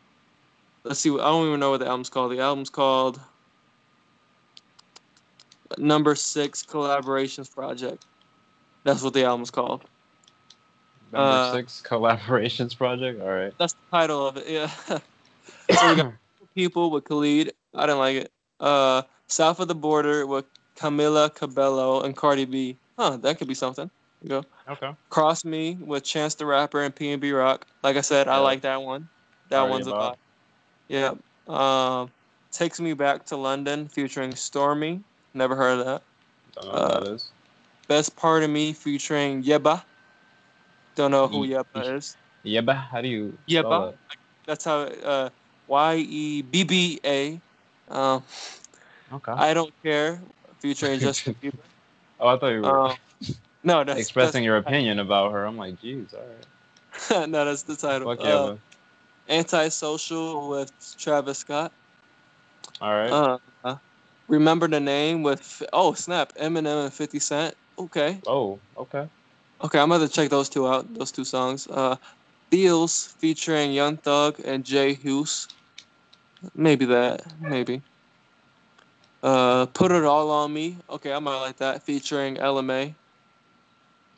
[0.85, 1.09] Let's see.
[1.09, 2.31] What, I don't even know what the album's called.
[2.31, 3.19] The album's called
[5.77, 8.05] Number Six Collaborations Project.
[8.87, 9.83] That's what the album's called.
[11.11, 13.21] Number Uh, six collaborations project.
[13.21, 13.53] All right.
[13.57, 14.47] That's the title of it.
[14.47, 14.67] Yeah.
[14.87, 16.13] so we got
[16.55, 17.51] people with Khalid.
[17.75, 18.31] I didn't like it.
[18.61, 20.45] Uh, South of the Border with
[20.77, 22.77] Camila Cabello and Cardi B.
[22.97, 23.89] Huh, that could be something.
[24.23, 24.71] There you go.
[24.73, 24.95] okay.
[25.09, 27.67] Cross Me with Chance the Rapper and PnB Rock.
[27.83, 29.09] Like I said, I like that one.
[29.49, 30.15] That Party one's a Bob.
[30.15, 30.17] vibe.
[30.87, 31.13] Yeah.
[32.01, 32.09] Um,
[32.51, 35.01] Takes Me Back to London featuring Stormzy.
[35.33, 36.01] Never heard of that.
[36.55, 37.29] Don't know what Uh, that is.
[37.87, 39.83] Best Part of Me featuring Yebba.
[40.95, 42.17] Don't know who Ye- Yebba is.
[42.45, 42.75] Yebba.
[42.89, 43.37] How do you?
[43.47, 43.93] spell Yebba.
[44.45, 45.29] That's how uh,
[45.67, 47.41] Y E B B A.
[47.89, 48.23] Um,
[49.11, 49.31] Okay.
[49.31, 50.21] I don't care
[50.59, 51.59] featuring Justin Bieber.
[52.19, 52.97] oh, I thought you were Um,
[53.63, 55.45] no, that's expressing that's, your opinion about her.
[55.45, 57.29] I'm like, geez, all right.
[57.29, 58.15] no, that's the title.
[58.15, 58.61] Fuck Uh, man.
[59.29, 61.73] Antisocial with Travis Scott.
[62.81, 63.11] All right.
[63.11, 63.75] Uh, uh,
[64.27, 67.55] remember the name with oh snap Eminem and Fifty Cent.
[67.79, 69.07] Okay, oh, okay.
[69.63, 70.91] okay, I'm gonna check those two out.
[70.93, 71.67] Those two songs.
[71.67, 71.95] Uh,
[72.49, 75.49] Feels featuring Young Thug and J Hus.
[76.55, 77.25] Maybe that.
[77.41, 77.81] Maybe.
[79.21, 80.77] Uh, Put It All on Me.
[80.89, 81.83] Okay, I might like that.
[81.83, 82.93] Featuring Ella Mai.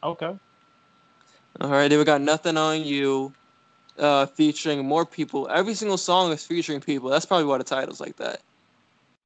[0.04, 0.38] Okay.
[1.62, 3.34] All right, then we got Nothing on You.
[3.98, 5.50] Uh, featuring more people.
[5.52, 7.10] Every single song is featuring people.
[7.10, 8.42] That's probably why the title's like that.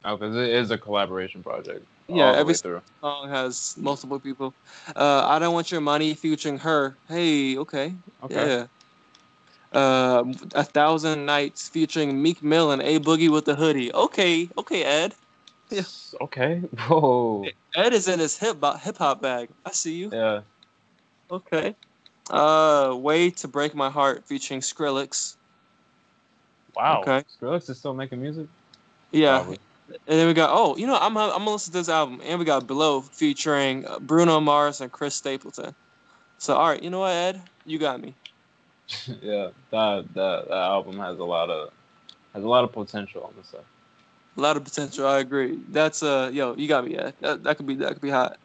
[0.06, 1.86] Oh, because it is a collaboration project.
[2.08, 4.54] Yeah, every song has multiple people.
[4.96, 6.96] Uh, I don't want your money featuring her.
[7.08, 8.36] Hey, okay, Okay.
[8.36, 8.66] yeah.
[9.72, 10.24] Uh,
[10.54, 13.92] a thousand nights featuring Meek Mill and A Boogie with the hoodie.
[13.94, 15.16] Okay, okay, Ed.
[15.70, 15.84] Yeah.
[16.22, 16.60] Okay.
[16.88, 17.46] Whoa.
[17.76, 19.50] Ed is in his hip hip hop bag.
[19.66, 20.10] I see you.
[20.14, 20.42] Yeah.
[21.32, 21.76] Okay.
[22.30, 25.36] Uh, way to break my heart featuring Skrillex.
[26.76, 27.02] Wow.
[27.02, 27.24] Okay.
[27.42, 28.48] Skrillex is still making music.
[29.12, 29.40] Yeah.
[29.40, 29.60] Probably.
[30.08, 32.40] And then we got oh, you know, I'm I'm gonna listen to this album, and
[32.40, 35.74] we got Below featuring uh, Bruno Mars and Chris Stapleton.
[36.38, 38.14] So all right, you know what, Ed, you got me.
[39.22, 39.50] yeah.
[39.72, 41.72] That that that album has a lot of
[42.34, 43.26] has a lot of potential.
[43.26, 43.58] I'm gonna say.
[44.36, 45.06] A lot of potential.
[45.06, 45.60] I agree.
[45.70, 46.98] That's uh, yo, you got me.
[46.98, 47.14] Ed.
[47.22, 48.38] That that could be that could be hot.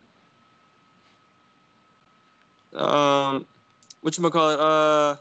[2.75, 3.47] Um,
[4.03, 4.61] what you call it?
[4.61, 5.17] Uh,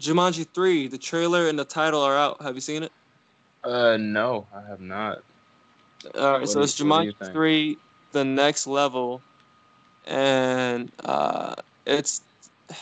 [0.00, 0.88] Jumanji three.
[0.88, 2.42] The trailer and the title are out.
[2.42, 2.92] Have you seen it?
[3.62, 5.22] Uh, no, I have not.
[6.06, 7.78] All right, What so it's you- what do you Jumanji three,
[8.12, 9.22] the next level,
[10.06, 11.54] and uh,
[11.86, 12.20] it's.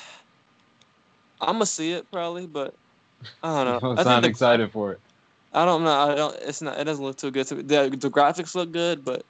[1.40, 2.74] I'm gonna see it probably, but
[3.42, 3.90] I don't know.
[3.98, 5.00] I'm not the- excited for it.
[5.52, 5.90] I don't know.
[5.92, 6.36] I don't.
[6.42, 6.78] It's not.
[6.78, 7.56] It doesn't look too good to.
[7.56, 9.24] The, the graphics look good, but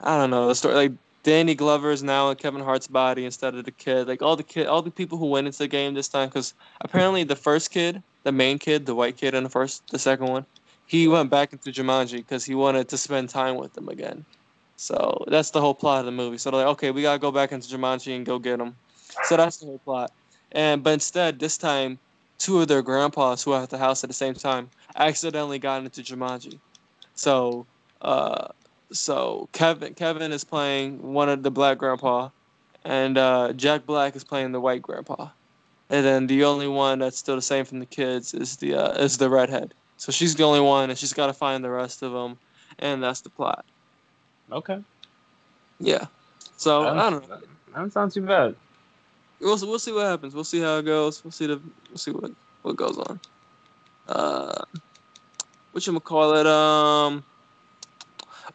[0.00, 0.46] I don't know.
[0.48, 0.92] The story, like
[1.24, 4.06] Danny Glover is now in Kevin Hart's body instead of the kid.
[4.06, 6.54] Like all the kid, all the people who went into the game this time, because
[6.82, 10.26] apparently the first kid, the main kid, the white kid in the first, the second
[10.28, 10.46] one,
[10.86, 14.24] he went back into Jumanji because he wanted to spend time with them again.
[14.76, 16.38] So that's the whole plot of the movie.
[16.38, 18.74] So they're like, okay, we gotta go back into Jumanji and go get him.
[19.24, 20.12] So that's the whole plot.
[20.52, 21.98] And but instead, this time,
[22.38, 25.84] two of their grandpas who were at the house at the same time accidentally got
[25.84, 26.58] into Jumanji.
[27.14, 27.66] So,
[28.02, 28.48] uh,
[28.92, 32.28] so Kevin Kevin is playing one of the black grandpa,
[32.84, 35.28] and uh, Jack Black is playing the white grandpa.
[35.90, 38.92] And then the only one that's still the same from the kids is the uh,
[39.02, 39.74] is the redhead.
[40.04, 42.36] So she's the only one, and she's got to find the rest of them,
[42.78, 43.64] and that's the plot.
[44.52, 44.78] Okay.
[45.80, 46.04] Yeah.
[46.58, 47.36] So I don't know.
[47.38, 47.42] That
[47.74, 48.54] doesn't sound too bad.
[49.40, 50.34] We'll we'll see what happens.
[50.34, 51.24] We'll see how it goes.
[51.24, 51.58] We'll see the
[51.88, 53.18] we'll see what what goes on.
[54.06, 54.64] Uh,
[55.72, 56.46] what you call it?
[56.46, 57.24] Um.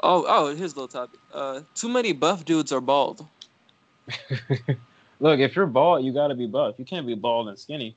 [0.02, 1.20] Oh oh, here's a little topic.
[1.34, 3.26] Uh, too many buff dudes are bald.
[5.20, 6.76] Look, if you're bald, you gotta be buff.
[6.78, 7.96] You can't be bald and skinny.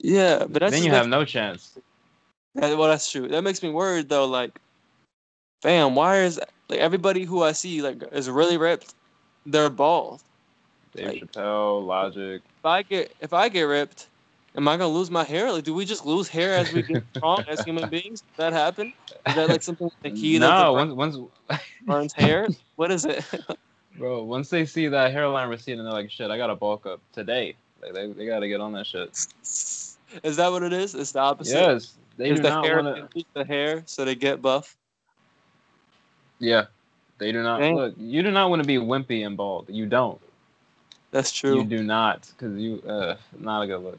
[0.00, 1.78] Yeah, but that's then you have no chance.
[2.54, 3.28] That- well, that's true.
[3.28, 4.26] That makes me worried though.
[4.26, 4.58] Like,
[5.62, 8.94] fam, why is like everybody who I see like is really ripped?
[9.46, 10.22] They're bald.
[10.94, 12.42] Dave Like- Chappelle, Logic.
[12.58, 14.08] If I get if I get ripped,
[14.56, 15.52] am I gonna lose my hair?
[15.52, 18.20] Like, do we just lose hair as we get strong as human beings?
[18.20, 18.92] Does that happen?
[19.26, 21.16] Is that like something the key no, that once,
[21.48, 22.48] once, burns hair?
[22.76, 23.24] What is it?
[23.98, 27.54] bro, once they see that hairline receding, they're like, "Shit, I gotta bulk up today."
[27.82, 29.10] Like, they, they gotta get on that shit.
[29.42, 30.94] is that what it is?
[30.94, 31.54] It's the opposite.
[31.54, 33.24] Yes, they is do the not hair want to.
[33.34, 34.76] the hair so they get buff?
[36.38, 36.66] Yeah,
[37.18, 37.58] they do not.
[37.60, 37.76] Dang.
[37.76, 39.66] Look, you do not want to be wimpy and bald.
[39.68, 40.20] You don't.
[41.10, 41.56] That's true.
[41.56, 43.98] You You, do not, because you uh not a good look.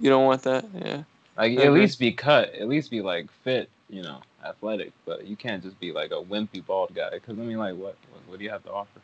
[0.00, 0.64] You don't want that.
[0.74, 1.02] Yeah.
[1.36, 4.92] Like I at least be cut, at least be like fit, you know, athletic.
[5.06, 7.10] But you can't just be like a wimpy bald guy.
[7.10, 9.00] Because I mean, like, what, what, what do you have to offer?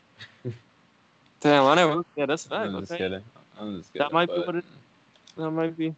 [1.39, 2.03] Damn, I never.
[2.15, 2.67] Yeah, that's fact.
[2.67, 3.03] I'm just Okay.
[3.03, 3.23] kidding.
[3.59, 4.05] I'm just kidding.
[4.05, 4.65] That might be what it-
[5.37, 5.95] That might be.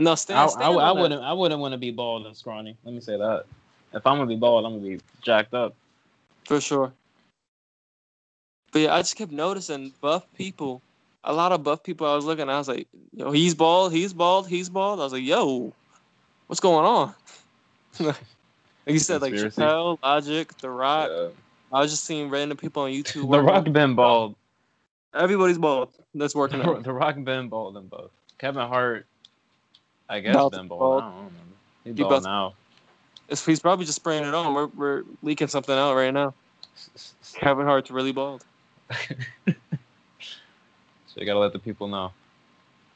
[0.00, 0.40] No, stand.
[0.40, 1.22] I, stand I, I wouldn't.
[1.22, 2.74] I wouldn't want to be bald and scrawny.
[2.84, 3.44] Let me say that.
[3.92, 5.74] If I'm gonna be bald, I'm gonna be jacked up.
[6.46, 6.90] For sure.
[8.72, 10.80] But yeah, I just kept noticing buff people.
[11.24, 13.92] A lot of buff people I was looking, at, I was like, yo, he's bald,
[13.92, 15.00] he's bald, he's bald.
[15.00, 15.74] I was like, yo,
[16.46, 17.14] what's going on?
[18.00, 18.16] like
[18.86, 19.60] you said, like Conspiracy.
[19.60, 21.10] Chappelle, Logic, The Rock.
[21.12, 21.28] Yeah.
[21.72, 23.30] I was just seeing random people on YouTube.
[23.30, 24.34] The Rock been bald.
[25.14, 25.90] Everybody's bald.
[26.14, 26.84] That's working The, out.
[26.84, 28.12] the Rock been bald in both.
[28.38, 29.04] Kevin Hart,
[30.10, 30.80] I guess, About to been bald.
[30.80, 31.02] bald.
[31.02, 31.36] I don't remember.
[31.84, 32.54] He's He bald about now.
[33.28, 34.52] It's, he's probably just spraying it on.
[34.54, 36.34] We're, we're leaking something out right now.
[37.34, 38.44] Kevin Hart's really bald.
[39.46, 39.54] so
[41.14, 42.12] you gotta let the people know.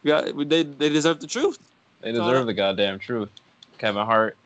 [0.02, 1.58] Yeah, they they deserve the truth.
[2.00, 3.30] They deserve I- the goddamn truth.
[3.78, 4.36] Kevin Hart,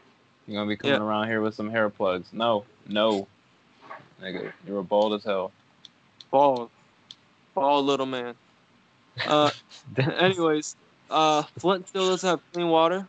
[0.47, 1.07] you're gonna be coming Yeah.
[1.07, 2.29] around here with some hair plugs.
[2.33, 3.27] No, no.
[4.23, 5.53] Nigga, you're bald as hell.
[6.31, 6.71] Bald,
[7.55, 8.35] bald little man.
[9.27, 9.51] Uh,
[10.19, 10.77] anyways,
[11.11, 13.07] Uh, Flint still doesn't have clean water.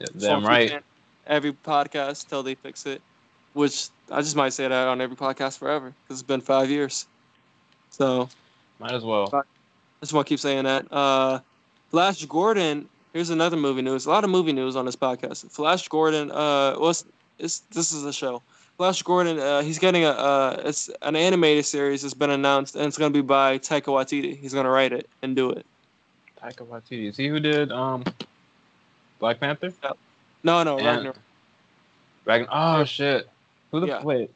[0.00, 0.82] Yeah, damn right.
[1.26, 3.00] Every podcast till they fix it,
[3.54, 7.06] which I just might say that on every podcast forever because it's been five years.
[7.90, 8.28] So
[8.78, 9.30] Might as well.
[9.32, 9.42] I
[10.00, 10.92] just want to keep saying that.
[10.92, 11.40] Uh,
[11.90, 12.88] Flash Gordon.
[13.12, 14.06] Here's another movie news.
[14.06, 15.50] A lot of movie news on this podcast.
[15.50, 16.30] Flash Gordon.
[16.30, 17.04] Uh, was
[17.38, 18.42] it's, this is a show.
[18.76, 19.38] Flash Gordon.
[19.38, 20.10] Uh, he's getting a.
[20.10, 22.02] Uh, it's an animated series.
[22.02, 24.36] that's been announced, and it's gonna be by Taika Waititi.
[24.36, 25.64] He's gonna write it and do it.
[26.44, 27.08] Taika Waititi.
[27.08, 28.04] Is he who did um
[29.18, 29.72] Black Panther?
[30.42, 31.14] No, no, And- Ragnar.
[32.24, 32.48] Ragnar.
[32.80, 33.28] Oh shit.
[33.70, 34.02] Who the Yeah.
[34.02, 34.30] wait?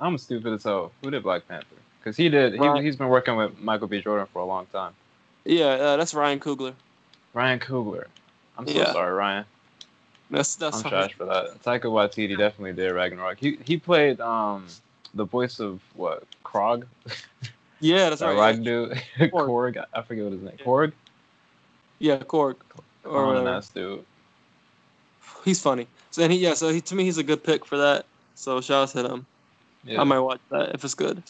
[0.00, 0.92] I'm stupid as hell.
[1.02, 1.66] Who did Black Panther?
[2.00, 2.54] Because he did.
[2.54, 4.00] He, he's been working with Michael B.
[4.02, 4.92] Jordan for a long time.
[5.44, 6.74] Yeah, uh, that's Ryan Coogler.
[7.32, 8.06] Ryan Coogler.
[8.58, 8.92] I'm so Yeah.
[8.92, 9.44] sorry, Ryan.
[10.30, 11.62] That's that's I'm trash for that.
[11.62, 13.38] Taika Waititi definitely did Ragnarok.
[13.38, 14.66] He he played um
[15.14, 16.84] the voice of what Krog,
[17.80, 18.54] Yeah, that's that right.
[18.56, 19.74] rock dude, Korg.
[19.76, 19.84] Korg.
[19.92, 20.54] I forget what his name.
[20.58, 20.64] Yeah.
[20.64, 20.92] Korg.
[21.98, 22.56] Yeah, Korg.
[23.04, 23.48] Or whatever.
[23.48, 24.04] ass dude.
[25.44, 25.86] He's funny.
[26.10, 28.06] So and he yeah, so he to me he's a good pick for that.
[28.34, 29.26] So shout out to him.
[29.84, 30.00] Yeah.
[30.00, 31.22] I might watch that if it's good.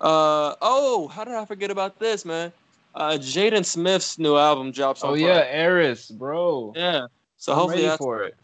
[0.00, 2.52] Uh oh, how did I forget about this, man?
[2.94, 6.72] Uh Jaden Smith's new album drops on oh yeah, Erys, bro.
[6.76, 7.06] Yeah.
[7.36, 8.34] So I'm hopefully ready for it.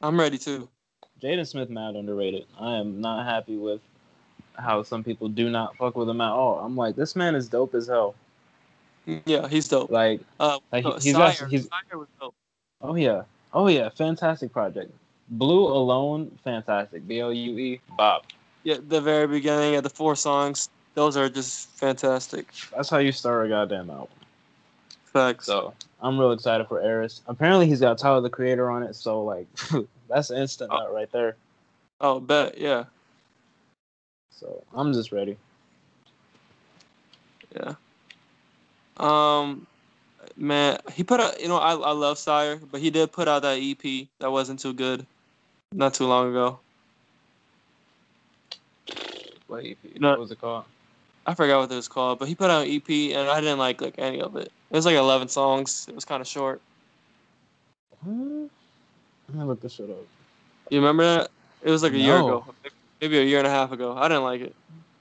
[0.00, 0.68] I'm ready too.
[1.22, 2.46] Jaden Smith mad underrated.
[2.58, 3.80] I am not happy with
[4.58, 6.58] how some people do not fuck with him at all.
[6.60, 8.14] I'm like, this man is dope as hell.
[9.24, 9.90] Yeah, he's dope.
[9.90, 12.34] Like, Uh, Like, he- he's got- he's- Syre was dope.
[12.82, 13.22] oh yeah,
[13.54, 14.92] oh yeah, fantastic project.
[15.30, 17.06] Blue alone, fantastic.
[17.06, 18.24] B L U E, Bob.
[18.64, 22.48] Yeah, the very beginning of the four songs, those are just fantastic.
[22.74, 24.08] That's how you start a goddamn album.
[25.04, 25.46] Facts.
[25.46, 25.72] So
[26.02, 27.20] I'm real excited for Erys.
[27.28, 29.46] Apparently he's got Tyler the Creator on it, so like
[30.08, 31.36] that's an instant nut right there.
[32.00, 32.58] Oh, bet.
[32.58, 32.84] Yeah.
[34.38, 35.36] So I'm just ready.
[37.54, 37.74] Yeah.
[38.96, 39.66] Um,
[40.36, 41.40] man, he put out.
[41.40, 44.60] You know, I I love Syre, but he did put out that EP that wasn't
[44.60, 45.04] too good,
[45.72, 46.60] not too long ago.
[49.48, 49.76] What EP?
[49.98, 50.10] No.
[50.10, 50.64] What was it called?
[51.26, 53.58] I forgot what it was called, but he put out an EP, and I didn't
[53.58, 54.52] like like any of it.
[54.70, 55.86] It was like 11 songs.
[55.88, 56.60] It was kind of short.
[58.04, 58.12] Huh?
[59.28, 60.06] Let me look this shit up.
[60.70, 61.30] You remember that?
[61.62, 62.44] It was like a year ago,
[63.00, 63.96] maybe a year and a half ago.
[63.96, 64.54] I didn't like it.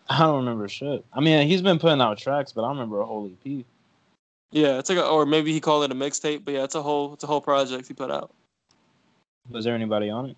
[0.10, 1.04] I don't remember shit.
[1.14, 3.66] I mean, he's been putting out tracks, but I remember a whole EP.
[4.52, 6.82] Yeah, it's like, a, or maybe he called it a mixtape, but yeah, it's a
[6.82, 8.34] whole, it's a whole project he put out.
[9.50, 10.38] Was there anybody on it?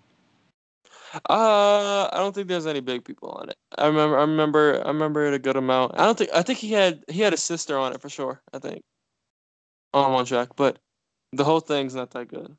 [1.28, 3.56] Uh, I don't think there's any big people on it.
[3.78, 5.92] I remember, I remember, I remember it a good amount.
[5.98, 8.40] I don't think, I think he had, he had a sister on it for sure.
[8.52, 8.82] I think
[9.92, 10.78] on one track, but
[11.32, 12.56] the whole thing's not that good.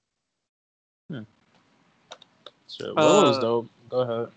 [2.70, 3.70] Shit, Willow's Uh, dope.
[3.90, 4.32] Go ahead.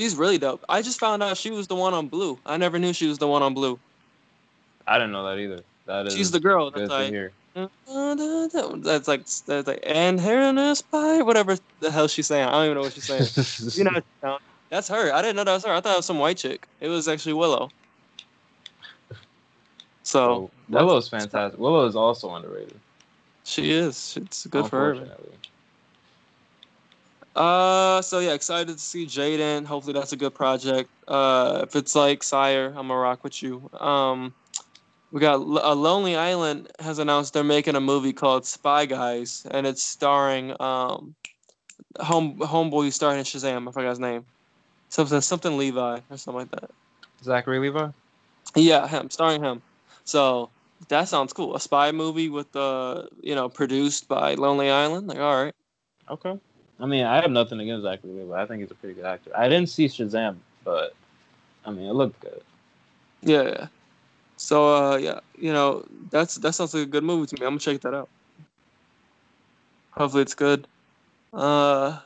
[0.00, 0.64] She's really dope.
[0.66, 2.38] I just found out she was the one on Blue.
[2.46, 3.78] I never knew she was the one on Blue.
[4.86, 5.60] I didn't know that either.
[5.84, 6.70] That is She's the girl.
[6.70, 7.12] That's like,
[7.54, 12.48] that's like, that's like, and here in this pie, whatever the hell she's saying.
[12.48, 13.20] I don't even know what she's saying.
[13.76, 14.38] you know, what she's saying.
[14.70, 15.12] that's her.
[15.12, 15.74] I didn't know that was her.
[15.74, 16.66] I thought it was some white chick.
[16.80, 17.68] It was actually Willow.
[20.02, 21.60] So oh, So, Willow's fantastic.
[21.60, 22.80] Willow is also underrated.
[23.44, 24.16] she is.
[24.16, 24.94] It's good for her.
[24.94, 25.10] man.
[27.36, 29.64] Uh, so yeah, excited to see Jaden.
[29.64, 30.90] Hopefully that's a good project.
[31.06, 33.70] Uh, if it's like Syre, I'm gonna rock with you.
[33.78, 34.34] Um,
[35.12, 39.46] we got L- uh, Lonely Island has announced they're making a movie called Spy Guys,
[39.50, 41.14] and it's starring um,
[41.98, 43.68] home homeboy who's starring in Shazam.
[43.68, 44.24] I forgot his name.
[44.88, 46.70] Something something Levi or something like that.
[47.22, 47.88] Zachary Levi.
[48.56, 49.62] Yeah, him starring him.
[50.04, 50.50] So
[50.88, 51.54] that sounds cool.
[51.54, 55.06] A spy movie with uh, you know, produced by Lonely Island.
[55.06, 55.54] Like, all right.
[56.08, 56.38] Okay.
[56.80, 58.42] I mean, I have nothing against Zachary Levi.
[58.42, 59.30] I think he's a pretty good actor.
[59.36, 60.94] I didn't see Shazam, but
[61.64, 62.42] I mean, it looked good.
[63.22, 63.66] Yeah, yeah.
[64.36, 67.46] So uh yeah, you know, that's that sounds like a good movie to me.
[67.46, 68.08] I'm gonna check that out.
[69.90, 70.66] Hopefully it's good.
[71.34, 71.98] Uh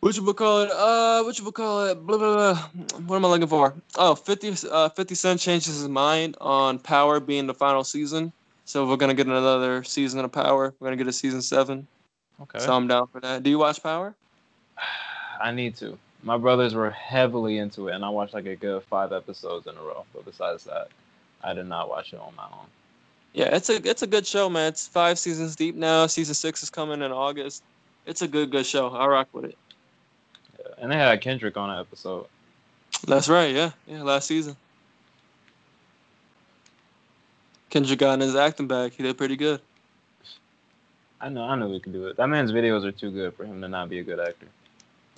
[0.00, 0.70] what you call it?
[0.70, 1.94] Uh what you call it?
[2.06, 2.98] Blah, blah, blah.
[3.06, 3.74] What am I looking for?
[3.96, 8.32] Oh, 50 uh 50 Cent changes his mind on Power being the final season.
[8.64, 10.74] So we're gonna get another season of Power.
[10.80, 11.86] We're gonna get a season seven.
[12.42, 12.58] Okay.
[12.58, 13.42] So I'm down for that.
[13.42, 14.14] Do you watch Power?
[15.42, 15.98] I need to.
[16.22, 19.76] My brothers were heavily into it, and I watched like a good five episodes in
[19.76, 20.04] a row.
[20.12, 20.88] But besides that,
[21.42, 22.66] I did not watch it on my own.
[23.32, 24.68] Yeah, it's a it's a good show, man.
[24.68, 26.06] It's five seasons deep now.
[26.06, 27.62] Season six is coming in August.
[28.06, 28.88] It's a good good show.
[28.90, 29.58] I rock with it.
[30.58, 30.66] Yeah.
[30.78, 32.26] And they had Kendrick on an episode.
[33.06, 33.54] That's right.
[33.54, 34.02] Yeah, yeah.
[34.02, 34.56] Last season,
[37.70, 38.92] Kendrick got in his acting bag.
[38.92, 39.60] He did pretty good.
[41.20, 42.16] I know, I know he could do it.
[42.16, 44.46] That man's videos are too good for him to not be a good actor.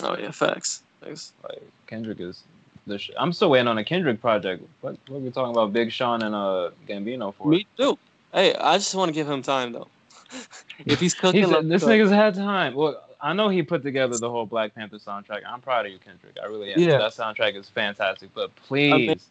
[0.02, 0.82] Oh yeah, facts.
[1.00, 1.32] Thanks.
[1.42, 2.42] Like Kendrick is
[2.86, 4.64] the sh- I'm still waiting on a Kendrick project.
[4.80, 5.72] What what are we talking about?
[5.72, 7.48] Big Sean and uh Gambino for?
[7.48, 7.98] Me too.
[8.32, 9.88] Hey, I just want to give him time though.
[10.86, 12.74] if he's cooking, He said, let him this nigga's had time.
[12.74, 15.42] Well, I know he put together the whole Black Panther soundtrack.
[15.46, 16.36] I'm proud of you, Kendrick.
[16.42, 16.80] I really am.
[16.80, 16.98] Yeah.
[16.98, 18.30] That soundtrack is fantastic.
[18.34, 19.28] But please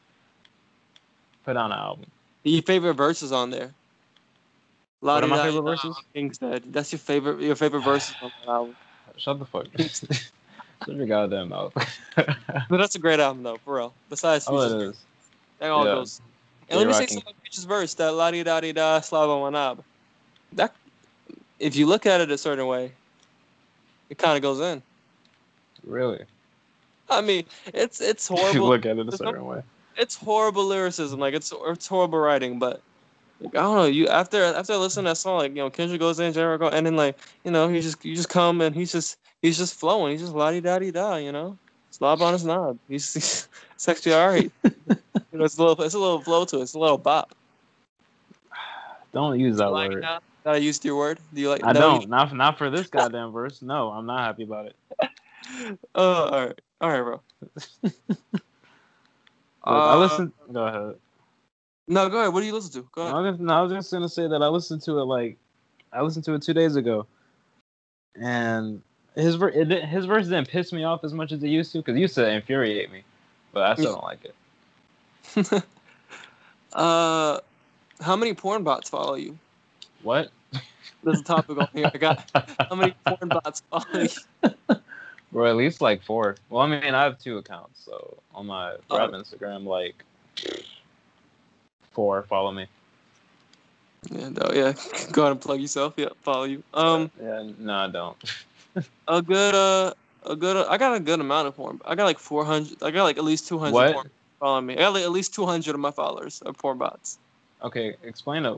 [1.44, 2.06] put on an album.
[2.44, 3.74] your favorite verses on there.
[5.02, 6.04] What are my La-di-da-di-da, favorite verses?
[6.14, 6.64] King's Dead.
[6.68, 7.42] That's your favorite.
[7.42, 8.76] Your favorite verses on that album.
[9.18, 9.66] Shut the fuck.
[9.78, 11.74] Shut your goddamn mouth.
[12.16, 13.94] But that's a great album though, for real.
[14.10, 15.06] Besides, oh, Future's it verse, is.
[15.60, 15.92] that all Yeah.
[15.96, 16.22] goes.
[16.70, 17.14] And let me say J-Rocking.
[17.18, 17.94] something about Future's verse.
[17.96, 19.84] That la di da di da slava wanab.
[20.54, 20.74] That,
[21.60, 22.92] if you look at it a certain way,
[24.10, 24.82] it kind of goes in.
[25.86, 26.24] Really?
[27.10, 28.68] I mean, it's it's If you horrible.
[28.70, 29.64] look at it a There's no- certain way.
[29.98, 31.20] it's horrible lyricism.
[31.20, 32.82] Like it's it's horrible writing, but
[33.42, 33.86] like, I don't know.
[33.86, 36.70] You after after I listen to that song, like you know, Kendrick goes in, Jericho,
[36.70, 39.76] and then like you know, he just you just come and he's just he's just
[39.76, 40.12] flowing.
[40.12, 41.16] He's just la di da di da.
[41.16, 41.58] You know,
[41.90, 42.78] slob on his knob.
[42.88, 44.52] He's, he's it's actually all right.
[44.64, 46.64] you know, it's a little it's a little flow to it.
[46.64, 47.34] It's a little bop.
[49.14, 50.04] Don't use that like word.
[50.04, 51.20] that I used your word?
[51.34, 51.66] Do you like?
[51.66, 52.02] I no, don't.
[52.04, 53.62] You, Not not for this goddamn verse.
[53.62, 54.76] No, I'm not happy about it.
[55.96, 57.22] oh, all right, all right, bro.
[57.84, 57.94] Look,
[59.66, 60.34] I Uh, listen.
[60.52, 60.96] Go ahead.
[61.92, 62.34] No, go ahead.
[62.34, 62.88] What do you listen to?
[62.94, 63.14] Go ahead.
[63.16, 65.36] I was, no, I was just gonna say that I listened to it like
[65.92, 67.06] I listened to it two days ago,
[68.16, 68.82] and
[69.14, 71.80] his ver- it, his verse didn't piss me off as much as it used to
[71.80, 73.04] because it used to infuriate me,
[73.52, 75.64] but I still don't like it.
[76.74, 77.40] uh,
[78.00, 79.38] how many porn bots follow you?
[80.02, 80.32] What?
[81.04, 81.92] There's a topic on here.
[81.94, 82.32] I got
[82.70, 84.78] how many porn bots follow you?
[85.34, 86.38] Bro, at least like four.
[86.50, 88.98] Well, I mean, I have two accounts, so on my Oh.
[89.10, 90.06] Instagram, like
[91.92, 92.68] four follow me.
[94.10, 94.74] Yeah, no, yeah.
[95.12, 95.94] Go ahead and plug yourself.
[95.98, 96.64] Yeah, follow you.
[96.74, 98.18] Um, Yeah, no, I don't.
[99.08, 99.94] a good uh,
[100.26, 100.58] a good.
[100.58, 101.80] Uh, I got a good amount of porn.
[101.86, 102.82] I got like 400.
[102.84, 103.94] I got like at least 200 What?
[103.94, 104.10] porn
[104.40, 104.76] following me.
[104.76, 107.20] I got like at least 200 of my followers are porn bots.
[107.64, 108.58] Okay, explain it.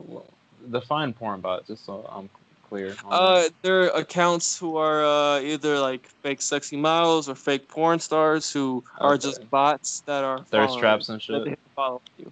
[0.71, 2.29] Define porn bot, just so I'm
[2.69, 2.95] clear.
[3.11, 8.51] Uh, they're accounts who are uh, either like fake sexy models or fake porn stars
[8.51, 11.43] who are just bots that are Thirst traps and shit.
[11.43, 12.31] they follow you.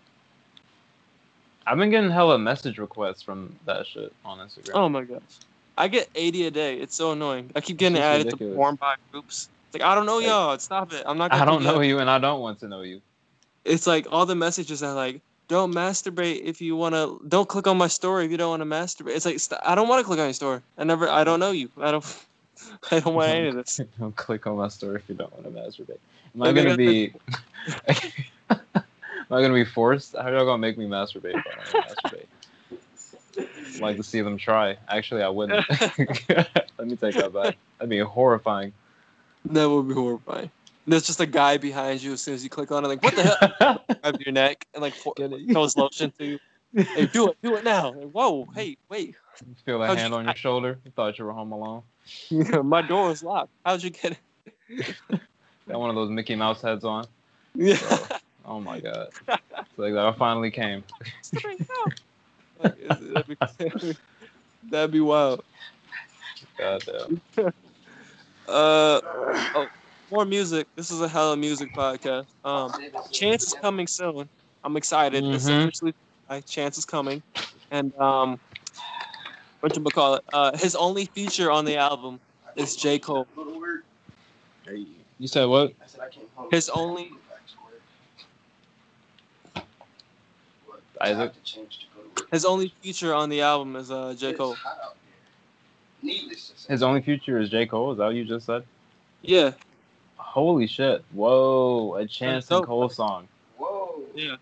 [1.71, 4.71] I've been getting hella message requests from that shit on Instagram.
[4.73, 5.21] Oh my gosh.
[5.77, 6.75] I get 80 a day.
[6.75, 7.49] It's so annoying.
[7.55, 8.51] I keep getting added ridiculous.
[8.51, 9.47] to porn bot groups.
[9.69, 10.59] It's like, I don't know Like- y'all.
[10.59, 11.03] Stop it.
[11.05, 11.87] I'm not I don't do know that.
[11.87, 12.99] you and I don't want to know you.
[13.63, 17.21] It's like all the messages are like, don't masturbate if you want to.
[17.29, 19.15] Don't click on my story if you don't want to masturbate.
[19.15, 20.59] It's like, st- I don't want to click on your story.
[20.77, 21.69] I never, I don't know you.
[21.79, 22.03] I don't,
[22.91, 23.79] I don't want any of this.
[23.99, 25.99] don't click on my story if you don't want to masturbate.
[26.35, 27.13] Am I gonna be?
[29.31, 30.13] Am I gonna be forced?
[30.15, 32.25] How y'all gonna make me masturbate I masturbate?
[33.75, 34.75] I'd like to see them try.
[34.89, 35.65] Actually, I wouldn't.
[36.29, 37.55] Let me take that back.
[37.77, 38.73] That'd be horrifying.
[39.45, 40.51] That would be horrifying.
[40.85, 42.89] There's just a guy behind you as soon as you click on it.
[42.89, 43.85] Like, what the hell?
[44.01, 45.49] Grab your neck and like pour, Get it?
[45.49, 46.39] throws lotion to you.
[46.75, 47.91] Hey, do it, do it now.
[47.93, 49.15] Like, Whoa, hey, wait.
[49.65, 50.77] Feel a How'd hand you- on your shoulder.
[50.83, 51.83] You thought you were home alone.
[52.65, 53.51] My door is locked.
[53.65, 54.17] How'd you get
[54.69, 54.95] it?
[55.69, 57.05] Got one of those Mickey Mouse heads on.
[57.55, 57.77] Yeah.
[58.45, 59.07] Oh my god.
[59.27, 60.83] It's like that finally came.
[62.59, 63.95] Like, that'd, be,
[64.69, 65.43] that'd be wild.
[66.57, 66.83] God
[67.35, 67.53] damn.
[68.47, 68.99] Uh,
[69.55, 69.67] oh,
[70.09, 70.67] more music.
[70.75, 72.25] This is a hella music podcast.
[72.43, 72.73] Um,
[73.11, 74.27] Chance is coming soon.
[74.63, 75.23] I'm excited.
[75.23, 75.61] It's Mhm.
[75.63, 75.93] officially
[76.29, 77.23] uh, Chance is coming,
[77.69, 78.39] and um,
[79.61, 80.23] what you call it?
[80.33, 82.19] Uh, his only feature on the album
[82.55, 83.27] is J Cole.
[85.17, 85.73] You said what?
[86.49, 87.11] His only
[91.01, 91.33] Isaac?
[92.31, 94.55] his only feature on the album is uh J Cole.
[96.01, 96.73] Needless to say.
[96.73, 97.67] His only feature is J.
[97.67, 97.91] Cole.
[97.91, 98.63] Is that what you just said?
[99.21, 99.51] Yeah,
[100.31, 101.03] Holy shit.
[101.11, 101.95] Whoa.
[101.95, 102.65] A Chance and dope.
[102.65, 103.27] Cole song.
[103.57, 104.01] Whoa.
[104.15, 104.37] yeah.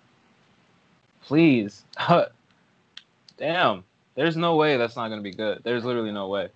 [1.24, 1.84] Please.
[3.38, 3.84] Damn.
[4.14, 5.62] There's no way that's not going to be good.
[5.64, 6.50] There's literally no way.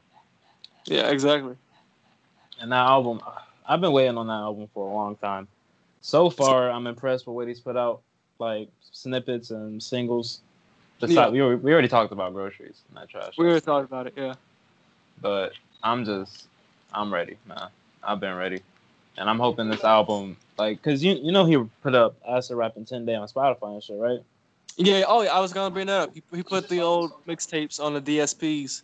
[0.86, 1.56] Yeah, exactly.
[2.60, 3.22] And that album,
[3.68, 5.48] I've been waiting on that album for a long time.
[6.02, 8.02] So far, I'm impressed with what he's put out,
[8.44, 10.42] like snippets and singles.
[11.00, 11.30] Besides, Yeah.
[11.30, 13.34] we, already, we already talked about groceries and that trash.
[13.38, 14.14] We were talking about it.
[14.16, 14.36] Yeah.
[15.22, 15.54] but
[15.84, 16.48] I'm just,
[16.94, 17.68] I'm ready, man.
[18.04, 18.62] I've been ready,
[19.18, 22.78] and I'm hoping this album, like, cause you you know he put up Acid Rap
[22.78, 24.20] in 10 Day on Spotify and shit, right?
[24.78, 25.04] Yeah.
[25.08, 26.14] Oh, yeah, I was gonna bring that up.
[26.14, 28.82] He, he put the old mixtapes on the DSPs.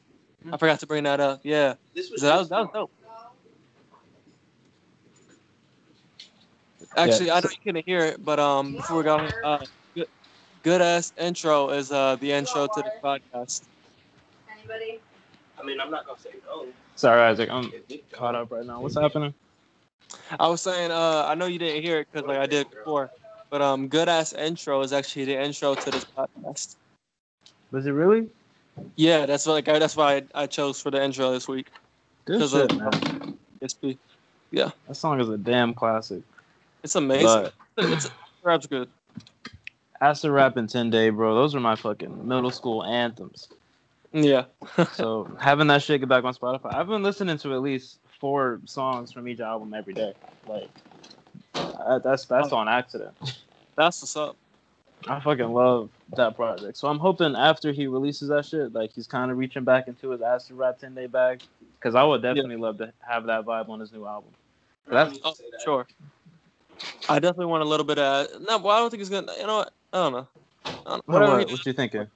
[0.52, 1.42] I forgot to bring that up.
[1.44, 1.74] Yeah.
[1.94, 2.92] This So that was that was dope.
[6.98, 10.08] Actually, I know you couldn't hear it, but um, before we got on, uh, good,
[10.64, 13.64] good ass intro is uh the intro to the podcast.
[14.58, 15.00] Anybody?
[15.60, 16.66] I mean, I'm not gonna say no.
[16.96, 17.72] Sorry, Isaac, I'm
[18.12, 18.82] caught up right now.
[18.82, 19.34] What's happening?
[20.40, 23.10] I was saying, uh, I know you didn't hear it because like I did before,
[23.50, 26.76] but um, good ass intro is actually the intro to this podcast.
[27.72, 28.28] Was it really?
[28.96, 31.70] Yeah, that's what, like I, that's why I, I chose for the intro this week.
[32.26, 33.38] Good 'Cause shit, of- man.
[33.62, 33.98] SP.
[34.52, 34.72] Yeah.
[34.88, 36.24] That song is a damn classic.
[36.84, 37.26] It's amazing.
[37.26, 38.90] But it's, it's rap's good.
[40.02, 43.50] Acid Rap and 10 Day, bro, those are my fucking middle school anthems.
[44.14, 44.46] Yeah.
[44.94, 48.62] So having that shit get back on Spotify, I've been listening to at least four
[48.66, 50.14] songs from each album every day.
[50.48, 50.70] Like
[51.54, 53.14] uh, that's that's on accident.
[53.76, 54.38] That's what's up.
[55.08, 56.78] I fucking love that project.
[56.78, 60.10] So I'm hoping after he releases that shit, like he's kind of reaching back into
[60.12, 61.42] his Acid Rap 10 Day bag,
[61.80, 64.32] because I would definitely love to have that vibe on his new album.
[64.88, 65.34] That's Oh,
[65.64, 65.88] sure.
[67.08, 68.58] I definitely want a little bit of no.
[68.58, 69.32] Well, I don't think he's gonna.
[69.40, 69.74] You know what?
[69.94, 70.28] I don't know.
[70.66, 72.08] I don't, what, whatever, what, he, what you thinking?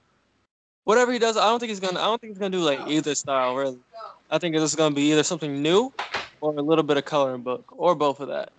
[0.84, 2.00] whatever he does, I don't think he's gonna.
[2.00, 3.56] I don't think he's gonna do like either style.
[3.56, 3.78] Really,
[4.30, 5.92] I think it's gonna be either something new
[6.40, 8.52] or a little bit of coloring book or both of that.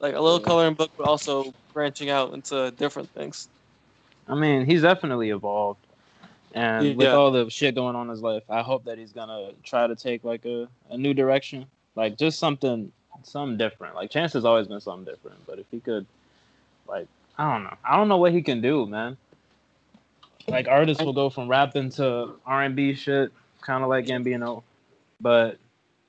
[0.00, 3.48] Like a little coloring book, but also branching out into different things.
[4.28, 5.80] I mean, he's definitely evolved.
[6.54, 9.50] And with all the shit going on in his life, I hope that he's gonna
[9.64, 11.66] try to take like a, a new direction.
[11.94, 12.92] Like just something
[13.22, 13.94] something different.
[13.94, 15.44] Like Chance has always been something different.
[15.46, 16.06] But if he could
[16.86, 17.06] like
[17.38, 17.76] I don't know.
[17.84, 19.16] I don't know what he can do, man.
[20.48, 23.32] Like artists will go from rapping to R and B shit,
[23.64, 24.62] kinda like Gambino.
[25.20, 25.58] But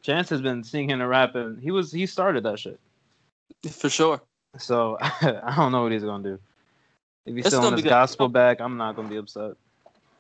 [0.02, 1.60] Chance has been singing and rapping.
[1.61, 2.80] He was he started that shit.
[3.69, 4.22] For sure.
[4.57, 6.40] So I don't know what he's gonna do.
[7.26, 7.90] If he's still gonna on be his good.
[7.90, 9.53] gospel bag, I'm not gonna be upset.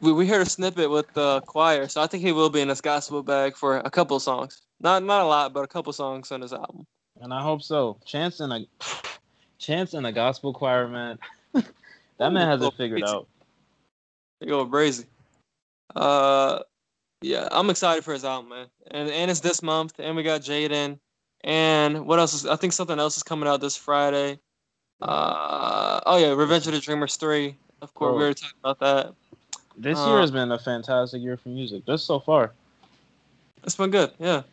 [0.01, 2.69] We we heard a snippet with the choir, so I think he will be in
[2.69, 4.61] his gospel bag for a couple of songs.
[4.81, 6.85] Not not a lot, but a couple songs on his album.
[7.21, 7.97] And I hope so.
[8.05, 8.65] Chance in a
[9.59, 11.19] Chance in a gospel choir, man.
[11.53, 13.13] that man has it figured crazy.
[13.13, 13.27] out.
[14.39, 15.05] They go brazy.
[15.93, 16.59] Uh,
[17.21, 18.67] yeah, I'm excited for his album, man.
[18.91, 20.97] And and it's this month, and we got Jaden,
[21.43, 22.45] and what else is?
[22.45, 24.39] I think something else is coming out this Friday.
[25.01, 27.57] Uh, oh yeah, Revenge of the Dreamers three.
[27.81, 29.13] Of course, we were talking about that.
[29.77, 32.53] This Uh, year has been a fantastic year for music, just so far.
[33.63, 34.43] It's been good, yeah.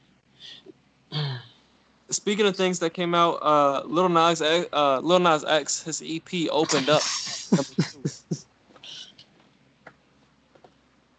[2.11, 6.03] Speaking of things that came out, uh, Little Nas, X, uh, Little Nas X, his
[6.07, 7.03] EP opened up.
[7.51, 8.37] number two.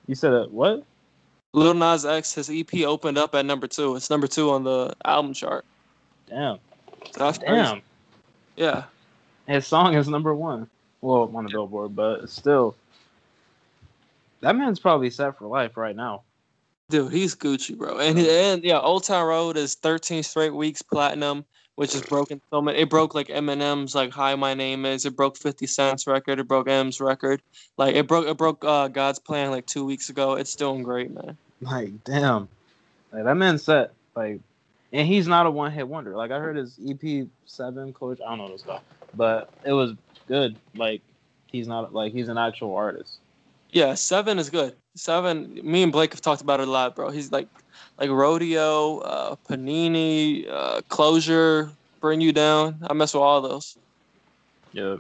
[0.08, 0.52] You said it.
[0.52, 0.86] What?
[1.54, 3.96] Little Nas X, his EP opened up at number two.
[3.96, 5.66] It's number two on the album chart.
[6.30, 6.60] Damn.
[7.12, 7.32] So.
[7.34, 7.82] Damn.
[8.56, 8.86] Yeah.
[9.48, 10.70] His song is number one.
[11.02, 12.76] Well, on the Billboard, but still,
[14.42, 16.24] that man's probably set for life right now.
[16.90, 17.98] Dude, he's Gucci, bro.
[17.98, 21.44] And and yeah, Old Town Road is 13 straight weeks platinum,
[21.76, 22.80] which is broken so many.
[22.80, 25.06] It broke like Eminem's like Hi My Name Is.
[25.06, 26.40] It broke 50 Cent's record.
[26.40, 27.42] It broke M's record.
[27.76, 30.36] Like it broke it broke uh, God's Plan like two weeks ago.
[30.36, 31.36] It's doing great, man.
[31.62, 32.48] Like, damn.
[33.12, 33.92] Like that man set.
[34.16, 34.40] Like,
[34.94, 36.16] and he's not a one hit wonder.
[36.16, 38.22] Like I heard his EP seven coach.
[38.26, 38.82] I don't know this stuff,
[39.14, 39.94] but it was
[40.30, 40.56] good.
[40.74, 41.02] Like
[41.48, 43.20] he's not like he's an actual artist.
[43.72, 44.76] Yeah, seven is good.
[44.96, 45.60] Seven.
[45.64, 47.10] Me and Blake have talked about it a lot, bro.
[47.10, 47.48] He's like
[48.00, 52.78] like Rodeo, uh, Panini, uh, Closure, Bring You Down.
[52.90, 53.78] I mess with all those.
[54.72, 54.98] Yeah.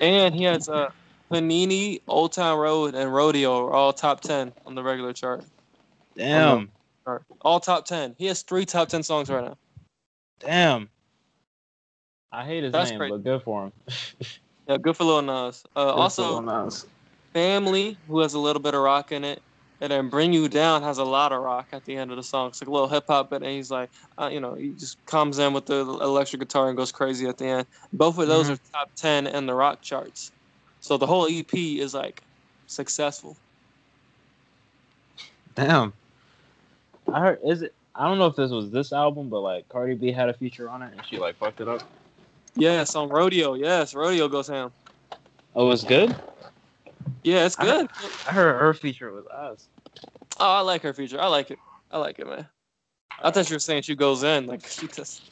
[0.00, 0.90] And he has uh,
[1.30, 5.44] Panini, Old Town Road, and Rodeo are all top ten on the regular chart.
[6.16, 6.70] Damn.
[7.04, 7.22] Chart.
[7.42, 8.14] All top ten.
[8.18, 9.56] He has three top ten songs right now.
[10.40, 10.88] Damn.
[12.32, 13.12] I hate his That's name, crazy.
[13.12, 13.72] but good for him.
[14.68, 15.64] Yeah, good for Lil Nas.
[15.74, 16.86] Uh, Good for also, Lil Nas.
[17.32, 19.40] Family, who has a little bit of rock in it,
[19.80, 22.22] and then Bring You Down has a lot of rock at the end of the
[22.22, 22.48] song.
[22.48, 23.90] It's like a little hip hop, but and he's like,
[24.20, 27.38] uh, you know, he just comes in with the electric guitar and goes crazy at
[27.38, 27.66] the end.
[27.92, 28.54] Both of those Mhm.
[28.54, 30.32] are top ten in the rock charts.
[30.80, 32.22] So the whole EP is like
[32.66, 33.36] successful.
[35.54, 35.92] Damn.
[37.12, 39.94] I heard is it I don't know if this was this album, but like Cardi
[39.94, 41.82] B had a feature on it and she like fucked it up.
[42.54, 43.54] Yes, on Rodeo.
[43.54, 44.72] Yes, Rodeo goes down.
[45.54, 46.14] Oh, it was good?
[47.22, 47.90] Yeah, it's I- good.
[48.26, 49.68] I heard her feature was us.
[50.38, 51.20] Oh, I like her feature.
[51.20, 51.58] I like it.
[51.90, 52.46] I like it, man.
[53.22, 55.22] I thought you were saying she goes in like she just,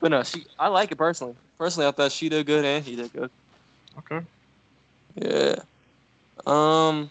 [0.00, 0.46] but no, she.
[0.58, 1.34] I like it personally.
[1.58, 3.30] Personally, I thought she did good and he did good.
[3.98, 4.20] Okay.
[5.16, 5.56] Yeah.
[6.46, 7.10] Um.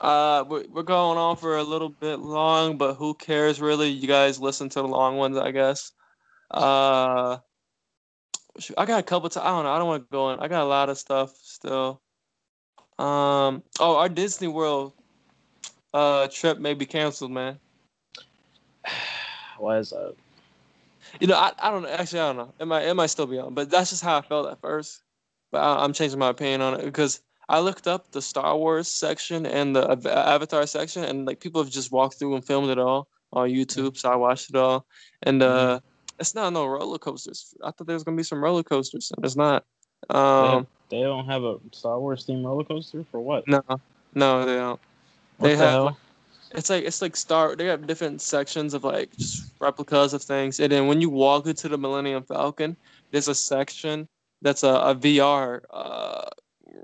[0.00, 3.90] Uh, we're, we're going on for a little bit long, but who cares really?
[3.90, 5.92] You guys listen to the long ones, I guess.
[6.50, 7.36] Uh,
[8.78, 9.30] I got a couple.
[9.36, 9.72] I I don't know.
[9.72, 10.40] I don't want to go in.
[10.40, 12.00] I got a lot of stuff still.
[13.00, 13.62] Um.
[13.78, 14.92] Oh, our Disney World
[15.94, 17.58] uh trip may be canceled, man.
[19.58, 20.14] Why is that?
[21.20, 21.88] You know, I, I don't know.
[21.88, 22.54] Actually, I don't know.
[22.60, 25.02] It might it might still be on, but that's just how I felt at first.
[25.50, 28.88] But I, I'm changing my opinion on it because I looked up the Star Wars
[28.88, 32.78] section and the Avatar section, and like people have just walked through and filmed it
[32.78, 33.96] all on YouTube.
[33.96, 34.86] So I watched it all,
[35.22, 35.80] and uh,
[36.20, 37.54] It's not no roller coasters.
[37.64, 39.64] I thought there was gonna be some roller coasters, and there's not.
[40.10, 43.46] Um, they don't have a Star Wars themed roller coaster for what?
[43.48, 43.62] no,
[44.14, 44.80] no, they don't.
[45.38, 45.98] What they the have- hell?
[46.52, 47.54] It's like it's like Star.
[47.54, 51.46] They have different sections of like just replicas of things, and then when you walk
[51.46, 52.76] into the Millennium Falcon,
[53.12, 54.08] there's a section
[54.42, 56.28] that's a, a VR uh,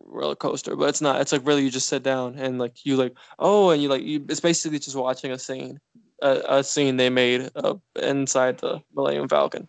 [0.04, 1.20] roller coaster, but it's not.
[1.20, 4.02] It's like really you just sit down and like you like oh, and you like
[4.02, 4.24] you.
[4.28, 5.80] It's basically just watching a scene,
[6.22, 9.66] a, a scene they made uh, inside the Millennium Falcon,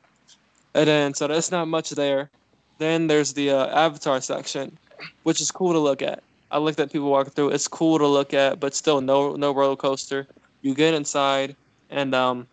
[0.75, 2.29] and then so there's not much there.
[2.77, 4.77] Then there's the uh, Avatar section,
[5.23, 6.23] which is cool to look at.
[6.51, 7.49] I looked at people walking through.
[7.49, 10.27] It's cool to look at, but still no no roller coaster.
[10.61, 11.55] You get inside,
[11.89, 12.47] and um,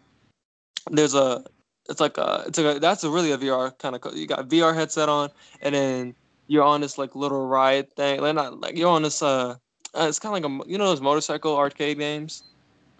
[0.90, 1.44] there's a
[1.88, 4.16] it's like a it's like a, that's a really a VR kind of.
[4.16, 5.30] You got VR headset on,
[5.62, 6.14] and then
[6.48, 8.20] you're on this like little ride thing.
[8.20, 9.56] Like not like you're on this uh,
[9.94, 12.42] uh it's kind of like a you know those motorcycle arcade games.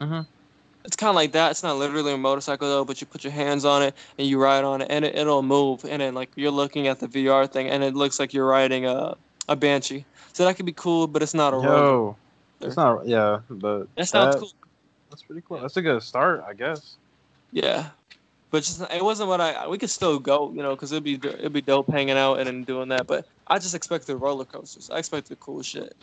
[0.01, 0.27] Mhm.
[0.85, 1.51] It's kind of like that.
[1.53, 4.41] It's not literally a motorcycle though, but you put your hands on it and you
[4.41, 5.85] ride on it, and it, it'll move.
[5.85, 8.85] And then like you're looking at the VR thing, and it looks like you're riding
[8.87, 9.17] a
[9.49, 10.05] a banshee.
[10.35, 11.59] So that could be cool, but it's not a.
[11.59, 12.17] Yo,
[12.61, 13.07] it's not.
[13.07, 14.51] Yeah, but That sounds that- cool.
[15.11, 15.61] That's pretty cool.
[15.61, 16.97] That's a good start, I guess.
[17.53, 17.91] Yeah,
[18.51, 19.69] but just it wasn't what I.
[19.69, 22.67] We could still go, you know, because it'd be it'd be dope hanging out and
[22.67, 23.07] doing that.
[23.07, 24.91] But I just expected the roller coasters.
[24.91, 25.95] I expected cool shit.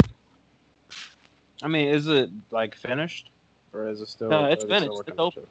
[1.61, 3.29] I mean, is it like finished,
[3.73, 4.30] or is it still?
[4.30, 5.10] No, it's are they still finished.
[5.10, 5.48] It's on open.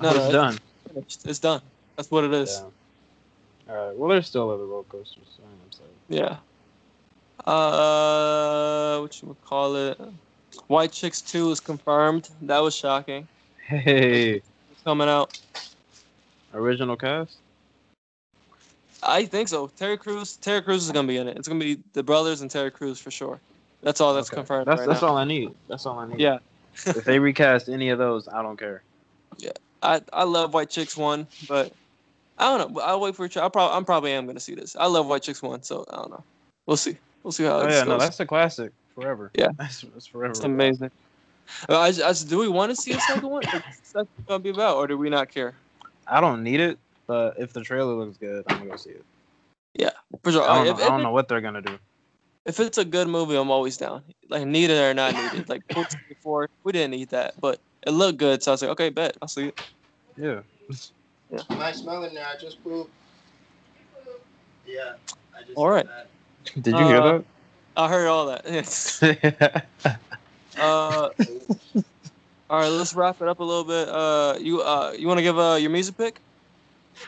[0.00, 0.58] No, Oh, it's it's done.
[0.92, 1.20] Finished.
[1.26, 1.62] It's done.
[1.96, 2.62] That's what it is.
[3.66, 3.74] Yeah.
[3.74, 3.96] All right.
[3.96, 5.24] Well, there's still other roller coasters.
[5.36, 5.90] So I'm saying.
[6.08, 6.36] Yeah.
[7.50, 10.00] Uh, what you would call it?
[10.68, 12.28] White Chicks Two is confirmed.
[12.42, 13.26] That was shocking.
[13.66, 15.38] Hey, It's coming out.
[16.54, 17.36] original cast.
[19.02, 19.68] I think so.
[19.76, 20.36] Terry Crews.
[20.36, 21.36] Terry Crews is gonna be in it.
[21.36, 23.40] It's gonna be the brothers and Terry Crews for sure.
[23.82, 24.36] That's all that's Okay.
[24.36, 25.08] confirmed That's right that's now.
[25.08, 25.52] all I need.
[25.68, 26.20] That's all I need.
[26.20, 26.38] Yeah.
[26.86, 28.82] If they recast any of those, I don't care.
[29.38, 31.72] Yeah, I I love White Chicks one, but
[32.38, 32.80] I don't know.
[32.80, 33.44] I'll wait for a try.
[33.44, 34.76] I probably I'm probably am gonna see this.
[34.76, 36.24] I love White Chicks one, so I don't know.
[36.66, 36.96] We'll see.
[37.22, 38.00] We'll see how Oh yeah, no, goes.
[38.00, 39.30] that's a classic forever.
[39.34, 39.48] Yeah.
[39.58, 40.30] that's, that's forever.
[40.30, 40.90] It's amazing.
[41.68, 43.42] Uh, I, I, do we want to see a second one?
[43.44, 45.54] What's that gonna be about, or do we not care?
[46.06, 49.04] I don't need it, but if the trailer looks good, I'm gonna go see it.
[49.74, 49.90] Yeah,
[50.22, 50.42] for sure.
[50.42, 51.78] I don't, if, know, I don't if, know what they're gonna do.
[52.44, 54.02] If it's a good movie, I'm always down.
[54.28, 55.48] Like needed or not needed.
[55.48, 55.62] Like
[56.08, 59.16] before, we didn't need that, but it looked good, so I was like, okay, bet
[59.20, 59.60] I'll see it.
[60.16, 60.40] Yeah.
[61.50, 62.26] Nice smelling there.
[62.26, 62.90] I just pooped.
[64.66, 64.94] Yeah.
[65.34, 65.86] I just All right.
[66.54, 67.24] did Did you hear that?
[67.76, 68.44] I heard all that.
[69.00, 69.66] that?
[70.58, 71.08] uh,
[72.50, 73.88] all right, let's wrap it up a little bit.
[73.88, 76.20] Uh, you uh, you want to give uh your music pick?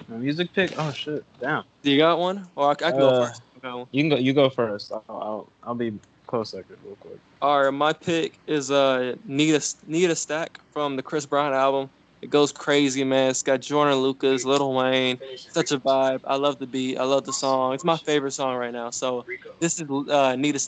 [0.09, 0.73] My music pick?
[0.79, 1.23] Oh shit!
[1.39, 1.65] Damn.
[1.83, 2.49] Do you got one?
[2.57, 3.43] Or I, I can go Uh, first.
[3.65, 4.17] You can go.
[4.17, 4.93] You go first.
[4.93, 7.19] I'll I'll, I'll be close second, real quick.
[7.41, 11.53] All right, my pick is uh Need a Need a Stack from the Chris Brown
[11.53, 11.91] album.
[12.23, 13.31] It goes crazy, man.
[13.31, 15.19] It's got Joyner Lucas, Lil Wayne.
[15.37, 16.21] Such a vibe.
[16.25, 16.97] I love the beat.
[16.97, 17.75] I love the song.
[17.75, 18.91] It's my favorite song right now.
[18.91, 19.27] So
[19.61, 20.59] this is uh, Need a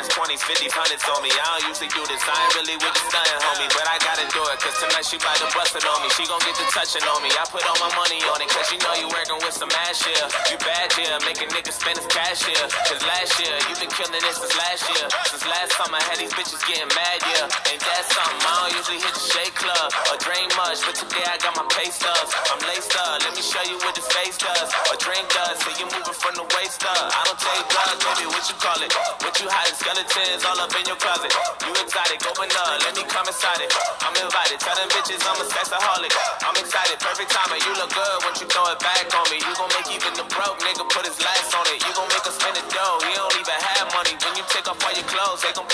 [0.00, 1.28] tens, twenties, fifties, hundreds on me.
[1.28, 2.20] I don't usually do this.
[2.24, 4.56] I ain't really with the stunning, homie, but I gotta do it.
[4.60, 6.08] Cause tonight she bout to bust it on me.
[6.16, 7.28] She gon' get the touching on me.
[7.36, 10.00] I put all my money on it, cause you know you working with some ass
[10.00, 10.26] here.
[10.48, 12.64] You bad yeah, making niggas spend his cash here.
[12.88, 15.06] Cause last year, you been killing this since last year.
[15.28, 17.72] Since last time I had these bitches getting mad, yeah.
[17.72, 18.40] Ain't that something?
[18.40, 21.66] I don't usually hit the shake club or drink much, but today I got my
[21.76, 22.32] pay stubs.
[22.48, 24.68] I'm laced up, let me show you what this face does.
[24.88, 27.12] Or drink does, so you moving from the waist up.
[27.12, 28.92] I don't take drugs, baby, what you call it?
[29.20, 31.32] What you hiding skeletons all up in your closet?
[31.66, 33.70] You exotic, open up, let me come inside it.
[34.06, 36.14] I'm invited, tell them bitches I'm a sexaholic.
[36.46, 39.42] I'm excited, perfect timing, you look good once you throw it back on me.
[39.42, 41.82] You gon' make even the broke nigga put his last on it.
[41.82, 44.14] You gon' make us spend the dough, he don't even have money.
[44.14, 45.66] When you take off all your clothes, they gon'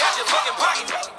[0.00, 1.17] out your fucking pocket.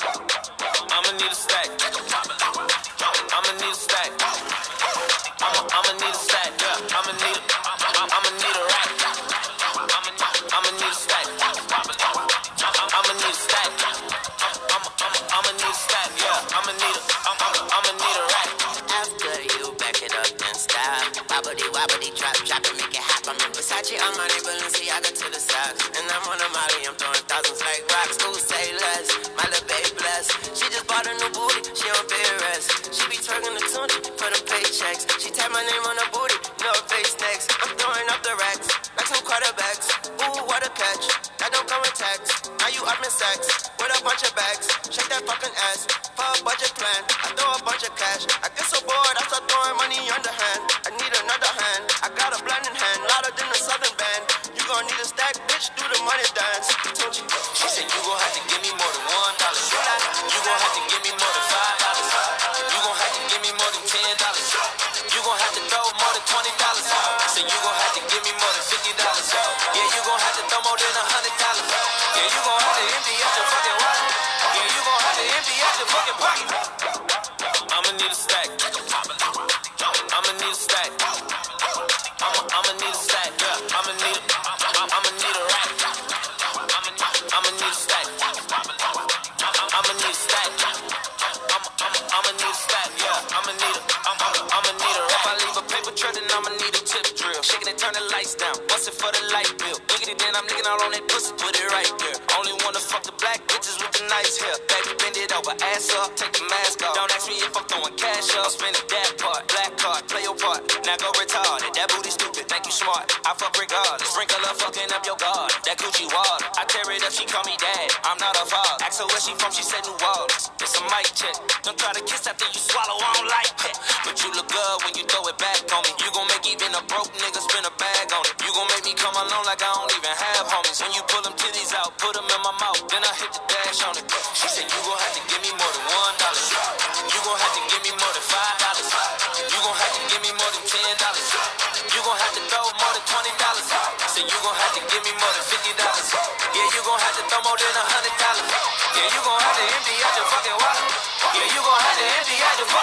[119.00, 120.52] asked her where she from, she said New Orleans.
[120.60, 121.36] It's a mic check.
[121.64, 123.76] Don't try to kiss after you swallow, I don't like that.
[124.04, 125.92] But you look good when you throw it back on me.
[126.04, 128.36] You gon' make even a broke nigga spin a bag on it.
[128.44, 130.84] You gon' make me come alone like I don't even have homies.
[130.84, 132.82] When you pull them titties out, put them in my mouth.
[132.92, 134.09] Then I hit the dash on it.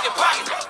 [0.07, 0.66] your pocket.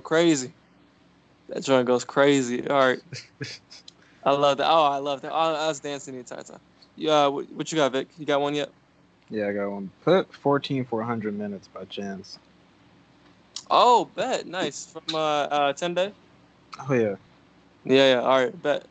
[0.00, 0.52] crazy.
[1.48, 2.66] That joint goes crazy.
[2.68, 3.00] All right.
[4.24, 4.68] I love that.
[4.68, 5.32] Oh, I love that.
[5.32, 6.60] Oh, I was dancing the entire time.
[6.96, 8.08] Yeah, uh, what, what, you got, Vic?
[8.18, 8.70] You got one yet?
[9.30, 9.90] Yeah, I got one.
[10.04, 12.38] Put 14 for 100 minutes by chance.
[13.70, 14.46] Oh, bet.
[14.46, 14.86] Nice.
[14.86, 16.12] From uh, uh 10 day?
[16.88, 17.16] Oh, yeah.
[17.84, 18.20] Yeah, yeah.
[18.20, 18.86] All right, bet.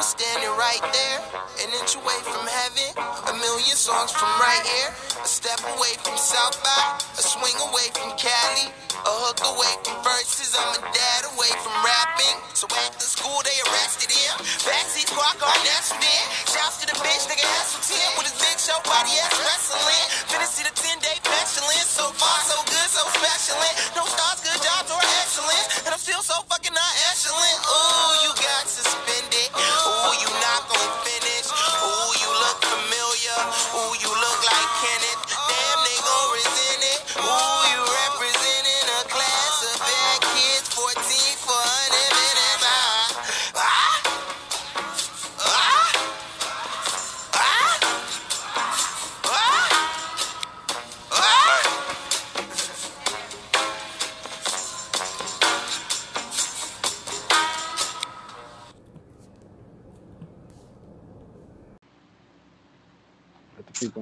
[0.00, 1.20] And I was standing right there,
[1.60, 2.88] an inch away from heaven.
[3.28, 4.96] A million songs from right here.
[5.20, 8.72] A step away from South by, a swing away from Cali.
[8.96, 12.36] A hook away from verses, I'm a dad away from rapping.
[12.56, 14.40] So after school, they arrested him.
[14.64, 16.24] Backseat squad car nested in.
[16.48, 20.04] Shouts to the bitch, nigga Hessel 10 with his big show body ass wrestling.
[20.32, 21.92] Finna see the 10 day pestilence.
[21.92, 23.60] So far, so good, so special.
[23.92, 25.84] No stars, good jobs, or excellence.
[25.84, 26.94] And I'm still so fucking not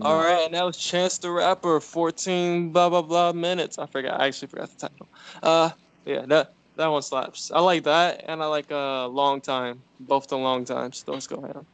[0.02, 3.78] All right, and that was Chance the Rapper, 14 blah blah blah minutes.
[3.78, 4.20] I forgot.
[4.20, 5.08] I actually forgot the title.
[5.42, 5.70] Uh,
[6.04, 7.50] yeah, that that one slaps.
[7.52, 9.82] I like that, and I like uh, Long Time.
[10.00, 11.02] Both the Long Times.
[11.02, 11.64] Those go ahead.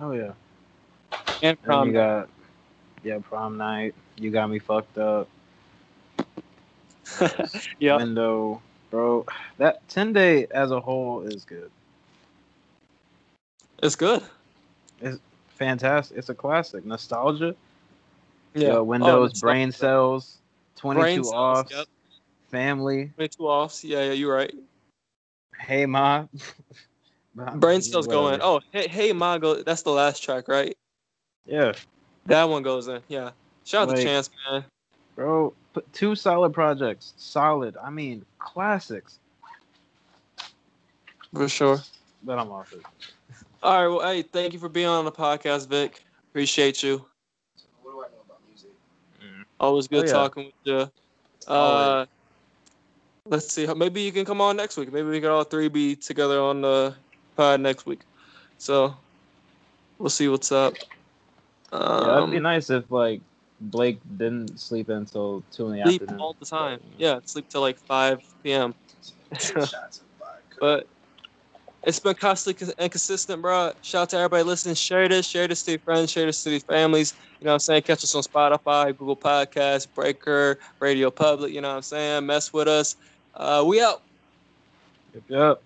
[0.00, 0.32] Oh yeah.
[1.42, 2.00] And And Prom you Night.
[2.00, 2.28] got
[3.02, 3.94] yeah, prom night.
[4.16, 5.28] You got me fucked up.
[7.78, 9.24] yeah, Window, bro.
[9.58, 11.70] That ten day as a whole is good.
[13.82, 14.22] it's good.
[15.00, 16.18] It's fantastic.
[16.18, 16.84] It's a classic.
[16.84, 17.54] Nostalgia.
[18.54, 18.68] Yeah.
[18.76, 20.38] Oh, Windows, it's brain cells,
[20.76, 21.86] 22 Brain cells, offs, yep.
[22.50, 23.12] family.
[23.16, 23.84] 22 offs.
[23.84, 24.54] Yeah, yeah, you're right.
[25.58, 26.26] Hey ma.
[27.34, 28.40] Brain cells go in.
[28.40, 28.42] whatever.
[28.44, 29.62] Oh, hey, hey, Ma, go.
[29.62, 30.76] That's the last track, right?
[31.46, 31.72] Yeah,
[32.26, 33.00] That one goes in.
[33.08, 33.30] Yeah.
[33.64, 34.64] Shout out to Chance, man.
[35.14, 35.54] bro.
[35.72, 37.14] Put two solid projects.
[37.16, 37.76] Solid.
[37.82, 39.18] I mean, classics.
[41.32, 41.78] For sure.
[42.24, 42.82] But I'm off it.
[43.62, 43.88] All right.
[43.88, 46.02] Well, hey, thank you for being on the podcast, Vic.
[46.30, 47.04] Appreciate you.
[47.82, 48.70] What do I know about music?
[49.60, 50.12] Always good Oh, yeah.
[50.12, 50.90] talking with you.
[51.46, 52.06] Uh,
[53.26, 53.66] let's see.
[53.74, 54.90] Maybe you can come on next week.
[54.90, 56.94] Maybe we can all three be together on the
[57.36, 58.00] pod next week.
[58.56, 58.94] So
[59.98, 60.74] we'll see what's up.
[61.72, 63.20] Um, yeah, that'd be nice if like
[63.60, 66.20] Blake didn't sleep until two in the sleep afternoon.
[66.20, 66.80] all the time.
[66.96, 68.74] Yeah, sleep till like 5 p.m.
[69.38, 70.56] Two shots of vodka.
[70.58, 70.86] But
[71.82, 73.72] it's been constantly and consistent, bro.
[73.82, 74.74] Shout out to everybody listening.
[74.74, 77.14] Share this, share this to your friends, share this to your families.
[77.40, 77.82] You know what I'm saying?
[77.82, 81.52] Catch us on Spotify, Google Podcasts, Breaker, Radio Public.
[81.52, 82.26] You know what I'm saying?
[82.26, 82.96] Mess with us.
[83.34, 84.02] Uh, we out.
[85.14, 85.62] Yep, yep.